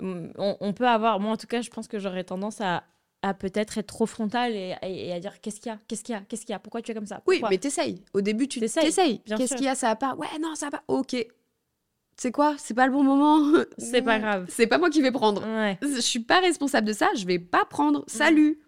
hum, 0.00 0.30
on, 0.38 0.56
on 0.60 0.72
peut 0.72 0.86
avoir, 0.86 1.18
moi 1.20 1.32
en 1.32 1.36
tout 1.36 1.46
cas, 1.46 1.62
je 1.62 1.70
pense 1.70 1.88
que 1.88 1.98
j'aurais 1.98 2.24
tendance 2.24 2.60
à, 2.60 2.84
à 3.22 3.34
peut-être 3.34 3.78
être 3.78 3.86
trop 3.88 4.06
frontale 4.06 4.52
et, 4.52 4.74
et- 4.82 5.08
et 5.08 5.12
à 5.12 5.20
dire 5.20 5.40
qu'est-ce 5.40 5.60
qu'il 5.60 5.70
y 5.72 5.74
a, 5.74 5.78
qu'est-ce 5.88 6.04
qu'il 6.04 6.14
y 6.14 6.18
a, 6.18 6.20
qu'est-ce 6.20 6.42
qu'il 6.42 6.52
y 6.52 6.54
a, 6.54 6.58
pourquoi 6.58 6.82
tu 6.82 6.92
es 6.92 6.94
comme 6.94 7.06
ça? 7.06 7.22
Oui, 7.26 7.40
mais 7.50 7.58
t'essayes. 7.58 8.04
Au 8.14 8.20
début, 8.20 8.46
tu 8.46 8.60
T'essayes, 8.84 9.20
Qu'est-ce 9.38 9.54
qu'il 9.56 9.66
y 9.66 9.68
a, 9.68 9.74
ça 9.74 9.88
va 9.88 9.96
pas? 9.96 10.14
Ouais, 10.14 10.28
non, 10.40 10.54
ça 10.54 10.66
va 10.66 10.78
pas. 10.78 10.84
Ok. 10.88 11.16
C'est 12.18 12.32
quoi? 12.32 12.54
C'est 12.58 12.72
pas 12.74 12.86
le 12.86 12.92
bon 12.92 13.02
moment. 13.02 13.58
C'est 13.78 14.00
pas 14.02 14.18
grave. 14.20 14.46
C'est 14.48 14.66
pas 14.66 14.78
moi 14.78 14.88
qui 14.90 15.02
vais 15.02 15.12
prendre. 15.12 15.42
Ouais. 15.46 15.78
Je 15.82 16.00
suis 16.00 16.20
pas 16.20 16.40
responsable 16.40 16.86
de 16.86 16.92
ça, 16.92 17.10
je 17.14 17.26
vais 17.26 17.38
pas 17.38 17.64
prendre. 17.64 18.04
Salut. 18.06 18.58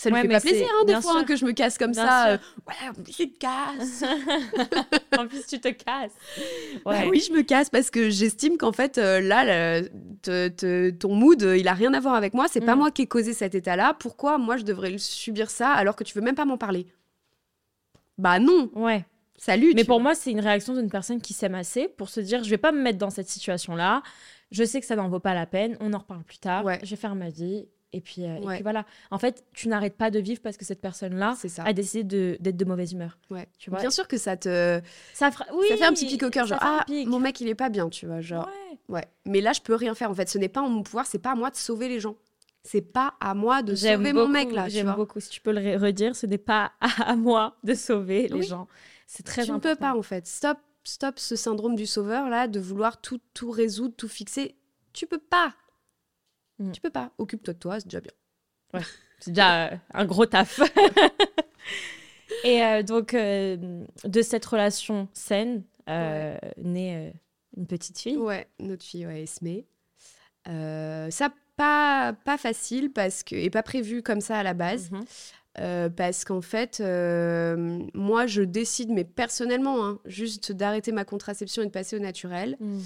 Ça 0.00 0.10
lui 0.10 0.14
Ouais, 0.14 0.22
fait 0.22 0.28
pas 0.28 0.40
plaisir, 0.40 0.66
hein, 0.72 0.84
des 0.86 0.92
bien 0.92 1.00
fois, 1.02 1.18
hein, 1.18 1.24
que 1.24 1.34
je 1.34 1.44
me 1.44 1.50
casse 1.50 1.76
comme 1.76 1.90
Bien 1.90 2.06
ça. 2.06 2.28
euh, 2.28 2.38
ouais, 2.68 3.02
tu 3.12 3.30
te 3.32 3.36
casses. 3.38 4.04
en 5.18 5.26
plus, 5.26 5.44
tu 5.46 5.60
te 5.60 5.68
casses. 5.68 6.12
Bah 6.84 7.00
oui, 7.10 7.20
je 7.20 7.32
me 7.32 7.42
casse 7.42 7.68
parce 7.68 7.90
que 7.90 8.08
j'estime 8.08 8.56
qu'en 8.58 8.70
fait, 8.70 8.96
euh, 8.98 9.20
là, 9.20 9.80
le- 9.80 9.88
te- 10.22 10.48
te- 10.48 10.90
ton 10.90 11.14
mood, 11.16 11.42
euh, 11.42 11.56
il 11.58 11.66
a 11.66 11.74
rien 11.74 11.92
à 11.94 12.00
voir 12.00 12.14
avec 12.14 12.32
moi. 12.32 12.46
C'est 12.48 12.60
pas 12.60 12.76
Mm. 12.76 12.78
moi 12.78 12.90
qui 12.92 13.02
ai 13.02 13.06
causé 13.06 13.32
cet 13.34 13.56
état-là. 13.56 13.94
Pourquoi 13.98 14.38
moi 14.38 14.56
je 14.56 14.62
devrais 14.62 14.96
subir 14.98 15.50
ça 15.50 15.70
alors 15.72 15.96
que 15.96 16.04
tu 16.04 16.14
veux 16.14 16.24
même 16.24 16.36
pas 16.36 16.44
m'en 16.44 16.58
parler? 16.58 16.86
Bah 18.18 18.38
non. 18.38 18.70
Ouais. 18.74 19.04
Salut. 19.36 19.72
Mais 19.74 19.84
pour 19.84 20.00
moi, 20.00 20.14
c'est 20.14 20.30
une 20.30 20.40
réaction 20.40 20.74
d'une 20.74 20.90
personne 20.90 21.20
qui 21.20 21.32
s'aime 21.32 21.54
assez 21.54 21.88
pour 21.88 22.08
se 22.08 22.20
dire 22.20 22.42
je 22.44 22.50
vais 22.50 22.56
pas 22.58 22.72
me 22.72 22.80
mettre 22.80 22.98
dans 22.98 23.10
cette 23.10 23.28
situation-là. 23.28 24.02
Je 24.50 24.64
sais 24.64 24.80
que 24.80 24.86
ça 24.86 24.96
n'en 24.96 25.08
vaut 25.08 25.20
pas 25.20 25.34
la 25.34 25.46
peine. 25.46 25.76
On 25.80 25.92
en 25.92 25.98
reparle 25.98 26.22
plus 26.24 26.38
tard. 26.38 26.64
Ouais. 26.64 26.78
Je 26.82 26.90
vais 26.90 26.96
faire 26.96 27.14
ma 27.14 27.30
vie. 27.30 27.66
Et 27.94 28.00
puis, 28.02 28.24
euh, 28.24 28.36
et 28.36 28.40
Ouais. 28.44 28.54
puis 28.56 28.62
voilà. 28.62 28.84
En 29.10 29.18
fait, 29.18 29.44
tu 29.54 29.68
n'arrêtes 29.68 29.96
pas 29.96 30.10
de 30.10 30.18
vivre 30.18 30.40
parce 30.42 30.58
que 30.58 30.64
cette 30.66 30.80
personne-là 30.82 31.34
c'est 31.38 31.48
ça. 31.48 31.64
a 31.64 31.72
décidé 31.72 32.36
d'être 32.38 32.56
de 32.56 32.64
mauvaise 32.66 32.92
humeur. 32.92 33.18
Ouais. 33.30 33.48
Tu 33.58 33.70
vois? 33.70 33.80
Bien 33.80 33.90
sûr 33.90 34.06
que 34.06 34.18
ça 34.18 34.36
te, 34.36 34.80
Ça, 35.14 35.30
fera... 35.30 35.46
oui, 35.54 35.66
ça 35.70 35.76
fait 35.78 35.84
un 35.86 35.92
petit 35.92 36.06
pic 36.06 36.22
au 36.22 36.28
cœur, 36.30 36.46
genre 36.46 36.58
ah 36.60 36.84
mon 37.06 37.18
mec 37.18 37.40
il 37.40 37.48
est 37.48 37.54
pas 37.54 37.70
bien, 37.70 37.88
tu 37.88 38.06
vois, 38.06 38.20
genre 38.20 38.46
Ouais. 38.90 38.96
ouais. 38.96 39.04
Mais 39.24 39.40
là 39.40 39.52
je 39.54 39.60
peux 39.62 39.74
rien 39.74 39.94
faire 39.94 40.10
en 40.10 40.14
fait. 40.14 40.28
Ce 40.28 40.36
n'est 40.36 40.48
pas 40.50 40.60
en 40.60 40.68
mon 40.68 40.82
pouvoir, 40.82 41.06
c'est 41.06 41.18
pas 41.18 41.32
à 41.32 41.34
moi 41.34 41.50
de 41.50 41.56
sauver 41.56 41.88
les 41.88 41.98
gens. 41.98 42.16
C'est 42.62 42.82
pas 42.82 43.14
à 43.20 43.32
moi 43.34 43.62
de 43.62 43.74
sauver 43.74 44.12
beaucoup, 44.12 44.26
mon 44.26 44.32
mec 44.32 44.52
là, 44.52 44.64
tu 44.64 44.72
J'aime 44.72 44.92
beaucoup. 44.94 45.20
Si 45.20 45.30
tu 45.30 45.40
peux 45.40 45.52
le 45.52 45.60
re- 45.60 45.78
redire, 45.78 46.14
ce 46.14 46.26
n'est 46.26 46.36
pas 46.36 46.72
à 47.02 47.16
moi 47.16 47.56
de 47.64 47.72
sauver 47.72 48.28
les 48.28 48.34
Oui. 48.40 48.42
gens. 48.42 48.68
C'est 49.06 49.22
très 49.24 49.44
tu 49.44 49.50
ne 49.50 49.56
important. 49.56 49.74
peux 49.74 49.80
pas 49.80 49.96
en 49.96 50.02
fait. 50.02 50.26
Stop, 50.26 50.58
stop 50.84 51.18
ce 51.18 51.36
syndrome 51.36 51.74
du 51.74 51.86
sauveur 51.86 52.28
là, 52.28 52.48
de 52.48 52.60
vouloir 52.60 53.00
tout, 53.00 53.20
tout 53.32 53.50
résoudre, 53.50 53.94
tout 53.96 54.08
fixer. 54.08 54.56
Tu 54.92 55.06
peux 55.06 55.16
pas. 55.18 55.54
Mm. 56.58 56.72
Tu 56.72 56.80
peux 56.80 56.90
pas. 56.90 57.12
Occupe-toi 57.18 57.54
de 57.54 57.58
toi, 57.58 57.80
c'est 57.80 57.86
déjà 57.86 58.00
bien. 58.00 58.12
C'est 59.20 59.30
déjà 59.30 59.66
euh, 59.66 59.76
un 59.94 60.04
gros 60.04 60.26
taf. 60.26 60.60
Et 62.44 62.62
euh, 62.62 62.82
donc, 62.82 63.14
euh, 63.14 63.84
de 64.04 64.22
cette 64.22 64.44
relation 64.44 65.08
saine, 65.12 65.64
naît 65.88 67.14
une 67.56 67.66
petite 67.66 67.98
fille. 67.98 68.16
Ouais, 68.16 68.46
notre 68.60 68.84
fille, 68.84 69.06
ouais, 69.06 69.22
Esme. 69.22 69.62
ça, 70.44 71.32
pas, 71.56 72.12
pas 72.24 72.38
facile 72.38 72.92
parce 72.92 73.24
que, 73.24 73.34
et 73.34 73.50
pas 73.50 73.62
prévu 73.62 74.02
comme 74.02 74.20
ça 74.20 74.38
à 74.38 74.42
la 74.42 74.54
base. 74.54 74.90
Mhm. 74.90 75.90
parce 75.96 76.24
qu'en 76.24 76.42
fait, 76.42 76.80
moi, 77.94 78.26
je 78.26 78.42
décide, 78.42 78.90
mais 78.90 79.04
personnellement, 79.04 79.84
hein, 79.84 79.98
juste 80.04 80.52
d'arrêter 80.52 80.92
ma 80.92 81.04
contraception 81.04 81.62
et 81.62 81.66
de 81.66 81.70
passer 81.70 81.96
au 81.96 82.00
naturel. 82.00 82.56
Mm. 82.60 82.78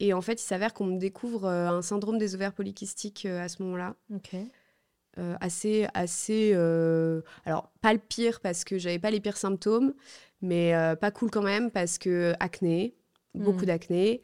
Et 0.00 0.12
en 0.14 0.20
fait, 0.22 0.40
il 0.40 0.44
s'avère 0.44 0.74
qu'on 0.74 0.86
me 0.86 0.98
découvre 0.98 1.46
un 1.46 1.82
syndrome 1.82 2.18
des 2.18 2.34
ovaires 2.34 2.52
polykystiques 2.54 3.26
à 3.26 3.48
ce 3.48 3.62
moment-là. 3.62 3.94
Ok. 4.14 4.30
Euh, 5.18 5.34
assez, 5.40 5.86
assez. 5.92 6.52
euh, 6.54 7.20
alors, 7.44 7.70
pas 7.80 7.92
le 7.92 7.98
pire 7.98 8.40
parce 8.40 8.64
que 8.64 8.78
j'avais 8.78 8.98
pas 8.98 9.10
les 9.10 9.20
pires 9.20 9.36
symptômes, 9.36 9.92
mais 10.40 10.74
euh, 10.74 10.96
pas 10.96 11.10
cool 11.10 11.30
quand 11.30 11.42
même 11.42 11.70
parce 11.70 11.98
que 11.98 12.32
acné, 12.40 12.94
beaucoup 13.34 13.60
Mhm. 13.60 13.66
d'acné, 13.66 14.22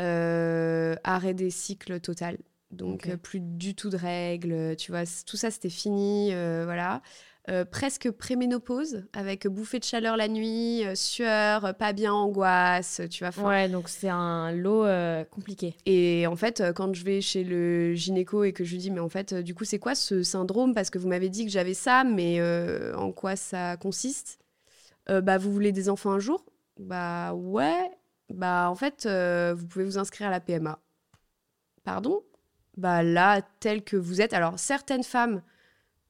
euh, 0.00 0.94
arrêt 1.04 1.34
des 1.34 1.50
cycles 1.50 2.00
total. 2.00 2.38
Donc, 2.70 3.08
euh, 3.08 3.16
plus 3.16 3.40
du 3.40 3.74
tout 3.74 3.88
de 3.88 3.96
règles, 3.96 4.76
tu 4.76 4.92
vois, 4.92 5.04
tout 5.26 5.36
ça 5.38 5.50
c'était 5.50 5.70
fini, 5.70 6.30
euh, 6.34 6.62
voilà. 6.66 7.00
Euh, 7.48 7.64
presque 7.64 8.10
préménopause, 8.10 9.04
avec 9.14 9.46
bouffée 9.46 9.78
de 9.78 9.84
chaleur 9.84 10.18
la 10.18 10.28
nuit, 10.28 10.84
euh, 10.84 10.94
sueur, 10.94 11.64
euh, 11.64 11.72
pas 11.72 11.94
bien, 11.94 12.12
angoisse, 12.12 13.00
tu 13.10 13.24
vois. 13.24 13.32
'fin, 13.32 13.48
Ouais, 13.48 13.68
donc 13.70 13.88
c'est 13.88 14.10
un 14.10 14.52
lot 14.52 14.84
euh, 14.84 15.24
compliqué. 15.24 15.74
et 15.86 16.26
en 16.26 16.36
fait, 16.36 16.62
quand 16.76 16.92
je 16.94 17.04
vais 17.04 17.22
chez 17.22 17.44
le 17.44 17.94
gynéco 17.94 18.44
et 18.44 18.52
que 18.52 18.64
je 18.64 18.72
lui 18.72 18.78
dis, 18.78 18.90
mais 18.90 19.00
en 19.00 19.08
fait, 19.08 19.32
du 19.32 19.54
coup, 19.54 19.64
c'est 19.64 19.78
quoi 19.78 19.94
ce 19.94 20.22
syndrome? 20.22 20.74
Parce 20.74 20.90
que 20.90 20.98
vous 20.98 21.08
m'avez 21.08 21.30
dit 21.30 21.46
que 21.46 21.50
j'avais 21.50 21.72
ça, 21.74 22.04
mais 22.04 22.38
en 22.94 23.12
quoi 23.12 23.34
ça 23.34 23.76
consiste? 23.78 24.38
Bah, 25.08 25.38
vous 25.38 25.50
voulez 25.50 25.72
des 25.72 25.88
enfants 25.88 26.12
un 26.12 26.18
jour? 26.18 26.44
Bah, 26.78 27.32
ouais. 27.32 27.90
Bah, 28.28 28.68
en 28.70 28.74
fait, 28.74 29.08
vous 29.54 29.66
pouvez 29.66 29.86
vous 29.86 29.96
inscrire 29.96 30.28
à 30.28 30.30
la 30.30 30.40
PMA. 30.40 30.78
Pardon? 31.82 32.22
Bah, 32.76 33.02
là, 33.02 33.40
tel 33.60 33.82
que 33.82 33.96
vous 33.96 34.20
êtes. 34.20 34.34
Alors, 34.34 34.58
certaines 34.58 35.02
femmes 35.02 35.40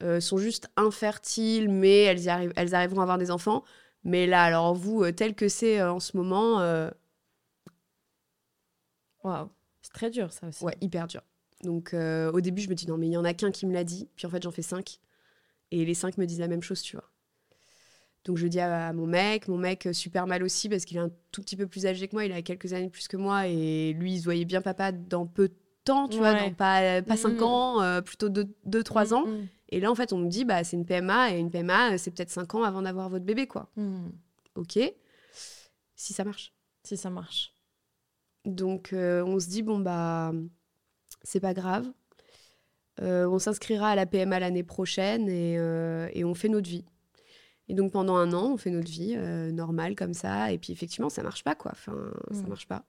euh, 0.02 0.20
sont 0.20 0.38
juste 0.38 0.68
infertiles, 0.76 1.68
mais 1.68 2.02
elles, 2.02 2.20
y 2.22 2.28
arrivent, 2.28 2.52
elles 2.56 2.74
arriveront 2.74 3.00
à 3.00 3.02
avoir 3.02 3.18
des 3.18 3.30
enfants. 3.30 3.64
Mais 4.04 4.26
là, 4.26 4.42
alors, 4.44 4.74
vous, 4.74 5.02
euh, 5.02 5.12
tel 5.12 5.34
que 5.34 5.48
c'est 5.48 5.80
euh, 5.80 5.92
en 5.92 6.00
ce 6.00 6.16
moment, 6.16 6.60
Waouh. 9.24 9.48
C'est 9.82 9.92
très 9.92 10.10
dur, 10.10 10.32
ça 10.32 10.48
aussi. 10.48 10.64
Ouais, 10.64 10.76
hyper 10.80 11.06
dur. 11.06 11.22
Donc 11.64 11.92
au 11.94 12.40
début, 12.40 12.62
je 12.62 12.68
me 12.68 12.74
dis 12.74 12.86
non, 12.86 12.96
mais 12.96 13.08
il 13.08 13.12
y 13.12 13.16
en 13.16 13.24
a 13.24 13.34
qu'un 13.34 13.50
qui 13.50 13.66
me 13.66 13.72
l'a 13.72 13.84
dit. 13.84 14.08
Puis 14.16 14.26
en 14.26 14.30
fait, 14.30 14.42
j'en 14.42 14.50
fais 14.52 14.62
cinq. 14.62 15.00
Et 15.70 15.84
les 15.84 15.94
cinq 15.94 16.16
me 16.18 16.24
disent 16.26 16.38
la 16.40 16.48
même 16.48 16.62
chose, 16.62 16.80
tu 16.82 16.96
vois. 16.96 17.10
Donc 18.24 18.36
je 18.36 18.46
dis 18.46 18.60
à, 18.60 18.88
à 18.88 18.92
mon 18.92 19.06
mec, 19.06 19.48
mon 19.48 19.58
mec 19.58 19.88
super 19.92 20.26
mal 20.26 20.42
aussi 20.42 20.68
parce 20.68 20.84
qu'il 20.84 20.96
est 20.98 21.00
un 21.00 21.10
tout 21.32 21.40
petit 21.42 21.56
peu 21.56 21.66
plus 21.66 21.86
âgé 21.86 22.08
que 22.08 22.14
moi, 22.14 22.24
il 22.26 22.32
a 22.32 22.42
quelques 22.42 22.72
années 22.74 22.90
plus 22.90 23.08
que 23.08 23.16
moi 23.16 23.46
et 23.48 23.92
lui, 23.94 24.14
il 24.14 24.18
se 24.18 24.24
voyait 24.24 24.44
bien 24.44 24.60
papa 24.60 24.92
dans 24.92 25.26
peu 25.26 25.48
de 25.48 25.54
temps, 25.84 26.08
tu 26.08 26.18
vois, 26.18 26.34
dans 26.34 26.52
pas, 26.52 27.02
pas 27.02 27.16
cinq 27.16 27.34
Mhm. 27.38 27.42
ans, 27.42 28.02
plutôt 28.02 28.28
deux, 28.28 28.46
deux, 28.66 28.82
trois 28.82 29.14
ans. 29.14 29.26
Mm, 29.26 29.46
Et 29.70 29.80
là, 29.80 29.90
en 29.90 29.94
fait, 29.94 30.12
on 30.12 30.18
me 30.18 30.28
dit, 30.28 30.44
bah 30.44 30.64
c'est 30.64 30.76
une 30.76 30.86
PMA 30.86 31.32
et 31.34 31.38
une 31.38 31.50
PMA, 31.50 31.92
euh, 31.92 31.98
c'est 31.98 32.10
peut-être 32.10 32.30
cinq 32.30 32.54
ans 32.54 32.62
avant 32.62 32.82
d'avoir 32.82 33.08
votre 33.08 33.24
bébé, 33.24 33.46
quoi. 33.46 33.68
mm, 33.76 33.82
mm. 33.82 34.12
Ok, 34.56 34.78
si 35.94 36.12
ça 36.12 36.24
marche. 36.24 36.52
Si 36.84 36.96
ça 36.96 37.10
marche. 37.10 37.52
Donc 38.44 38.92
euh, 38.92 39.22
on 39.24 39.38
se 39.38 39.48
dit 39.48 39.62
bon 39.62 39.78
bah 39.78 40.32
c'est 41.22 41.40
pas 41.40 41.54
grave. 41.54 41.86
Euh, 43.00 43.28
on 43.28 43.38
s'inscrira 43.38 43.90
à 43.90 43.94
la 43.94 44.06
PMA 44.06 44.40
l'année 44.40 44.64
prochaine 44.64 45.28
et, 45.28 45.56
euh, 45.58 46.08
et 46.14 46.24
on 46.24 46.34
fait 46.34 46.48
notre 46.48 46.68
vie. 46.68 46.84
Et 47.68 47.74
donc 47.74 47.92
pendant 47.92 48.16
un 48.16 48.32
an, 48.32 48.52
on 48.54 48.56
fait 48.56 48.70
notre 48.70 48.90
vie 48.90 49.16
normale 49.52 49.94
comme 49.94 50.14
ça. 50.14 50.50
Et 50.50 50.58
puis 50.58 50.72
effectivement, 50.72 51.10
ça 51.10 51.22
marche 51.22 51.44
pas 51.44 51.54
quoi. 51.54 51.72
Enfin, 51.72 52.10
ça 52.32 52.42
Mm. 52.42 52.48
marche 52.48 52.66
pas. 52.66 52.84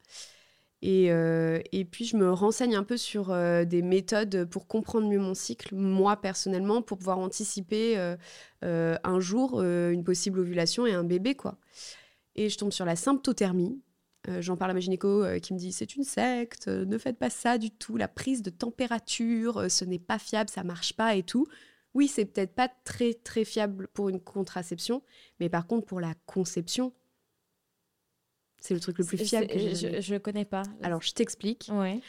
Et, 0.82 1.12
euh, 1.12 1.60
et 1.74 1.84
puis 1.84 2.06
je 2.06 2.16
me 2.16 2.32
renseigne 2.32 2.76
un 2.76 2.84
peu 2.84 2.96
sur 2.96 3.32
euh, 3.32 3.66
des 3.66 3.82
méthodes 3.82 4.46
pour 4.46 4.68
comprendre 4.68 5.10
mieux 5.10 5.20
mon 5.20 5.34
cycle, 5.34 5.76
moi 5.76 6.22
personnellement, 6.22 6.82
pour 6.82 6.98
pouvoir 6.98 7.20
anticiper 7.20 7.96
euh, 8.64 8.96
un 9.04 9.20
jour 9.20 9.62
une 9.62 10.04
possible 10.04 10.40
ovulation 10.40 10.86
et 10.86 10.94
un 10.94 11.04
bébé 11.04 11.36
quoi. 11.36 11.58
Et 12.36 12.50
je 12.50 12.58
tombe 12.58 12.72
sur 12.72 12.86
la 12.86 12.96
symptothermie. 12.96 13.82
J'en 14.40 14.58
parle 14.58 14.72
à 14.72 14.74
ma 14.74 14.80
qui 14.82 15.54
me 15.54 15.58
dit 15.58 15.72
c'est 15.72 15.96
une 15.96 16.04
secte, 16.04 16.68
ne 16.68 16.98
faites 16.98 17.18
pas 17.18 17.30
ça 17.30 17.58
du 17.58 17.72
tout, 17.72 17.98
la 17.98 18.08
prise 18.08 18.44
de 18.44 18.50
température, 18.50 19.72
ce 19.72 19.86
n'est 19.86 19.98
pas 19.98 20.20
fiable, 20.20 20.50
ça 20.50 20.64
marche 20.64 20.94
pas 20.94 21.16
et 21.16 21.24
tout. 21.24 21.48
Oui, 21.96 22.08
c'est 22.08 22.26
peut-être 22.26 22.54
pas 22.54 22.70
très 22.84 23.14
très 23.16 23.44
fiable 23.44 23.88
pour 23.88 24.10
une 24.10 24.20
contraception, 24.20 25.02
mais 25.40 25.50
par 25.50 25.66
contre 25.66 25.88
pour 25.88 26.00
la 26.00 26.14
conception, 26.28 26.94
c'est 28.62 28.74
le 28.74 28.80
truc 28.80 28.98
le 28.98 29.06
plus 29.06 29.18
fiable 29.18 29.48
que 29.48 29.58
j'ai 29.60 29.76
je, 29.76 30.02
je 30.02 30.16
connais 30.18 30.46
pas. 30.46 30.64
Alors 30.82 31.02
je 31.02 31.14
t'explique. 31.14 31.70
Ouais. 31.72 32.00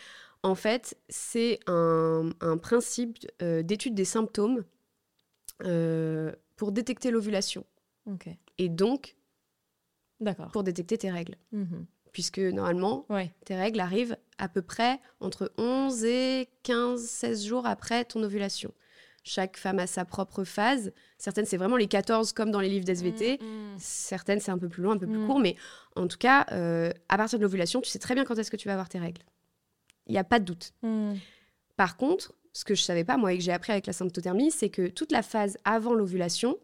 En 0.43 0.55
fait, 0.55 0.97
c'est 1.09 1.61
un, 1.67 2.31
un 2.41 2.57
principe 2.57 3.19
euh, 3.43 3.63
d'étude 3.63 3.95
des 3.95 4.05
symptômes 4.07 4.65
euh, 5.65 6.33
pour 6.57 6.73
détecter 6.73 7.11
l'ovulation 7.11 7.65
et 8.59 8.69
donc 8.69 9.17
D'accord. 10.21 10.51
pour 10.51 10.63
détecter 10.65 10.99
tes 10.99 11.11
règles. 11.11 11.37
Mhm. 11.53 11.87
Puisque 12.13 12.39
normalement, 12.41 13.07
Ouais. 13.09 13.33
tes 13.45 13.55
règles 13.55 13.79
arrivent 13.79 14.17
à 14.39 14.49
peu 14.49 14.63
près 14.63 14.99
entre 15.21 15.53
11 15.59 16.05
et 16.05 16.49
15, 16.65 17.01
16 17.07 17.45
jours 17.47 17.67
après 17.67 18.05
ton 18.05 18.23
ovulation. 18.25 18.73
Chaque 19.23 19.57
femme 19.59 19.79
a 19.79 19.87
sa 19.87 20.05
propre 20.05 20.45
phase. 20.45 20.93
Certaines, 21.19 21.45
c'est 21.45 21.57
vraiment 21.59 21.77
les 21.77 21.89
14 21.89 22.33
comme 22.33 22.51
dans 22.51 22.61
les 22.61 22.69
livres 22.71 22.85
d'SVT. 22.87 23.39
Mm, 23.41 23.45
mm. 23.45 23.77
Certaines, 23.79 24.41
c'est 24.41 24.51
un 24.51 24.59
peu 24.59 24.69
plus 24.69 24.83
long, 24.83 24.93
un 24.93 24.99
peu 24.99 25.07
plus 25.07 25.19
Mm. 25.19 25.27
court. 25.27 25.41
Mais 25.41 25.57
en 25.97 26.07
tout 26.07 26.17
cas, 26.19 26.47
euh, 26.53 26.91
à 27.09 27.17
partir 27.19 27.39
de 27.39 27.45
l'ovulation, 27.45 27.81
tu 27.81 27.91
sais 27.91 27.99
très 27.99 28.15
bien 28.15 28.25
quand 28.25 28.39
est-ce 28.39 28.51
que 28.51 28.57
tu 28.57 28.69
vas 28.69 28.73
avoir 28.75 28.89
tes 28.89 28.99
règles. 28.99 29.23
Il 30.07 30.13
n'y 30.13 30.19
a 30.19 30.25
pas 30.25 30.39
de 30.39 30.45
doute. 30.45 30.73
Mm. 30.83 31.15
Par 31.77 31.97
contre, 31.97 32.33
ce 32.53 32.65
que 32.65 32.75
je 32.75 32.83
savais 32.83 33.05
pas, 33.05 33.17
moi, 33.17 33.33
et 33.33 33.39
que 33.39 33.45
j'ai 33.45 33.53
appris 33.53 33.73
avec 33.73 33.87
la 33.87 33.93
symptothermie, 33.93 34.51
c'est 34.51 34.71
que 34.71 34.89
toute 34.89 35.13
la 35.13 35.23
phase 35.23 35.57
avant 35.65 35.93
l'ovulation, 35.95 36.57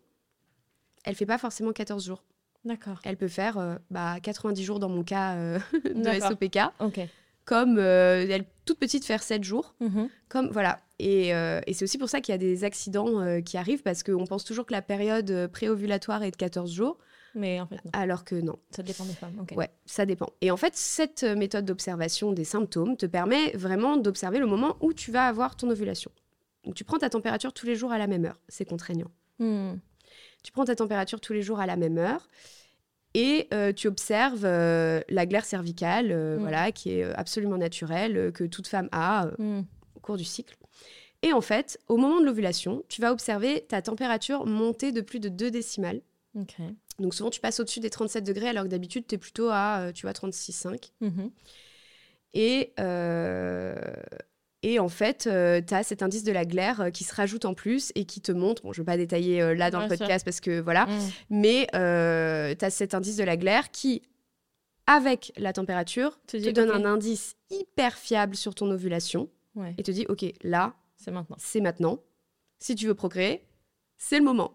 elle 1.04 1.14
fait 1.14 1.26
pas 1.26 1.38
forcément 1.38 1.72
14 1.72 2.04
jours. 2.06 2.24
D'accord. 2.64 3.00
Elle 3.04 3.16
peut 3.16 3.28
faire 3.28 3.58
euh, 3.58 3.76
bah, 3.90 4.16
90 4.20 4.64
jours 4.64 4.80
dans 4.80 4.88
mon 4.88 5.04
cas 5.04 5.34
euh, 5.36 5.58
de 5.84 6.02
D'accord. 6.02 6.30
SOPK, 6.30 6.58
Ok. 6.80 7.00
Comme 7.46 7.78
euh, 7.78 8.26
elle 8.28 8.44
toute 8.66 8.78
petite 8.78 9.06
faire 9.06 9.22
7 9.22 9.42
jours. 9.42 9.74
Mhm. 9.80 10.10
Comme, 10.28 10.50
voilà. 10.50 10.80
Et, 10.98 11.34
euh, 11.34 11.60
et 11.66 11.72
c'est 11.72 11.84
aussi 11.84 11.96
pour 11.96 12.10
ça 12.10 12.20
qu'il 12.20 12.32
y 12.32 12.34
a 12.34 12.38
des 12.38 12.64
accidents 12.64 13.20
euh, 13.20 13.40
qui 13.40 13.56
arrivent, 13.56 13.82
parce 13.82 14.02
qu'on 14.02 14.26
pense 14.26 14.44
toujours 14.44 14.66
que 14.66 14.72
la 14.72 14.82
période 14.82 15.30
euh, 15.30 15.48
préovulatoire 15.48 16.22
est 16.22 16.32
de 16.32 16.36
14 16.36 16.70
jours, 16.72 16.98
Mais 17.34 17.60
en 17.60 17.66
fait, 17.66 17.76
non. 17.76 17.90
alors 17.92 18.24
que 18.24 18.34
non. 18.34 18.58
Ça 18.70 18.82
dépend 18.82 19.04
des 19.04 19.12
femmes. 19.14 19.38
Ok. 19.40 19.56
Ouais, 19.56 19.70
ça 19.86 20.04
dépend. 20.04 20.28
Et 20.40 20.50
en 20.50 20.56
fait, 20.56 20.74
cette 20.76 21.22
méthode 21.22 21.64
d'observation 21.64 22.32
des 22.32 22.44
symptômes 22.44 22.96
te 22.96 23.06
permet 23.06 23.52
vraiment 23.52 23.96
d'observer 23.96 24.40
le 24.40 24.46
moment 24.46 24.76
où 24.80 24.92
tu 24.92 25.12
vas 25.12 25.26
avoir 25.26 25.56
ton 25.56 25.70
ovulation. 25.70 26.10
Donc 26.64 26.74
tu 26.74 26.82
prends 26.82 26.98
ta 26.98 27.08
température 27.08 27.52
tous 27.52 27.66
les 27.66 27.76
jours 27.76 27.92
à 27.92 27.98
la 27.98 28.08
même 28.08 28.24
heure, 28.24 28.40
c'est 28.48 28.64
contraignant. 28.64 29.10
Mm. 29.38 29.74
Tu 30.42 30.50
prends 30.50 30.64
ta 30.64 30.74
température 30.74 31.20
tous 31.20 31.32
les 31.32 31.42
jours 31.42 31.60
à 31.60 31.66
la 31.66 31.76
même 31.76 31.98
heure 31.98 32.28
et 33.18 33.48
euh, 33.54 33.72
tu 33.72 33.88
observes 33.88 34.44
euh, 34.44 35.00
la 35.08 35.24
glaire 35.24 35.46
cervicale, 35.46 36.12
euh, 36.12 36.36
Mm. 36.36 36.40
voilà, 36.40 36.70
qui 36.70 36.90
est 36.90 37.02
absolument 37.14 37.56
naturelle, 37.56 38.30
que 38.32 38.44
toute 38.44 38.66
femme 38.66 38.88
a 38.92 39.28
Mm. 39.38 39.62
au 39.94 40.00
cours 40.00 40.18
du 40.18 40.24
cycle. 40.24 40.54
Et 41.22 41.32
en 41.32 41.40
fait, 41.40 41.78
au 41.88 41.96
moment 41.96 42.20
de 42.20 42.26
l'ovulation, 42.26 42.84
tu 42.88 43.00
vas 43.00 43.10
observer 43.12 43.64
ta 43.68 43.80
température 43.80 44.44
monter 44.44 44.92
de 44.92 45.00
plus 45.00 45.18
de 45.18 45.30
2 45.30 45.50
décimales. 45.50 46.02
Donc 46.98 47.14
souvent, 47.14 47.30
tu 47.30 47.40
passes 47.40 47.58
au-dessus 47.58 47.80
des 47.80 47.88
37 47.90 48.22
degrés, 48.24 48.48
alors 48.48 48.64
que 48.64 48.68
d'habitude, 48.68 49.06
tu 49.08 49.14
es 49.14 49.18
plutôt 49.18 49.48
à, 49.50 49.90
tu 49.94 50.02
vois, 50.02 50.12
36,5. 50.12 50.92
Mhm. 51.00 51.30
Et, 52.34 52.72
et 54.62 54.78
en 54.78 54.88
fait, 54.88 55.28
tu 55.66 55.74
as 55.74 55.82
cet 55.82 56.02
indice 56.02 56.24
de 56.24 56.32
la 56.32 56.44
glaire 56.44 56.80
euh, 56.80 56.90
qui 56.90 57.04
se 57.04 57.14
rajoute 57.14 57.44
en 57.44 57.54
plus 57.54 57.92
et 57.94 58.04
qui 58.04 58.20
te 58.20 58.32
montre, 58.32 58.62
bon, 58.62 58.72
je 58.72 58.80
ne 58.80 58.82
veux 58.82 58.86
pas 58.86 58.96
détailler 58.96 59.40
euh, 59.42 59.54
là 59.54 59.70
dans 59.70 59.80
le 59.80 59.88
sûr. 59.88 59.98
podcast 59.98 60.24
parce 60.24 60.40
que 60.40 60.60
voilà, 60.60 60.86
Mm. 60.86 61.10
mais 61.30 61.66
tu 61.70 61.76
as 62.64 62.70
cet 62.70 62.94
indice 62.94 63.16
de 63.16 63.24
la 63.24 63.36
glaire 63.36 63.70
qui, 63.70 64.02
avec 64.86 65.32
la 65.36 65.52
température, 65.52 66.18
Te 66.26 66.50
donne 66.50 66.70
un 66.70 66.84
indice 66.84 67.36
hyper 67.50 67.96
fiable 67.96 68.36
sur 68.36 68.54
ton 68.54 68.70
ovulation 68.70 69.28
Ouais. 69.54 69.74
et 69.78 69.82
te 69.82 69.90
dit, 69.90 70.04
OK, 70.08 70.24
là, 70.42 70.74
C'est 70.96 71.10
maintenant. 71.10 71.36
c'est 71.38 71.60
maintenant. 71.60 71.98
Si 72.58 72.74
tu 72.74 72.86
veux 72.86 72.94
procréer, 72.94 73.42
c'est 73.98 74.18
le 74.18 74.24
moment. 74.24 74.54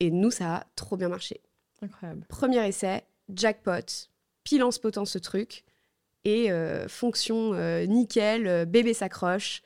Et 0.00 0.10
nous, 0.10 0.30
ça 0.30 0.56
a 0.56 0.64
trop 0.76 0.96
bien 0.96 1.08
marché. 1.08 1.40
Incroyable. 1.82 2.24
Premier 2.28 2.66
essai, 2.66 3.02
jackpot, 3.32 4.08
pile 4.44 4.62
en 4.64 4.70
spotant 4.70 5.04
ce 5.04 5.18
truc, 5.18 5.64
et 6.24 6.50
euh, 6.52 6.86
fonction 6.88 7.52
euh, 7.54 7.86
nickel, 7.86 8.46
euh, 8.46 8.64
bébé 8.64 8.94
s'accroche, 8.94 9.62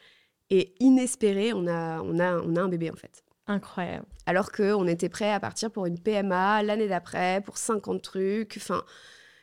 et 0.51 0.75
inespéré, 0.81 1.53
on 1.53 1.67
a, 1.67 2.01
on, 2.03 2.19
a, 2.19 2.37
on 2.41 2.55
a 2.57 2.61
un 2.63 2.69
bébé 2.69 2.91
en 2.91 2.97
fait. 2.97 3.25
Incroyable. 3.47 4.07
Alors 4.27 4.53
qu'on 4.53 4.87
était 4.87 5.09
prêt 5.09 5.31
à 5.33 5.41
partir 5.41 5.71
pour 5.71 5.87
une 5.87 5.99
PMA 5.99 6.63
l'année 6.63 6.89
d'après, 6.89 7.41
pour 7.45 7.59
50 7.59 8.01
trucs, 8.03 8.55
enfin, 8.57 8.85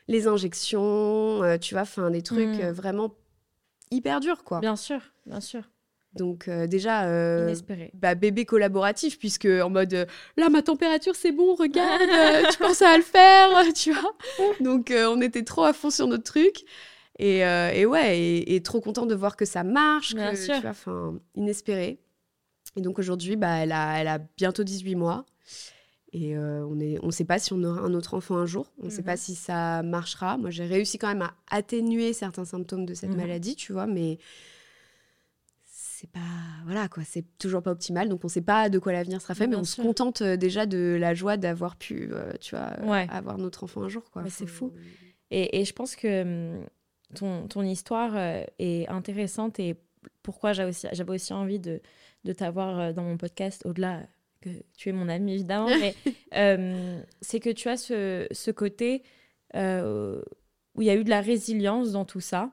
les 0.07 0.27
injections, 0.27 1.43
euh, 1.43 1.57
tu 1.57 1.73
vois, 1.75 1.83
enfin, 1.83 2.09
des 2.11 2.21
trucs 2.21 2.47
Mm. 2.57 2.61
euh, 2.61 2.71
vraiment 2.73 3.13
hyper 3.91 4.19
durs, 4.19 4.43
quoi. 4.43 4.59
Bien 4.59 4.75
sûr. 4.75 5.01
Bien 5.25 5.39
sûr. 5.41 5.61
Donc 6.13 6.47
euh, 6.49 6.67
déjà, 6.67 7.05
euh, 7.05 7.43
Inespéré. 7.45 7.91
bah, 7.93 8.15
bébé 8.15 8.43
collaboratif, 8.45 9.17
puisque 9.17 9.45
en 9.45 9.69
mode 9.69 9.93
euh, 9.93 10.05
là 10.35 10.49
ma 10.49 10.61
température 10.61 11.15
c'est 11.15 11.31
bon, 11.31 11.55
regarde, 11.55 12.01
tu 12.51 12.57
penses 12.57 12.81
à 12.81 12.97
le 12.97 13.03
faire, 13.03 13.49
tu 13.75 13.93
vois. 13.93 14.13
Donc 14.59 14.91
on 14.93 15.21
était 15.21 15.43
trop 15.43 15.63
à 15.63 15.71
fond 15.73 15.89
sur 15.89 16.07
notre 16.07 16.23
truc. 16.25 16.65
Et, 17.21 17.45
euh, 17.45 17.71
et 17.71 17.85
ouais, 17.85 18.19
et, 18.19 18.55
et 18.55 18.61
trop 18.63 18.81
content 18.81 19.05
de 19.05 19.13
voir 19.15 19.35
que 19.37 19.45
ça 19.45 19.63
marche, 19.63 20.13
Bien 20.15 20.31
que, 20.31 20.37
sûr. 20.37 20.55
tu 20.55 20.61
vois, 20.61 20.71
enfin, 20.71 21.19
inespéré. 21.35 21.99
Et 22.75 22.81
donc 22.81 22.97
aujourd'hui, 22.99 23.35
bah, 23.35 23.57
elle, 23.57 23.71
a, 23.71 23.99
elle 24.01 24.07
a 24.07 24.17
bientôt 24.37 24.63
18 24.63 24.95
mois. 24.95 25.25
Et 26.13 26.35
euh, 26.35 26.65
on 26.65 26.75
ne 26.75 26.97
on 27.03 27.11
sait 27.11 27.23
pas 27.23 27.39
si 27.39 27.53
on 27.53 27.63
aura 27.63 27.79
un 27.81 27.93
autre 27.93 28.15
enfant 28.15 28.35
un 28.37 28.45
jour. 28.45 28.71
On 28.81 28.85
ne 28.85 28.89
sait 28.89 29.01
Mhm. 29.01 29.05
pas 29.05 29.17
si 29.17 29.35
ça 29.35 29.81
marchera. 29.83 30.37
Moi, 30.37 30.49
j'ai 30.49 30.65
réussi 30.65 30.97
quand 30.97 31.07
même 31.07 31.21
à 31.21 31.33
atténuer 31.51 32.11
certains 32.13 32.43
symptômes 32.43 32.85
de 32.85 32.93
cette 32.93 33.11
Mhm. 33.11 33.17
maladie, 33.17 33.55
tu 33.55 33.71
vois, 33.71 33.85
mais 33.87 34.17
c'est 35.65 36.09
pas 36.09 36.19
voilà 36.65 36.87
quoi 36.87 37.03
c'est 37.05 37.25
toujours 37.37 37.61
pas 37.61 37.69
optimal 37.71 38.09
donc 38.09 38.25
on 38.25 38.27
sait 38.27 38.41
pas 38.41 38.69
de 38.69 38.79
quoi 38.79 38.91
l'avenir 38.91 39.21
sera 39.21 39.35
fait 39.35 39.45
mais 39.45 39.55
on 39.55 39.63
sûr. 39.63 39.83
se 39.83 39.87
contente 39.87 40.21
euh, 40.23 40.35
déjà 40.35 40.65
de 40.65 40.97
la 40.99 41.13
joie 41.13 41.37
d'avoir 41.37 41.75
pu 41.75 42.09
euh, 42.11 42.33
tu 42.41 42.55
vois 42.55 42.71
Ouais. 42.83 43.05
avoir 43.11 43.37
notre 43.37 43.63
enfant 43.63 43.83
un 43.83 43.87
jour 43.89 44.09
quoi 44.09 44.23
Mais 44.23 44.31
c'est 44.31 44.47
fou. 44.47 44.71
Et, 45.29 45.59
et 45.61 45.65
je 45.65 45.73
pense 45.73 45.95
que 45.95 46.21
hum, 46.59 46.65
ton, 47.15 47.47
ton 47.47 47.63
histoire 47.63 48.11
euh, 48.15 48.43
est 48.59 48.87
intéressante 48.87 49.59
et 49.59 49.75
pourquoi 50.23 50.53
j'avais 50.53 50.71
aussi, 51.09 51.33
envie 51.33 51.59
de, 51.59 51.81
de 52.23 52.33
t'avoir 52.33 52.79
euh, 52.79 52.93
dans 52.93 53.03
mon 53.03 53.17
podcast, 53.17 53.65
au-delà 53.65 54.01
que 54.41 54.49
tu 54.75 54.89
es 54.89 54.91
mon 54.91 55.07
ami 55.07 55.33
évidemment, 55.33 55.69
mais 55.79 55.95
euh, 56.35 57.01
c'est 57.21 57.39
que 57.39 57.49
tu 57.49 57.69
as 57.69 57.77
ce, 57.77 58.27
ce 58.31 58.51
côté 58.51 59.03
euh, 59.55 60.21
où 60.75 60.81
il 60.81 60.87
y 60.87 60.89
a 60.89 60.95
eu 60.95 61.03
de 61.03 61.09
la 61.09 61.21
résilience 61.21 61.91
dans 61.91 62.05
tout 62.05 62.21
ça 62.21 62.51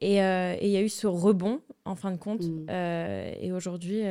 et 0.00 0.22
euh, 0.22 0.56
il 0.60 0.68
y 0.68 0.76
a 0.76 0.82
eu 0.82 0.88
ce 0.88 1.06
rebond 1.06 1.62
en 1.84 1.94
fin 1.94 2.10
de 2.10 2.18
compte. 2.18 2.42
Mm. 2.42 2.68
Et 3.40 3.52
aujourd'hui, 3.52 4.02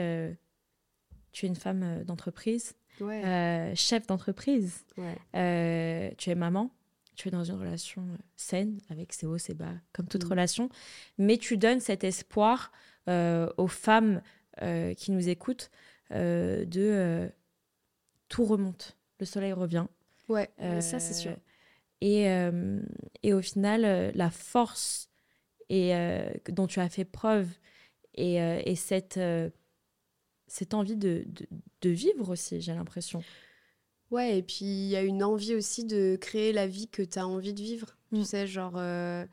tu 1.32 1.46
es 1.46 1.50
une 1.50 1.56
femme 1.56 2.04
d'entreprise, 2.06 2.74
ouais, 3.02 3.74
chef 3.76 4.08
d'entreprise. 4.08 4.86
ouais. 4.98 6.16
Tu 6.18 6.30
es 6.32 6.36
maman, 6.36 6.72
tu 7.16 7.28
es 7.28 7.32
dans 7.32 7.44
une 7.44 7.56
relation 7.60 8.02
euh, 8.04 8.18
saine 8.36 8.80
avec 8.90 9.14
ses 9.14 9.26
hauts, 9.26 9.38
ses 9.38 9.54
bas, 9.54 9.74
comme 9.94 10.08
toute 10.08 10.24
Mm. 10.26 10.30
relation, 10.30 10.70
mais 11.18 11.38
tu 11.38 11.58
donnes 11.58 11.80
cet 11.80 12.04
espoir 12.04 12.72
euh, 13.08 13.50
aux 13.58 13.68
femmes 13.68 14.22
euh, 14.62 14.94
qui 14.94 15.12
nous 15.12 15.28
écoutent 15.30 15.70
euh, 16.12 16.66
de 16.66 17.30
tout 18.30 18.46
remonte, 18.46 18.98
le 19.20 19.26
soleil 19.26 19.54
revient. 19.54 19.86
ouais 20.30 20.50
ça 20.82 21.00
c'est 21.00 21.14
sûr 21.14 21.36
Et, 22.02 22.26
et 23.24 23.34
au 23.34 23.42
final, 23.42 24.12
la 24.16 24.30
force 24.30 25.10
et, 25.70 25.94
dont 26.50 26.68
tu 26.68 26.80
as 26.80 26.90
fait 26.90 27.06
preuve 27.06 27.48
et, 28.16 28.36
et 28.36 28.76
cette, 28.76 29.20
cette 30.48 30.74
envie 30.74 30.96
de, 30.98 31.24
de, 31.28 31.48
de 31.82 31.90
vivre 31.90 32.30
aussi, 32.30 32.62
j'ai 32.62 32.74
l'impression. 32.74 33.24
Ouais 34.12 34.38
et 34.38 34.44
puis 34.44 34.66
il 34.66 34.88
y 34.90 34.96
a 34.96 35.02
une 35.02 35.24
envie 35.24 35.56
aussi 35.56 35.84
de 35.86 36.18
créer 36.20 36.54
la 36.54 36.68
vie 36.68 36.88
que 36.88 37.02
tu 37.02 37.20
as 37.20 37.28
envie 37.28 37.54
de 37.54 37.62
vivre 37.62 37.96
Mm. 38.12 38.20
tu 38.20 38.26
sais 38.26 38.46
genre 38.48 38.74
euh, 38.78 39.26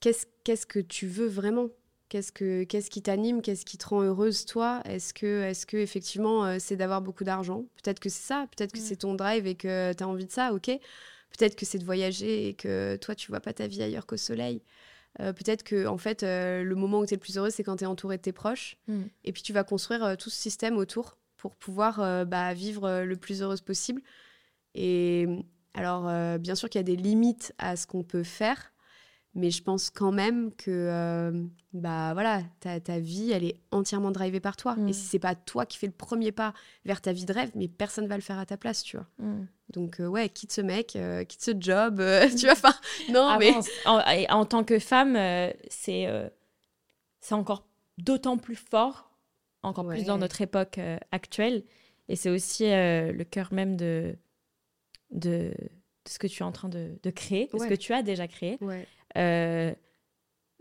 qu'est-ce 0.00 0.26
qu'est-ce 0.44 0.66
que 0.66 0.78
tu 0.78 1.06
veux 1.06 1.26
vraiment? 1.26 1.68
Qu'est-ce, 2.08 2.30
que, 2.30 2.64
qu'est-ce 2.64 2.90
qui 2.90 3.00
t'anime? 3.00 3.40
Qu'est-ce 3.40 3.64
qui 3.64 3.78
te 3.78 3.86
rend 3.88 4.02
heureuse, 4.02 4.44
toi? 4.44 4.82
Est-ce 4.84 5.14
que, 5.14 5.44
est-ce 5.44 5.64
que 5.64 5.78
effectivement, 5.78 6.44
euh, 6.44 6.56
c'est 6.60 6.76
d'avoir 6.76 7.00
beaucoup 7.00 7.24
d'argent? 7.24 7.64
Peut-être 7.82 8.00
que 8.00 8.10
c'est 8.10 8.26
ça. 8.26 8.46
Peut-être 8.54 8.70
que 8.72 8.78
Mm. 8.78 8.82
c'est 8.82 8.96
ton 8.96 9.14
drive 9.14 9.46
et 9.46 9.54
que 9.54 9.94
tu 9.94 10.04
as 10.04 10.06
envie 10.08 10.26
de 10.26 10.30
ça, 10.30 10.52
ok. 10.52 10.66
Peut-être 10.66 11.56
que 11.56 11.64
c'est 11.64 11.78
de 11.78 11.84
voyager 11.86 12.48
et 12.48 12.54
que 12.54 12.96
toi, 12.96 13.14
tu 13.14 13.30
vois 13.30 13.40
pas 13.40 13.54
ta 13.54 13.66
vie 13.66 13.82
ailleurs 13.82 14.04
qu'au 14.04 14.18
soleil. 14.18 14.62
Euh, 15.20 15.32
peut-être 15.32 15.62
que, 15.62 15.86
en 15.86 15.96
fait, 15.96 16.20
le 16.22 16.74
moment 16.74 17.00
où 17.00 17.06
tu 17.06 17.14
es 17.14 17.16
le 17.16 17.20
plus 17.20 17.38
heureux, 17.38 17.48
c'est 17.50 17.64
quand 17.64 17.76
tu 17.76 17.84
es 17.84 17.86
entouré 17.86 18.18
de 18.18 18.22
tes 18.22 18.32
proches. 18.32 18.76
Mm. 18.88 19.04
Et 19.24 19.32
puis, 19.32 19.42
tu 19.42 19.54
vas 19.54 19.64
construire 19.64 20.14
tout 20.18 20.28
ce 20.28 20.36
système 20.36 20.76
autour 20.76 21.16
pour 21.42 21.56
pouvoir 21.56 21.98
euh, 21.98 22.24
bah, 22.24 22.54
vivre 22.54 22.84
euh, 22.84 23.04
le 23.04 23.16
plus 23.16 23.42
heureuse 23.42 23.62
possible. 23.62 24.00
Et 24.76 25.26
alors, 25.74 26.08
euh, 26.08 26.38
bien 26.38 26.54
sûr 26.54 26.70
qu'il 26.70 26.78
y 26.78 26.80
a 26.80 26.84
des 26.84 26.94
limites 26.94 27.52
à 27.58 27.74
ce 27.74 27.84
qu'on 27.84 28.04
peut 28.04 28.22
faire. 28.22 28.72
Mais 29.34 29.50
je 29.50 29.60
pense 29.60 29.90
quand 29.90 30.12
même 30.12 30.52
que 30.54 30.70
euh, 30.70 31.44
bah 31.72 32.12
voilà, 32.12 32.42
ta, 32.60 32.78
ta 32.78 33.00
vie, 33.00 33.32
elle 33.32 33.42
est 33.42 33.58
entièrement 33.72 34.12
drivée 34.12 34.38
par 34.38 34.56
toi. 34.56 34.76
Mm. 34.76 34.88
Et 34.88 34.92
si 34.92 35.04
c'est 35.04 35.18
pas 35.18 35.34
toi 35.34 35.66
qui 35.66 35.78
fais 35.78 35.88
le 35.88 35.92
premier 35.92 36.30
pas 36.30 36.54
vers 36.84 37.00
ta 37.00 37.12
vie 37.12 37.24
de 37.24 37.32
rêve, 37.32 37.50
mais 37.56 37.66
personne 37.66 38.06
va 38.06 38.14
le 38.14 38.22
faire 38.22 38.38
à 38.38 38.46
ta 38.46 38.56
place, 38.56 38.84
tu 38.84 38.98
vois. 38.98 39.08
Mm. 39.18 39.46
Donc 39.70 39.98
euh, 39.98 40.06
ouais, 40.06 40.28
quitte 40.28 40.52
ce 40.52 40.60
mec, 40.60 40.94
euh, 40.94 41.24
quitte 41.24 41.42
ce 41.42 41.52
job, 41.58 41.96
tu 42.38 42.44
vois. 42.44 42.52
Enfin, 42.52 42.74
non, 43.10 43.36
mais. 43.38 43.52
En, 43.84 44.00
en 44.28 44.44
tant 44.44 44.62
que 44.62 44.78
femme, 44.78 45.16
c'est 45.68 46.06
c'est 47.20 47.34
encore 47.34 47.66
d'autant 47.98 48.36
plus 48.36 48.56
fort, 48.56 49.11
encore 49.62 49.84
plus 49.96 50.04
dans 50.06 50.18
notre 50.18 50.40
époque 50.40 50.78
euh, 50.78 50.98
actuelle. 51.10 51.64
Et 52.08 52.16
c'est 52.16 52.30
aussi 52.30 52.64
euh, 52.66 53.12
le 53.12 53.24
cœur 53.24 53.52
même 53.52 53.76
de, 53.76 54.16
de, 55.10 55.50
de 55.50 56.08
ce 56.08 56.18
que 56.18 56.26
tu 56.26 56.42
es 56.42 56.46
en 56.46 56.52
train 56.52 56.68
de, 56.68 56.98
de 57.02 57.10
créer, 57.10 57.46
de 57.46 57.58
ce 57.58 57.64
que 57.68 57.74
tu 57.74 57.92
as 57.92 58.02
déjà 58.02 58.26
créé. 58.28 58.58
ouais, 58.60 58.86
Euh, 59.16 59.74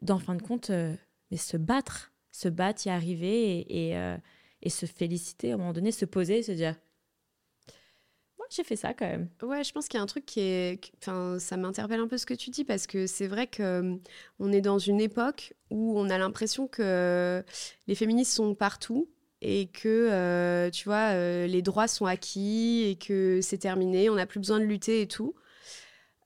d'en 0.02 0.20
fin 0.20 0.36
de 0.36 0.42
compte, 0.42 0.70
euh, 0.72 0.96
mais 1.32 1.38
se 1.38 1.58
battre, 1.58 2.12
se 2.32 2.48
battre, 2.50 2.86
y 2.86 2.90
arriver 2.90 3.60
et, 3.60 3.90
et, 3.92 4.16
et 4.62 4.70
se 4.70 4.86
féliciter 4.86 5.52
à 5.52 5.56
un 5.56 5.58
moment 5.58 5.74
donné, 5.74 5.92
se 5.92 6.06
poser 6.06 6.44
se 6.44 6.52
dire 6.52 6.76
j'ai 8.54 8.64
fait 8.64 8.76
ça 8.76 8.94
quand 8.94 9.06
même. 9.08 9.30
ouais, 9.44 9.64
je 9.64 9.72
pense 9.72 9.88
qu'il 9.88 9.98
y 9.98 10.02
a 10.02 10.04
un 10.04 10.08
truc 10.08 10.26
qui 10.26 10.42
est, 10.42 10.92
enfin, 11.00 11.38
ça 11.40 11.56
m'interpelle 11.58 12.00
un 12.02 12.08
peu 12.08 12.18
ce 12.18 12.26
que 12.26 12.34
tu 12.34 12.50
dis 12.50 12.66
parce 12.66 12.86
que 12.86 13.08
c'est 13.08 13.28
vrai 13.28 13.48
que 13.48 13.64
euh, 13.64 13.96
on 14.40 14.52
est 14.52 14.62
dans 14.62 14.78
une 14.78 15.00
époque 15.02 15.54
où 15.70 15.98
on 15.98 16.10
a 16.10 16.18
l'impression 16.18 16.68
que 16.68 17.44
les 17.88 17.96
féministes 17.96 18.34
sont 18.34 18.54
partout 18.54 19.10
et 19.42 19.68
que 19.68 19.88
euh, 20.12 20.70
tu 20.70 20.84
vois 20.86 21.14
euh, 21.16 21.48
les 21.48 21.62
droits 21.62 21.88
sont 21.88 22.06
acquis 22.06 22.84
et 22.84 22.96
que 22.96 23.40
c'est 23.42 23.58
terminé, 23.58 24.10
on 24.10 24.16
n'a 24.16 24.26
plus 24.28 24.40
besoin 24.40 24.60
de 24.60 24.66
lutter 24.66 25.02
et 25.02 25.08
tout. 25.08 25.34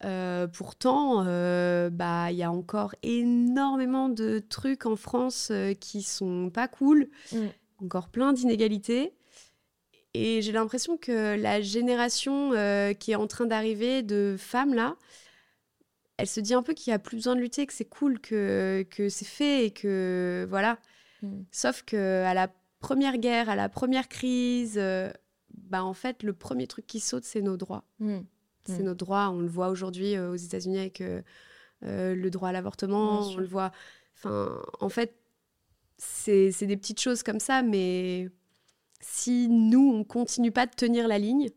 Euh, 0.03 0.45
pourtant, 0.47 1.23
euh, 1.25 1.89
bah 1.89 2.29
il 2.31 2.37
y 2.37 2.43
a 2.43 2.51
encore 2.51 2.93
énormément 3.01 4.09
de 4.09 4.39
trucs 4.39 4.85
en 4.85 4.95
France 4.97 5.51
qui 5.79 6.01
sont 6.03 6.49
pas 6.53 6.67
cool, 6.67 7.09
Mm. 7.31 7.47
encore 7.81 8.09
plein 8.09 8.33
d'inégalités. 8.33 9.13
Et 10.15 10.41
j'ai 10.41 10.51
l'impression 10.51 10.97
que 10.97 11.35
la 11.35 11.61
génération 11.61 12.53
euh, 12.53 12.93
qui 12.93 13.11
est 13.11 13.15
en 13.15 13.27
train 13.27 13.45
d'arriver 13.45 14.01
de 14.01 14.35
femmes 14.39 14.73
là, 14.73 14.95
elle 16.17 16.27
se 16.27 16.39
dit 16.39 16.53
un 16.53 16.63
peu 16.63 16.73
qu'il 16.73 16.91
n'y 16.91 16.95
a 16.95 16.99
plus 16.99 17.17
besoin 17.17 17.35
de 17.35 17.41
lutter, 17.41 17.65
que 17.65 17.73
c'est 17.73 17.83
cool, 17.89 18.19
que, 18.19 18.85
que 18.89 19.09
c'est 19.09 19.25
fait 19.25 19.65
et 19.65 19.71
que 19.71 20.47
voilà. 20.49 20.79
Mm. 21.21 21.41
Sauf 21.51 21.83
que 21.83 22.23
à 22.23 22.33
la 22.33 22.49
première 22.79 23.17
guerre, 23.17 23.49
à 23.49 23.55
la 23.55 23.67
première 23.67 24.07
crise, 24.07 24.75
euh, 24.77 25.11
bah 25.53 25.83
en 25.83 25.93
fait 25.93 26.23
le 26.23 26.33
premier 26.33 26.67
truc 26.67 26.87
qui 26.87 26.99
saute 26.99 27.23
c'est 27.25 27.41
nos 27.41 27.57
droits. 27.57 27.83
Mm. 27.99 28.19
C'est 28.65 28.81
Mm. 28.81 28.85
nos 28.85 28.95
droits. 28.95 29.29
On 29.29 29.39
le 29.41 29.47
voit 29.47 29.69
aujourd'hui 29.69 30.15
euh, 30.15 30.31
aux 30.31 30.35
États-Unis 30.35 30.79
avec 30.79 31.01
euh, 31.01 31.21
le 31.81 32.29
droit 32.29 32.49
à 32.49 32.51
l'avortement. 32.51 33.27
On 33.27 33.37
le 33.37 33.45
voit. 33.45 33.71
Enfin, 34.17 34.61
en 34.79 34.89
fait, 34.89 35.15
c'est 35.97 36.51
c'est 36.51 36.65
des 36.65 36.77
petites 36.77 37.01
choses 37.01 37.21
comme 37.21 37.39
ça, 37.39 37.61
mais 37.61 38.29
si 39.07 39.47
nous 39.49 39.91
on 39.93 40.03
continue 40.03 40.51
pas 40.51 40.65
de 40.65 40.71
tenir 40.75 41.07
la 41.07 41.19
ligne, 41.19 41.49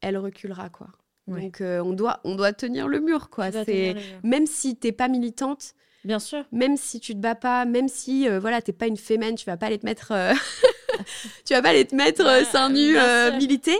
elle 0.00 0.18
reculera 0.18 0.68
quoi. 0.68 0.88
Ouais. 1.26 1.40
Donc 1.40 1.60
euh, 1.60 1.82
on 1.82 1.92
doit 1.94 2.20
on 2.24 2.34
doit 2.34 2.52
tenir 2.52 2.86
le 2.88 3.00
mur 3.00 3.30
quoi. 3.30 3.50
C'est 3.50 3.96
même 4.22 4.46
si 4.46 4.76
t'es 4.76 4.92
pas 4.92 5.08
militante, 5.08 5.74
Bien 6.04 6.18
sûr. 6.18 6.44
même 6.52 6.76
si 6.76 7.00
tu 7.00 7.14
te 7.14 7.18
bats 7.18 7.34
pas, 7.34 7.64
même 7.64 7.88
si 7.88 8.28
euh, 8.28 8.38
voilà 8.38 8.60
t'es 8.60 8.72
pas 8.72 8.86
une 8.86 8.98
fémène, 8.98 9.34
tu 9.34 9.46
vas 9.46 9.56
pas 9.56 9.66
aller 9.66 9.78
te 9.78 9.86
mettre, 9.86 10.12
euh, 10.12 10.34
tu 11.46 11.54
vas 11.54 11.62
pas 11.62 11.70
aller 11.70 11.86
te 11.86 11.94
mettre 11.94 12.24
Ouais, 12.24 12.44
seins 12.44 12.68
nus 12.70 12.96
euh, 12.98 13.36
militer. 13.38 13.78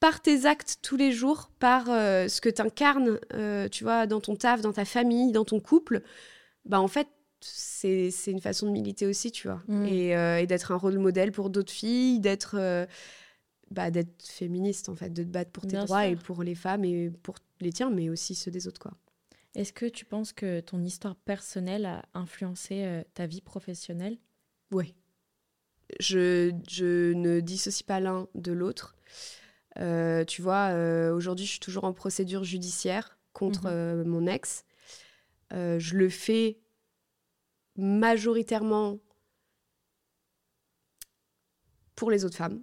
Par 0.00 0.20
tes 0.20 0.44
actes 0.44 0.78
tous 0.82 0.96
les 0.96 1.10
jours, 1.12 1.48
par 1.58 1.86
ce 1.86 2.40
que 2.42 2.50
tu 2.50 2.60
incarnes, 2.60 3.18
tu 3.70 3.82
vois, 3.82 4.06
dans 4.06 4.20
ton 4.20 4.36
taf, 4.36 4.60
dans 4.60 4.72
ta 4.74 4.84
famille, 4.84 5.32
dans 5.32 5.46
ton 5.46 5.58
couple, 5.58 6.02
bah 6.66 6.80
en 6.80 6.88
fait 6.88 7.08
c'est 7.40 8.10
une 8.26 8.40
façon 8.40 8.66
de 8.66 8.72
militer 8.72 9.06
aussi, 9.06 9.30
tu 9.30 9.48
vois, 9.48 9.62
Mm. 9.68 9.84
et, 9.86 10.16
euh, 10.16 10.38
et 10.40 10.46
d'être 10.46 10.72
un 10.72 10.76
rôle 10.76 10.98
modèle 10.98 11.32
pour 11.32 11.50
d'autres 11.50 11.72
filles, 11.72 12.20
d'être 12.20 12.56
euh, 12.58 12.86
bah, 13.70 13.90
d'être 13.90 14.22
féministe 14.26 14.88
en 14.88 14.94
fait, 14.94 15.10
de 15.10 15.22
te 15.22 15.28
battre 15.28 15.50
pour 15.50 15.64
tes 15.64 15.70
Bien 15.76 15.84
droits 15.84 16.02
sûr. 16.02 16.10
et 16.12 16.16
pour 16.16 16.42
les 16.42 16.54
femmes 16.54 16.84
et 16.84 17.10
pour 17.10 17.36
les 17.60 17.72
tiens, 17.72 17.90
mais 17.90 18.08
aussi 18.08 18.34
ceux 18.34 18.50
des 18.50 18.66
autres 18.68 18.80
quoi. 18.80 18.92
Est-ce 19.54 19.72
que 19.72 19.86
tu 19.86 20.04
penses 20.04 20.32
que 20.32 20.60
ton 20.60 20.82
histoire 20.84 21.16
personnelle 21.16 21.86
a 21.86 22.02
influencé 22.14 22.84
euh, 22.84 23.02
ta 23.14 23.26
vie 23.26 23.40
professionnelle? 23.40 24.18
Oui. 24.70 24.94
Je, 26.00 26.52
je 26.68 27.12
ne 27.14 27.40
dissocie 27.40 27.84
pas 27.86 28.00
l'un 28.00 28.28
de 28.34 28.52
l'autre. 28.52 28.96
Euh, 29.78 30.24
tu 30.24 30.42
vois, 30.42 30.72
aujourd'hui, 31.12 31.44
je 31.46 31.50
suis 31.52 31.60
toujours 31.60 31.84
en 31.84 31.92
procédure 31.92 32.44
judiciaire 32.44 33.18
contre 33.32 33.68
Mhm. 33.70 34.02
mon 34.08 34.26
ex. 34.26 34.64
Je 35.52 35.96
le 35.96 36.08
fais 36.08 36.58
majoritairement 37.76 38.98
pour 41.94 42.10
les 42.10 42.24
autres 42.24 42.36
femmes. 42.36 42.62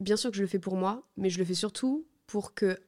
Bien 0.00 0.16
sûr 0.16 0.30
que 0.30 0.36
je 0.36 0.42
le 0.42 0.48
fais 0.48 0.58
pour 0.58 0.76
moi, 0.76 1.06
mais 1.16 1.30
je 1.30 1.38
le 1.38 1.44
fais 1.44 1.54
surtout 1.54 2.06
pour 2.26 2.54
que 2.54 2.78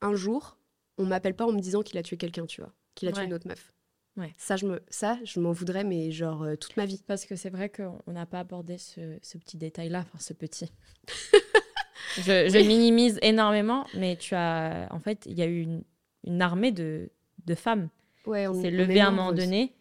un 0.00 0.14
jour, 0.14 0.58
on 0.98 1.04
m'appelle 1.04 1.34
pas 1.34 1.46
en 1.46 1.52
me 1.52 1.60
disant 1.60 1.82
qu'il 1.82 1.98
a 1.98 2.02
tué 2.02 2.16
quelqu'un, 2.16 2.46
tu 2.46 2.60
vois, 2.60 2.72
qu'il 2.94 3.08
a 3.08 3.12
tué 3.12 3.24
une 3.24 3.34
autre 3.34 3.48
meuf. 3.48 3.72
Ouais. 4.16 4.32
Ça, 4.38 4.56
je 4.56 4.66
me, 4.66 4.80
ça, 4.88 5.18
je 5.24 5.40
m'en 5.40 5.52
voudrais, 5.52 5.84
mais 5.84 6.10
genre 6.10 6.42
euh, 6.42 6.56
toute 6.56 6.76
ma 6.78 6.86
vie. 6.86 7.02
Parce 7.06 7.26
que 7.26 7.36
c'est 7.36 7.50
vrai 7.50 7.68
qu'on 7.68 8.12
n'a 8.12 8.24
pas 8.24 8.40
abordé 8.40 8.78
ce, 8.78 9.18
ce 9.20 9.36
petit 9.36 9.58
détail-là, 9.58 10.00
enfin 10.00 10.18
ce 10.18 10.32
petit. 10.32 10.72
je, 12.16 12.48
je 12.48 12.66
minimise 12.66 13.18
énormément, 13.20 13.86
mais 13.94 14.16
tu 14.16 14.34
as. 14.34 14.88
En 14.90 15.00
fait, 15.00 15.26
il 15.26 15.34
y 15.34 15.42
a 15.42 15.46
eu 15.46 15.60
une, 15.60 15.84
une 16.24 16.40
armée 16.40 16.72
de, 16.72 17.10
de 17.44 17.54
femmes 17.54 17.90
Ouais, 18.24 18.48
on 18.48 18.60
s'est 18.60 18.70
levée 18.70 19.00
à 19.00 19.08
un 19.08 19.10
moment 19.10 19.32
donné 19.32 19.75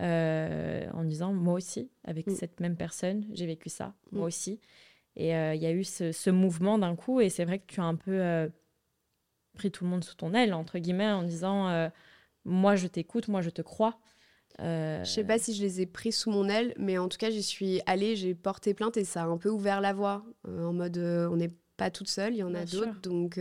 euh, 0.00 0.88
en 0.92 1.04
disant 1.04 1.32
Moi 1.32 1.54
aussi, 1.54 1.90
avec 2.04 2.26
Mm. 2.26 2.34
cette 2.34 2.60
même 2.60 2.76
personne, 2.76 3.26
j'ai 3.32 3.46
vécu 3.46 3.68
ça, 3.68 3.94
moi 4.12 4.22
Mm. 4.24 4.26
aussi. 4.26 4.60
Et 5.16 5.36
euh, 5.36 5.54
il 5.54 5.60
y 5.62 5.66
a 5.66 5.72
eu 5.72 5.84
ce, 5.84 6.12
ce 6.12 6.30
mouvement 6.30 6.78
d'un 6.78 6.96
coup, 6.96 7.20
et 7.20 7.28
c'est 7.28 7.44
vrai 7.44 7.58
que 7.58 7.66
tu 7.66 7.80
as 7.80 7.84
un 7.84 7.96
peu 7.96 8.12
euh, 8.20 8.48
pris 9.54 9.70
tout 9.70 9.84
le 9.84 9.90
monde 9.90 10.04
sous 10.04 10.14
ton 10.14 10.32
aile, 10.34 10.54
entre 10.54 10.78
guillemets, 10.78 11.10
en 11.10 11.22
disant 11.22 11.90
Moi, 12.44 12.76
je 12.76 12.86
t'écoute, 12.86 13.28
moi, 13.28 13.42
je 13.42 13.50
te 13.50 13.62
crois. 13.62 13.98
Je 14.58 15.02
sais 15.04 15.24
pas 15.24 15.38
si 15.38 15.54
je 15.54 15.62
les 15.62 15.80
ai 15.80 15.86
pris 15.86 16.12
sous 16.12 16.30
mon 16.30 16.48
aile, 16.48 16.74
mais 16.78 16.98
en 16.98 17.08
tout 17.08 17.18
cas, 17.18 17.30
j'y 17.30 17.42
suis 17.42 17.80
allée, 17.86 18.14
j'ai 18.16 18.34
porté 18.34 18.74
plainte 18.74 18.96
et 18.96 19.04
ça 19.04 19.22
a 19.22 19.26
un 19.26 19.36
peu 19.38 19.48
ouvert 19.50 19.80
la 19.80 19.92
voie. 19.92 20.24
en 20.46 20.72
mode, 20.72 20.98
on 20.98 21.36
n'est 21.36 21.52
pas 21.76 21.90
toute 21.90 22.08
seule, 22.08 22.34
il 22.34 22.38
y 22.38 22.42
en 22.42 22.54
a 22.54 22.64
d'autres. 22.64 23.00
Donc, 23.02 23.38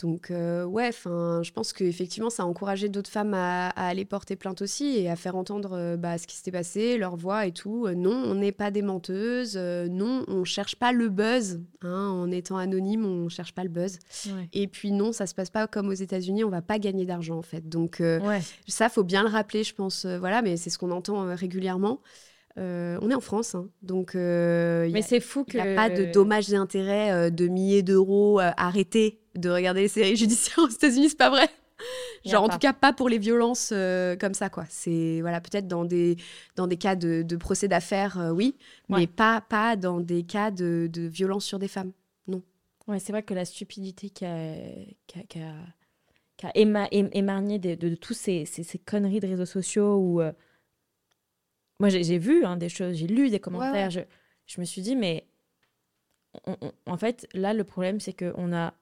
donc 0.00 0.30
euh, 0.30 0.64
ouais, 0.64 0.88
enfin, 0.88 1.40
je 1.44 1.50
pense 1.52 1.72
qu'effectivement, 1.72 2.30
ça 2.30 2.42
a 2.42 2.46
encouragé 2.46 2.88
d'autres 2.88 3.10
femmes 3.10 3.34
à, 3.34 3.68
à 3.70 3.86
aller 3.88 4.04
porter 4.04 4.36
plainte 4.36 4.62
aussi 4.62 4.96
et 4.98 5.08
à 5.10 5.16
faire 5.16 5.36
entendre 5.36 5.72
euh, 5.74 5.96
bah, 5.96 6.18
ce 6.18 6.26
qui 6.26 6.36
s'était 6.36 6.50
passé, 6.50 6.98
leur 6.98 7.16
voix 7.16 7.46
et 7.46 7.52
tout. 7.52 7.86
Euh, 7.86 7.94
non, 7.94 8.12
on 8.12 8.34
n'est 8.34 8.52
pas 8.52 8.70
des 8.70 8.82
menteuses. 8.82 9.56
non, 9.56 10.24
on 10.28 10.44
cherche 10.44 10.76
pas 10.76 10.92
le 10.92 11.08
buzz. 11.08 11.60
hein, 11.82 12.08
en 12.08 12.30
étant 12.30 12.56
anonyme, 12.56 13.04
on 13.06 13.28
cherche 13.28 13.54
pas 13.54 13.62
le 13.62 13.70
buzz. 13.70 13.98
ouais. 14.26 14.48
Et 14.52 14.66
puis 14.66 14.92
non, 14.92 15.12
ça 15.12 15.26
se 15.26 15.34
passe 15.34 15.50
pas 15.50 15.66
comme 15.66 15.88
aux 15.88 15.92
États-Unis. 15.92 16.44
On 16.44 16.50
va 16.50 16.62
pas 16.62 16.78
gagner 16.78 17.04
d'argent 17.06 17.36
en 17.38 17.42
fait. 17.42 17.68
Donc 17.68 17.96
Ouais. 18.00 18.40
ça, 18.66 18.88
faut 18.88 19.04
bien 19.04 19.22
le 19.22 19.28
rappeler, 19.28 19.64
je 19.64 19.74
pense. 19.74 20.06
voilà, 20.06 20.42
mais 20.42 20.56
c'est 20.56 20.70
ce 20.70 20.78
qu'on 20.78 20.90
entend 20.90 21.34
régulièrement. 21.36 22.00
Euh, 22.58 22.98
on 23.00 23.10
est 23.10 23.14
en 23.14 23.20
France, 23.20 23.54
hein, 23.54 23.68
donc 23.82 24.14
euh, 24.16 24.84
il 24.88 24.92
Mais 24.92 24.98
n'y 24.98 25.04
a, 25.04 25.08
c'est 25.08 25.20
fou 25.20 25.44
pas 25.44 25.88
de 25.88 26.04
dommages 26.04 26.52
et 26.52 26.56
intérêts 26.56 27.10
euh, 27.12 27.30
de 27.30 27.46
milliers 27.46 27.82
d'euros. 27.82 28.40
euh, 28.40 28.50
arrêtez 28.56 29.20
de 29.36 29.48
regarder 29.50 29.82
les 29.82 29.88
séries 29.88 30.16
judiciaires 30.16 30.58
aux 30.64 30.68
États-Unis, 30.68 31.10
c'est 31.10 31.18
pas 31.18 31.30
vrai. 31.30 31.48
Genre, 32.24 32.42
en 32.42 32.48
pas. 32.48 32.54
tout 32.54 32.58
cas, 32.58 32.72
pas 32.72 32.92
pour 32.92 33.08
les 33.08 33.18
violences 33.18 33.72
comme 34.20 34.34
ça, 34.34 34.50
quoi. 34.50 34.64
C'est, 34.68 35.20
voilà, 35.22 35.40
peut-être 35.40 35.68
dans 35.68 35.84
des, 35.84 36.16
dans 36.56 36.66
des 36.66 36.76
cas 36.76 36.96
de, 36.96 37.22
de 37.22 37.36
procès 37.36 37.68
d'affaires, 37.68 38.32
oui, 38.34 38.56
Ouais. 38.90 39.00
mais 39.00 39.06
pas, 39.06 39.40
pas 39.40 39.76
dans 39.76 40.00
des 40.00 40.24
cas 40.24 40.50
de, 40.50 40.88
de 40.92 41.02
violence 41.02 41.44
sur 41.44 41.58
des 41.58 41.68
femmes. 41.68 41.92
Ouais, 42.88 42.98
c'est 42.98 43.12
vrai 43.12 43.22
que 43.22 43.34
la 43.34 43.44
stupidité 43.44 44.10
qui 44.10 44.24
a, 44.24 44.34
éma- 46.54 46.88
émargné 46.90 47.58
de, 47.58 47.74
de, 47.74 47.94
tous 47.94 48.14
ces, 48.14 48.44
ces, 48.46 48.62
ces 48.62 48.78
conneries 48.78 49.20
de 49.20 49.28
réseaux 49.28 49.46
sociaux 49.46 49.96
où. 49.98 50.20
Moi, 51.80 51.88
j'ai 51.88 52.18
vu 52.18 52.44
hein, 52.44 52.56
des 52.56 52.68
choses, 52.68 52.94
j'ai 52.94 53.06
lu 53.08 53.28
des 53.30 53.40
commentaires. 53.40 53.90
Je, 53.90 54.00
je 54.46 54.60
me 54.60 54.64
suis 54.66 54.82
dit, 54.82 54.94
mais. 54.94 55.26
on- 56.46 56.56
on- 56.60 56.72
en 56.86 56.96
fait, 56.96 57.26
là, 57.34 57.52
le 57.54 57.64
problème, 57.64 57.98
c'est 57.98 58.12
qu'on 58.12 58.52
a 58.52 58.74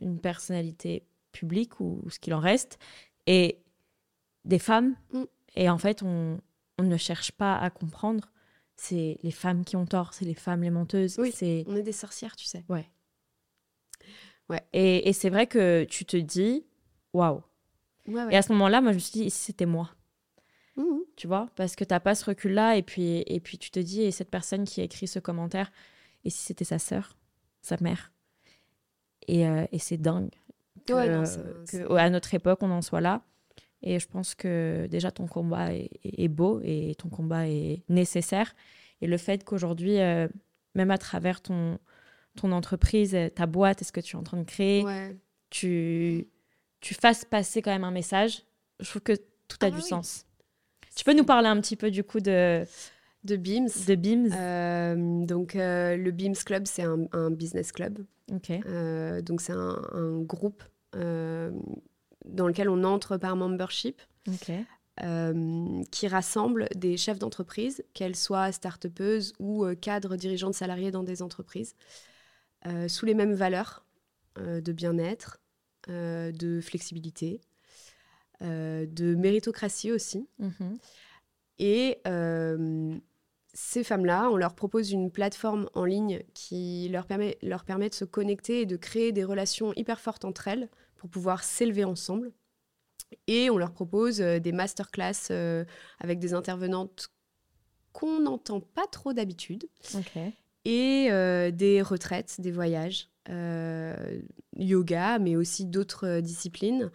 une 0.00 0.18
personnalité 0.20 1.04
publique 1.32 1.78
ou, 1.80 2.00
ou 2.04 2.10
ce 2.10 2.18
qu'il 2.18 2.34
en 2.34 2.40
reste 2.40 2.78
et 3.26 3.58
des 4.44 4.58
femmes. 4.58 4.96
Mm. 5.12 5.22
Et 5.54 5.70
en 5.70 5.78
fait, 5.78 6.02
on, 6.02 6.40
on 6.78 6.82
ne 6.82 6.96
cherche 6.96 7.30
pas 7.32 7.56
à 7.56 7.70
comprendre. 7.70 8.32
C'est 8.74 9.18
les 9.22 9.30
femmes 9.30 9.64
qui 9.64 9.76
ont 9.76 9.86
tort, 9.86 10.12
c'est 10.12 10.24
les 10.26 10.34
femmes 10.34 10.62
les 10.62 10.70
menteuses. 10.70 11.16
Oui. 11.18 11.32
C'est 11.34 11.64
On 11.66 11.76
est 11.76 11.82
des 11.82 11.92
sorcières, 11.92 12.36
tu 12.36 12.44
sais. 12.44 12.64
Ouais. 12.68 12.90
Ouais. 14.50 14.62
Et, 14.72 15.08
et 15.08 15.12
c'est 15.12 15.30
vrai 15.30 15.46
que 15.46 15.84
tu 15.84 16.04
te 16.04 16.16
dis, 16.16 16.66
waouh. 17.12 17.42
Ouais. 18.06 18.26
Et 18.30 18.36
à 18.36 18.42
ce 18.42 18.52
moment-là, 18.52 18.80
moi, 18.80 18.92
je 18.92 18.96
me 18.96 19.00
suis 19.00 19.12
dit, 19.20 19.30
si 19.30 19.44
c'était 19.44 19.66
moi? 19.66 19.90
Mhm. 20.76 21.00
Tu 21.16 21.26
vois 21.26 21.48
Parce 21.56 21.74
que 21.76 21.84
t'as 21.84 22.00
pas 22.00 22.14
ce 22.14 22.24
recul-là, 22.26 22.76
et 22.76 22.82
puis, 22.82 23.22
et 23.26 23.40
puis 23.40 23.58
tu 23.58 23.70
te 23.70 23.80
dis, 23.80 24.02
et 24.02 24.10
cette 24.10 24.30
personne 24.30 24.64
qui 24.64 24.80
a 24.80 24.84
écrit 24.84 25.06
ce 25.08 25.18
commentaire, 25.18 25.70
et 26.24 26.30
si 26.30 26.38
c'était 26.42 26.64
sa 26.64 26.78
sœur, 26.78 27.16
sa 27.62 27.76
mère? 27.80 28.12
Et, 29.28 29.46
euh, 29.46 29.64
et 29.72 29.78
c'est 29.78 29.96
dingue 29.96 30.30
que, 30.86 30.92
Ouais, 30.92 31.08
non, 31.08 31.24
c'est- 31.24 31.78
que, 31.84 31.92
à 31.94 32.10
notre 32.10 32.32
époque, 32.34 32.58
on 32.62 32.70
en 32.70 32.82
soit 32.82 33.00
là. 33.00 33.22
Et 33.82 33.98
je 33.98 34.06
pense 34.06 34.34
que 34.34 34.86
déjà, 34.90 35.10
ton 35.10 35.26
combat 35.26 35.72
est, 35.74 36.28
beau 36.28 36.60
et 36.62 36.94
ton 36.96 37.08
combat 37.08 37.48
est 37.48 37.82
nécessaire. 37.88 38.54
Et 39.00 39.06
le 39.06 39.16
fait 39.18 39.44
qu'aujourd'hui, 39.44 39.98
euh, 40.00 40.28
même 40.74 40.90
à 40.90 40.98
travers 40.98 41.40
ton, 41.42 41.78
ton 42.36 42.52
entreprise, 42.52 43.16
ta 43.34 43.46
boîte, 43.46 43.82
et 43.82 43.84
ce 43.84 43.92
que 43.92 44.00
tu 44.00 44.16
es 44.16 44.18
en 44.18 44.22
train 44.22 44.38
de 44.38 44.44
créer, 44.44 44.84
Ouais. 44.84 45.16
tu, 45.50 46.28
tu 46.80 46.94
fasses 46.94 47.24
passer 47.24 47.62
quand 47.62 47.70
même 47.70 47.84
un 47.84 47.90
message, 47.90 48.44
je 48.80 48.88
trouve 48.90 49.02
que 49.02 49.12
tout 49.48 49.58
a 49.62 49.66
Ah 49.66 49.70
du 49.70 49.76
oui. 49.78 49.82
sens. 49.82 50.25
Tu 50.96 51.04
peux 51.04 51.12
nous 51.14 51.24
parler 51.24 51.46
un 51.48 51.60
petit 51.60 51.76
peu 51.76 51.90
du 51.92 52.02
coup 52.02 52.18
de, 52.20 52.64
De 53.22 53.36
Beams. 53.36 53.68
de 53.86 53.94
Beams 53.94 54.32
Euh, 54.32 55.24
donc, 55.24 55.54
euh, 55.54 55.96
le 55.96 56.10
Beams 56.10 56.34
Club, 56.34 56.66
c'est 56.66 56.82
un, 56.82 57.06
un 57.12 57.30
business 57.30 57.70
club. 57.70 57.98
Ok. 58.32 58.50
Euh, 58.50 59.20
donc, 59.22 59.40
c'est 59.40 59.52
un, 59.52 59.80
un 59.92 60.20
groupe 60.22 60.64
euh, 60.96 61.52
dans 62.24 62.48
lequel 62.48 62.68
on 62.68 62.82
entre 62.82 63.16
par 63.18 63.36
membership. 63.36 64.02
Ok. 64.26 64.50
euh, 65.04 65.82
qui 65.92 66.08
rassemble 66.08 66.68
des 66.74 66.96
chefs 66.96 67.18
d'entreprise, 67.18 67.84
qu'elles 67.92 68.16
soient 68.16 68.50
start-upeuses 68.50 69.34
ou 69.38 69.66
cadres 69.80 70.16
dirigeants 70.16 70.48
de 70.50 70.54
salariés 70.54 70.90
dans 70.90 71.02
des 71.04 71.20
entreprises, 71.20 71.74
sous 72.88 73.04
les 73.06 73.14
mêmes 73.14 73.34
valeurs 73.34 73.84
de 74.40 74.72
bien-être, 74.72 75.38
de 75.88 76.60
flexibilité, 76.62 77.40
de 78.40 79.14
méritocratie 79.14 79.92
aussi. 79.92 80.28
Mhm. 80.38 80.78
Et 81.58 81.98
euh, 82.06 82.96
ces 83.54 83.82
femmes-là, 83.82 84.28
on 84.30 84.36
leur 84.36 84.54
propose 84.54 84.92
une 84.92 85.10
plateforme 85.10 85.68
en 85.74 85.84
ligne 85.84 86.22
qui 86.34 86.88
leur 86.90 87.06
permet, 87.06 87.38
leur 87.42 87.64
permet 87.64 87.88
de 87.88 87.94
se 87.94 88.04
connecter 88.04 88.60
et 88.60 88.66
de 88.66 88.76
créer 88.76 89.12
des 89.12 89.24
relations 89.24 89.72
hyper 89.74 90.00
fortes 90.00 90.24
entre 90.24 90.48
elles 90.48 90.68
pour 90.96 91.08
pouvoir 91.08 91.44
s'élever 91.44 91.84
ensemble. 91.84 92.32
Et 93.26 93.50
on 93.50 93.56
leur 93.56 93.72
propose 93.72 94.20
euh, 94.20 94.38
des 94.38 94.52
masterclass 94.52 95.30
euh, 95.30 95.64
avec 96.00 96.18
des 96.18 96.34
intervenantes 96.34 97.08
qu'on 97.92 98.20
n'entend 98.20 98.60
pas 98.60 98.86
trop 98.90 99.14
d'habitude 99.14 99.68
et 100.66 101.06
euh, 101.10 101.50
des 101.50 101.80
retraites, 101.80 102.40
des 102.40 102.50
voyages, 102.50 103.08
euh, 103.30 104.20
yoga, 104.56 105.18
mais 105.18 105.36
aussi 105.36 105.64
d'autres 105.64 106.06
euh, 106.06 106.20
disciplines, 106.20 106.82
euh, 106.84 106.90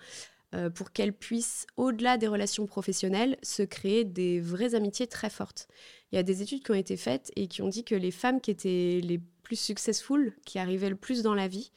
pour 0.76 0.92
qu'elles 0.92 1.14
puissent, 1.14 1.66
au-delà 1.78 2.18
des 2.18 2.28
relations 2.28 2.66
professionnelles, 2.66 3.38
se 3.42 3.64
créer 3.64 4.04
des 4.04 4.40
vraies 4.42 4.76
amitiés 4.76 5.08
très 5.08 5.30
fortes. 5.30 5.68
Il 6.12 6.16
y 6.16 6.20
a 6.20 6.24
des 6.24 6.42
études 6.42 6.64
qui 6.64 6.72
ont 6.72 6.76
été 6.76 6.98
faites 6.98 7.32
et 7.36 7.48
qui 7.48 7.62
ont 7.62 7.70
dit 7.70 7.84
que 7.86 7.96
les 7.96 8.12
femmes 8.12 8.42
qui 8.42 8.52
étaient 8.52 9.00
les 9.04 9.20
plus 9.44 9.56
successful, 9.60 10.36
qui 10.46 10.60
arrivaient 10.60 10.90
le 10.90 10.96
plus 10.96 11.24
dans 11.24 11.34
la 11.36 11.48
vie, 11.48 11.72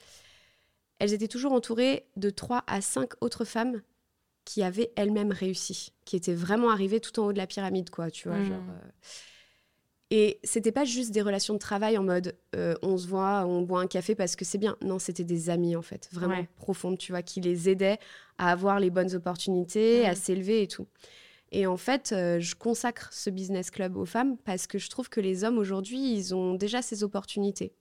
elles 0.99 1.13
étaient 1.13 1.29
toujours 1.29 1.53
entourées 1.53 2.07
de 2.17 2.31
3 2.31 2.65
à 2.67 2.81
5 2.81 3.11
autres 3.21 3.45
femmes 3.45 3.83
qui 4.45 4.63
avaient 4.63 4.93
elles-mêmes 4.97 5.33
réussi, 5.33 5.93
qui 6.05 6.17
étaient 6.17 6.35
vraiment 6.35 6.71
arrivées 6.71 7.01
tout 7.01 7.19
en 7.21 7.27
haut 7.27 7.33
de 7.33 7.39
la 7.39 7.47
pyramide, 7.47 7.91
quoi, 7.91 8.11
tu 8.11 8.29
vois, 8.29 8.39
Mm. 8.41 8.45
genre... 8.45 8.63
euh, 8.71 8.89
et 10.11 10.39
c'était 10.45 10.73
pas 10.73 10.85
juste 10.85 11.11
des 11.13 11.23
relations 11.23 11.55
de 11.55 11.59
travail 11.59 11.97
en 11.99 12.03
mode 12.05 12.37
euh, 12.55 12.75
on 12.83 12.97
se 12.97 13.07
voit, 13.09 13.45
on 13.47 13.63
boit 13.63 13.81
un 13.81 13.87
café 13.87 14.15
parce 14.15 14.37
que 14.37 14.45
c'est 14.45 14.59
bien. 14.59 14.77
Non, 14.83 14.99
c'était 14.99 15.25
des 15.25 15.51
amis 15.51 15.75
en 15.77 15.83
fait, 15.83 16.09
vraiment 16.13 16.37
Ouais. 16.37 16.49
profondes, 16.57 16.99
tu 16.99 17.13
vois, 17.13 17.23
qui 17.23 17.41
les 17.41 17.69
aidaient 17.69 17.99
à 18.39 18.51
avoir 18.53 18.79
les 18.81 18.91
bonnes 18.91 19.15
opportunités, 19.15 20.01
Ouais. 20.01 20.07
à 20.07 20.15
s'élever 20.15 20.63
et 20.63 20.69
tout. 20.69 20.87
Et 21.53 21.67
en 21.67 21.77
fait, 21.77 22.11
euh, 22.13 22.41
je 22.41 22.55
consacre 22.57 23.13
ce 23.13 23.31
business 23.31 23.71
club 23.71 23.97
aux 23.97 24.05
femmes 24.07 24.37
parce 24.39 24.67
que 24.67 24.79
je 24.79 24.91
trouve 24.91 25.09
que 25.09 25.21
les 25.21 25.45
hommes 25.45 25.59
aujourd'hui, 25.59 26.13
ils 26.15 26.35
ont 26.35 26.55
déjà 26.55 26.83
ces 26.83 27.05
opportunités. 27.05 27.73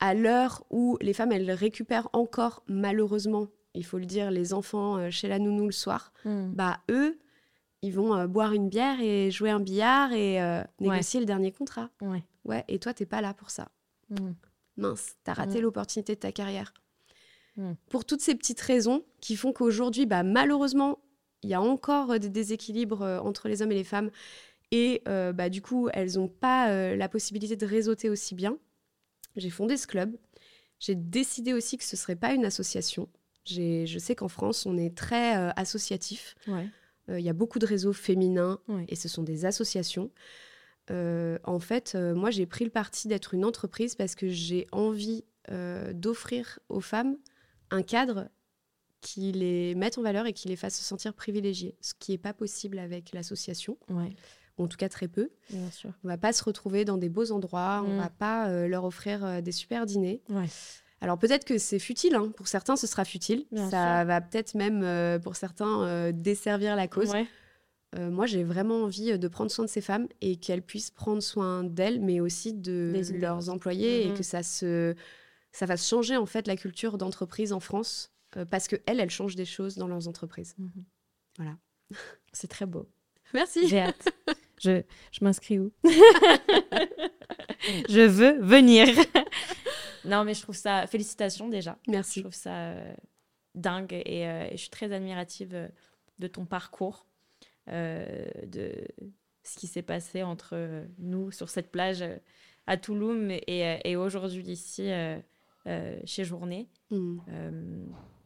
À 0.00 0.14
l'heure 0.14 0.64
où 0.70 0.96
les 1.00 1.12
femmes, 1.12 1.32
elles 1.32 1.50
récupèrent 1.50 2.08
encore, 2.12 2.62
malheureusement, 2.68 3.48
il 3.74 3.84
faut 3.84 3.98
le 3.98 4.06
dire, 4.06 4.30
les 4.30 4.52
enfants 4.54 4.96
euh, 4.96 5.10
chez 5.10 5.28
la 5.28 5.38
nounou 5.38 5.66
le 5.66 5.72
soir, 5.72 6.12
Hmm. 6.24 6.50
bah 6.52 6.78
eux, 6.90 7.18
ils 7.82 7.92
vont 7.92 8.14
euh, 8.14 8.26
boire 8.26 8.52
une 8.52 8.68
bière 8.68 9.00
et 9.00 9.30
jouer 9.30 9.50
un 9.50 9.60
billard 9.60 10.12
et 10.12 10.40
euh, 10.42 10.60
Ouais. 10.80 10.88
négocier 10.88 11.20
le 11.20 11.26
dernier 11.26 11.52
contrat. 11.52 11.90
Ouais. 12.00 12.22
Ouais, 12.44 12.64
et 12.68 12.78
toi, 12.78 12.94
t'es 12.94 13.06
pas 13.06 13.20
là 13.20 13.34
pour 13.34 13.50
ça. 13.50 13.68
Hmm. 14.10 14.32
Mince, 14.76 15.16
t'as 15.24 15.34
raté 15.34 15.58
Mm. 15.58 15.62
l'opportunité 15.62 16.14
de 16.14 16.20
ta 16.20 16.32
carrière. 16.32 16.72
Mm. 17.56 17.72
Pour 17.90 18.04
toutes 18.04 18.20
ces 18.20 18.34
petites 18.36 18.60
raisons 18.60 19.04
qui 19.20 19.34
font 19.36 19.52
qu'aujourd'hui, 19.52 20.06
bah, 20.06 20.22
malheureusement, 20.22 20.98
il 21.42 21.50
y 21.50 21.54
a 21.54 21.60
encore 21.60 22.12
euh, 22.12 22.18
des 22.18 22.30
déséquilibres 22.30 23.02
entre 23.24 23.48
les 23.48 23.60
hommes 23.62 23.72
et 23.72 23.76
les 23.76 23.84
femmes. 23.84 24.10
Et 24.70 25.02
euh, 25.08 25.32
bah, 25.32 25.48
du 25.48 25.62
coup, 25.62 25.88
elles 25.92 26.14
n'ont 26.14 26.28
pas 26.28 26.94
la 26.94 27.08
possibilité 27.08 27.56
de 27.56 27.66
réseauter 27.66 28.08
aussi 28.10 28.34
bien. 28.34 28.56
J'ai 29.36 29.50
fondé 29.50 29.76
ce 29.76 29.86
club. 29.86 30.16
J'ai 30.78 30.94
décidé 30.94 31.52
aussi 31.54 31.76
que 31.78 31.84
ce 31.84 31.96
ne 31.96 31.98
serait 31.98 32.16
pas 32.16 32.32
une 32.34 32.44
association. 32.44 33.08
Je 33.46 33.96
sais 33.98 34.14
qu'en 34.14 34.28
France, 34.28 34.66
on 34.66 34.76
est 34.76 34.94
très 34.94 35.32
associatif. 35.56 36.34
Ouais. 36.46 36.68
Euh, 37.08 37.18
Il 37.20 37.24
y 37.24 37.28
a 37.28 37.32
beaucoup 37.32 37.58
de 37.58 37.66
réseaux 37.66 37.92
féminins 37.92 38.60
et 38.88 38.96
ce 38.96 39.08
sont 39.08 39.22
des 39.22 39.44
associations. 39.44 40.10
Euh, 40.90 41.38
en 41.44 41.58
fait, 41.58 41.92
euh, 41.94 42.14
moi, 42.14 42.30
j'ai 42.30 42.46
pris 42.46 42.64
le 42.64 42.70
parti 42.70 43.08
d'être 43.08 43.34
une 43.34 43.44
entreprise 43.44 43.94
parce 43.94 44.14
que 44.14 44.28
j'ai 44.28 44.66
envie 44.72 45.24
d'offrir 45.94 46.58
aux 46.68 46.80
femmes 46.80 47.16
un 47.70 47.82
cadre 47.82 48.28
qui 49.00 49.32
les 49.32 49.74
mettent 49.76 49.96
en 49.98 50.02
valeur 50.02 50.26
et 50.26 50.32
qui 50.32 50.48
les 50.48 50.56
fassent 50.56 50.76
se 50.78 50.84
sentir 50.84 51.14
privilégiés, 51.14 51.76
ce 51.80 51.94
qui 51.98 52.12
n'est 52.12 52.18
pas 52.18 52.34
possible 52.34 52.78
avec 52.78 53.12
l'association. 53.12 53.78
Ouais, 53.88 54.12
ou 54.58 54.64
en 54.64 54.68
tout 54.68 54.76
cas 54.76 54.88
très 54.88 55.08
peu. 55.08 55.30
bien 55.50 55.70
sûr. 55.70 55.90
On 56.04 56.08
va 56.08 56.18
pas 56.18 56.32
se 56.32 56.42
retrouver 56.44 56.84
dans 56.84 56.98
des 56.98 57.08
beaux 57.08 57.30
endroits, 57.32 57.82
on 57.86 57.94
Mm. 57.94 57.98
va 57.98 58.10
pas 58.10 58.48
euh, 58.50 58.66
leur 58.68 58.84
offrir 58.84 59.24
euh, 59.24 59.40
des 59.40 59.52
super 59.52 59.86
dîners. 59.86 60.20
Ouais. 60.28 60.48
Alors 61.00 61.18
peut-être 61.18 61.44
que 61.44 61.58
c'est 61.58 61.78
futile, 61.78 62.14
hein. 62.16 62.32
pour 62.36 62.48
certains 62.48 62.76
ce 62.76 62.86
sera 62.86 63.04
futile, 63.04 63.46
Bien 63.52 63.70
ça 63.70 63.98
sûr. 64.00 64.06
va 64.08 64.20
peut-être 64.20 64.54
même 64.54 64.82
euh, 64.82 65.18
pour 65.18 65.36
certains 65.36 65.82
euh, 65.84 66.12
desservir 66.12 66.74
la 66.76 66.88
cause. 66.88 67.10
Ouais. 67.10 67.26
Euh, 67.96 68.10
moi 68.10 68.26
j'ai 68.26 68.42
vraiment 68.44 68.82
envie 68.82 69.16
de 69.18 69.28
prendre 69.28 69.50
soin 69.50 69.64
de 69.64 69.70
ces 69.70 69.80
femmes 69.80 70.08
et 70.20 70.36
qu'elles 70.36 70.62
puissent 70.62 70.90
prendre 70.90 71.22
soin 71.22 71.62
d'elles, 71.64 72.00
mais 72.00 72.20
aussi 72.20 72.52
de 72.52 72.90
Des 72.92 73.16
leurs 73.18 73.48
employés 73.48 74.04
Mhm. 74.06 74.10
et 74.10 74.14
que 74.16 74.22
ça 74.24 74.42
se 74.42 74.94
ça 75.52 75.66
fasse 75.66 75.88
changer 75.88 76.16
en 76.16 76.26
fait 76.26 76.46
la 76.46 76.56
culture 76.56 76.98
d'entreprise 76.98 77.52
en 77.52 77.60
France 77.60 78.12
parce 78.50 78.68
que 78.68 78.76
elles 78.86 79.00
elles 79.00 79.08
changent 79.10 79.36
des 79.36 79.46
choses 79.46 79.76
dans 79.76 79.86
leurs 79.88 80.06
entreprises. 80.08 80.54
Mhm. 80.58 80.84
Voilà. 81.38 81.56
C'est 82.32 82.48
très 82.48 82.66
beau. 82.66 82.86
Merci. 83.32 83.68
J'ai 83.68 83.80
hâte. 83.80 84.08
Je, 84.60 84.82
je 85.12 85.24
m'inscris 85.24 85.58
où? 85.60 85.70
Je 87.88 88.00
veux 88.06 88.38
venir. 88.40 88.86
Non, 90.04 90.24
mais 90.24 90.34
je 90.34 90.42
trouve 90.42 90.56
ça. 90.56 90.86
Félicitations 90.86 91.48
déjà. 91.48 91.78
Je 91.86 91.92
Merci. 91.92 92.20
trouve 92.20 92.34
ça 92.34 92.54
euh, 92.54 92.94
dingue 93.58 93.92
et, 93.92 94.26
euh, 94.26 94.46
et 94.50 94.52
je 94.52 94.56
suis 94.62 94.70
très 94.70 94.92
admirative 94.92 95.54
euh, 95.54 95.68
de 96.18 96.26
ton 96.26 96.46
parcours, 96.46 97.06
euh, 97.68 98.26
de 98.46 98.72
ce 99.44 99.58
qui 99.58 99.66
s'est 99.66 99.82
passé 99.82 100.22
entre 100.22 100.84
nous 100.98 101.30
sur 101.30 101.48
cette 101.48 101.70
plage 101.70 102.04
à 102.66 102.76
Touloum 102.76 103.30
et, 103.30 103.80
et 103.84 103.96
aujourd'hui 103.96 104.44
ici 104.44 104.90
chez 106.04 106.24
Journée. 106.24 106.68
Mm. 106.90 107.18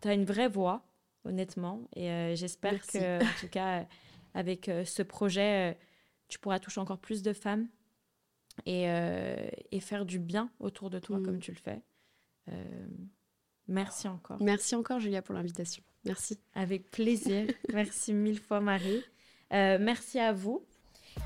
tu 0.01 0.09
as 0.09 0.15
une 0.15 0.25
vraie 0.25 0.49
voix, 0.49 0.85
honnêtement, 1.25 1.87
et 1.95 2.35
j'espère 2.35 2.85
que, 2.87 3.23
en 3.23 3.41
tout 3.41 3.49
cas, 3.49 3.87
avec 4.35 4.69
ce 4.85 5.03
projet, 5.03 5.79
tu 6.27 6.41
pourras 6.41 6.59
toucher 6.59 6.81
encore 6.81 6.99
plus 6.99 7.23
de 7.23 7.33
femmes 7.33 7.69
et, 8.67 8.89
euh, 8.89 9.37
et 9.71 9.81
faire 9.81 10.05
du 10.05 10.19
bien 10.19 10.51
autour 10.61 10.91
de 10.91 10.99
toi 10.99 11.19
Mm. 11.19 11.23
comme 11.25 11.39
tu 11.39 11.51
le 11.53 11.57
fais. 11.59 11.81
Euh, 12.49 12.87
merci 13.69 14.09
encore. 14.09 14.43
Merci 14.43 14.75
encore 14.75 15.01
Julia 15.01 15.23
pour 15.23 15.35
l'invitation. 15.35 15.83
Merci. 16.05 16.39
Avec 16.55 16.91
plaisir. 16.91 17.47
merci 17.73 18.13
mille 18.13 18.41
fois, 18.41 18.61
Marie. 18.61 19.03
Euh, 19.53 19.79
merci 19.81 20.19
à 20.19 20.33
vous. 20.33 20.65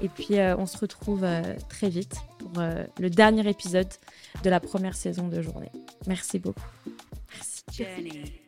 Et 0.01 0.09
puis, 0.09 0.39
euh, 0.39 0.57
on 0.57 0.67
se 0.67 0.77
retrouve 0.79 1.23
euh, 1.23 1.43
très 1.69 1.89
vite 1.89 2.17
pour 2.39 2.59
euh, 2.59 2.85
le 2.99 3.09
dernier 3.09 3.49
épisode 3.49 3.89
de 4.43 4.51
la 4.51 4.59
première 4.59 4.97
saison 4.97 5.29
de 5.29 5.41
Journée. 5.41 5.71
Merci 6.09 6.39
beaucoup. 6.41 6.61
Merci. 7.33 7.63
journey. 7.73 8.46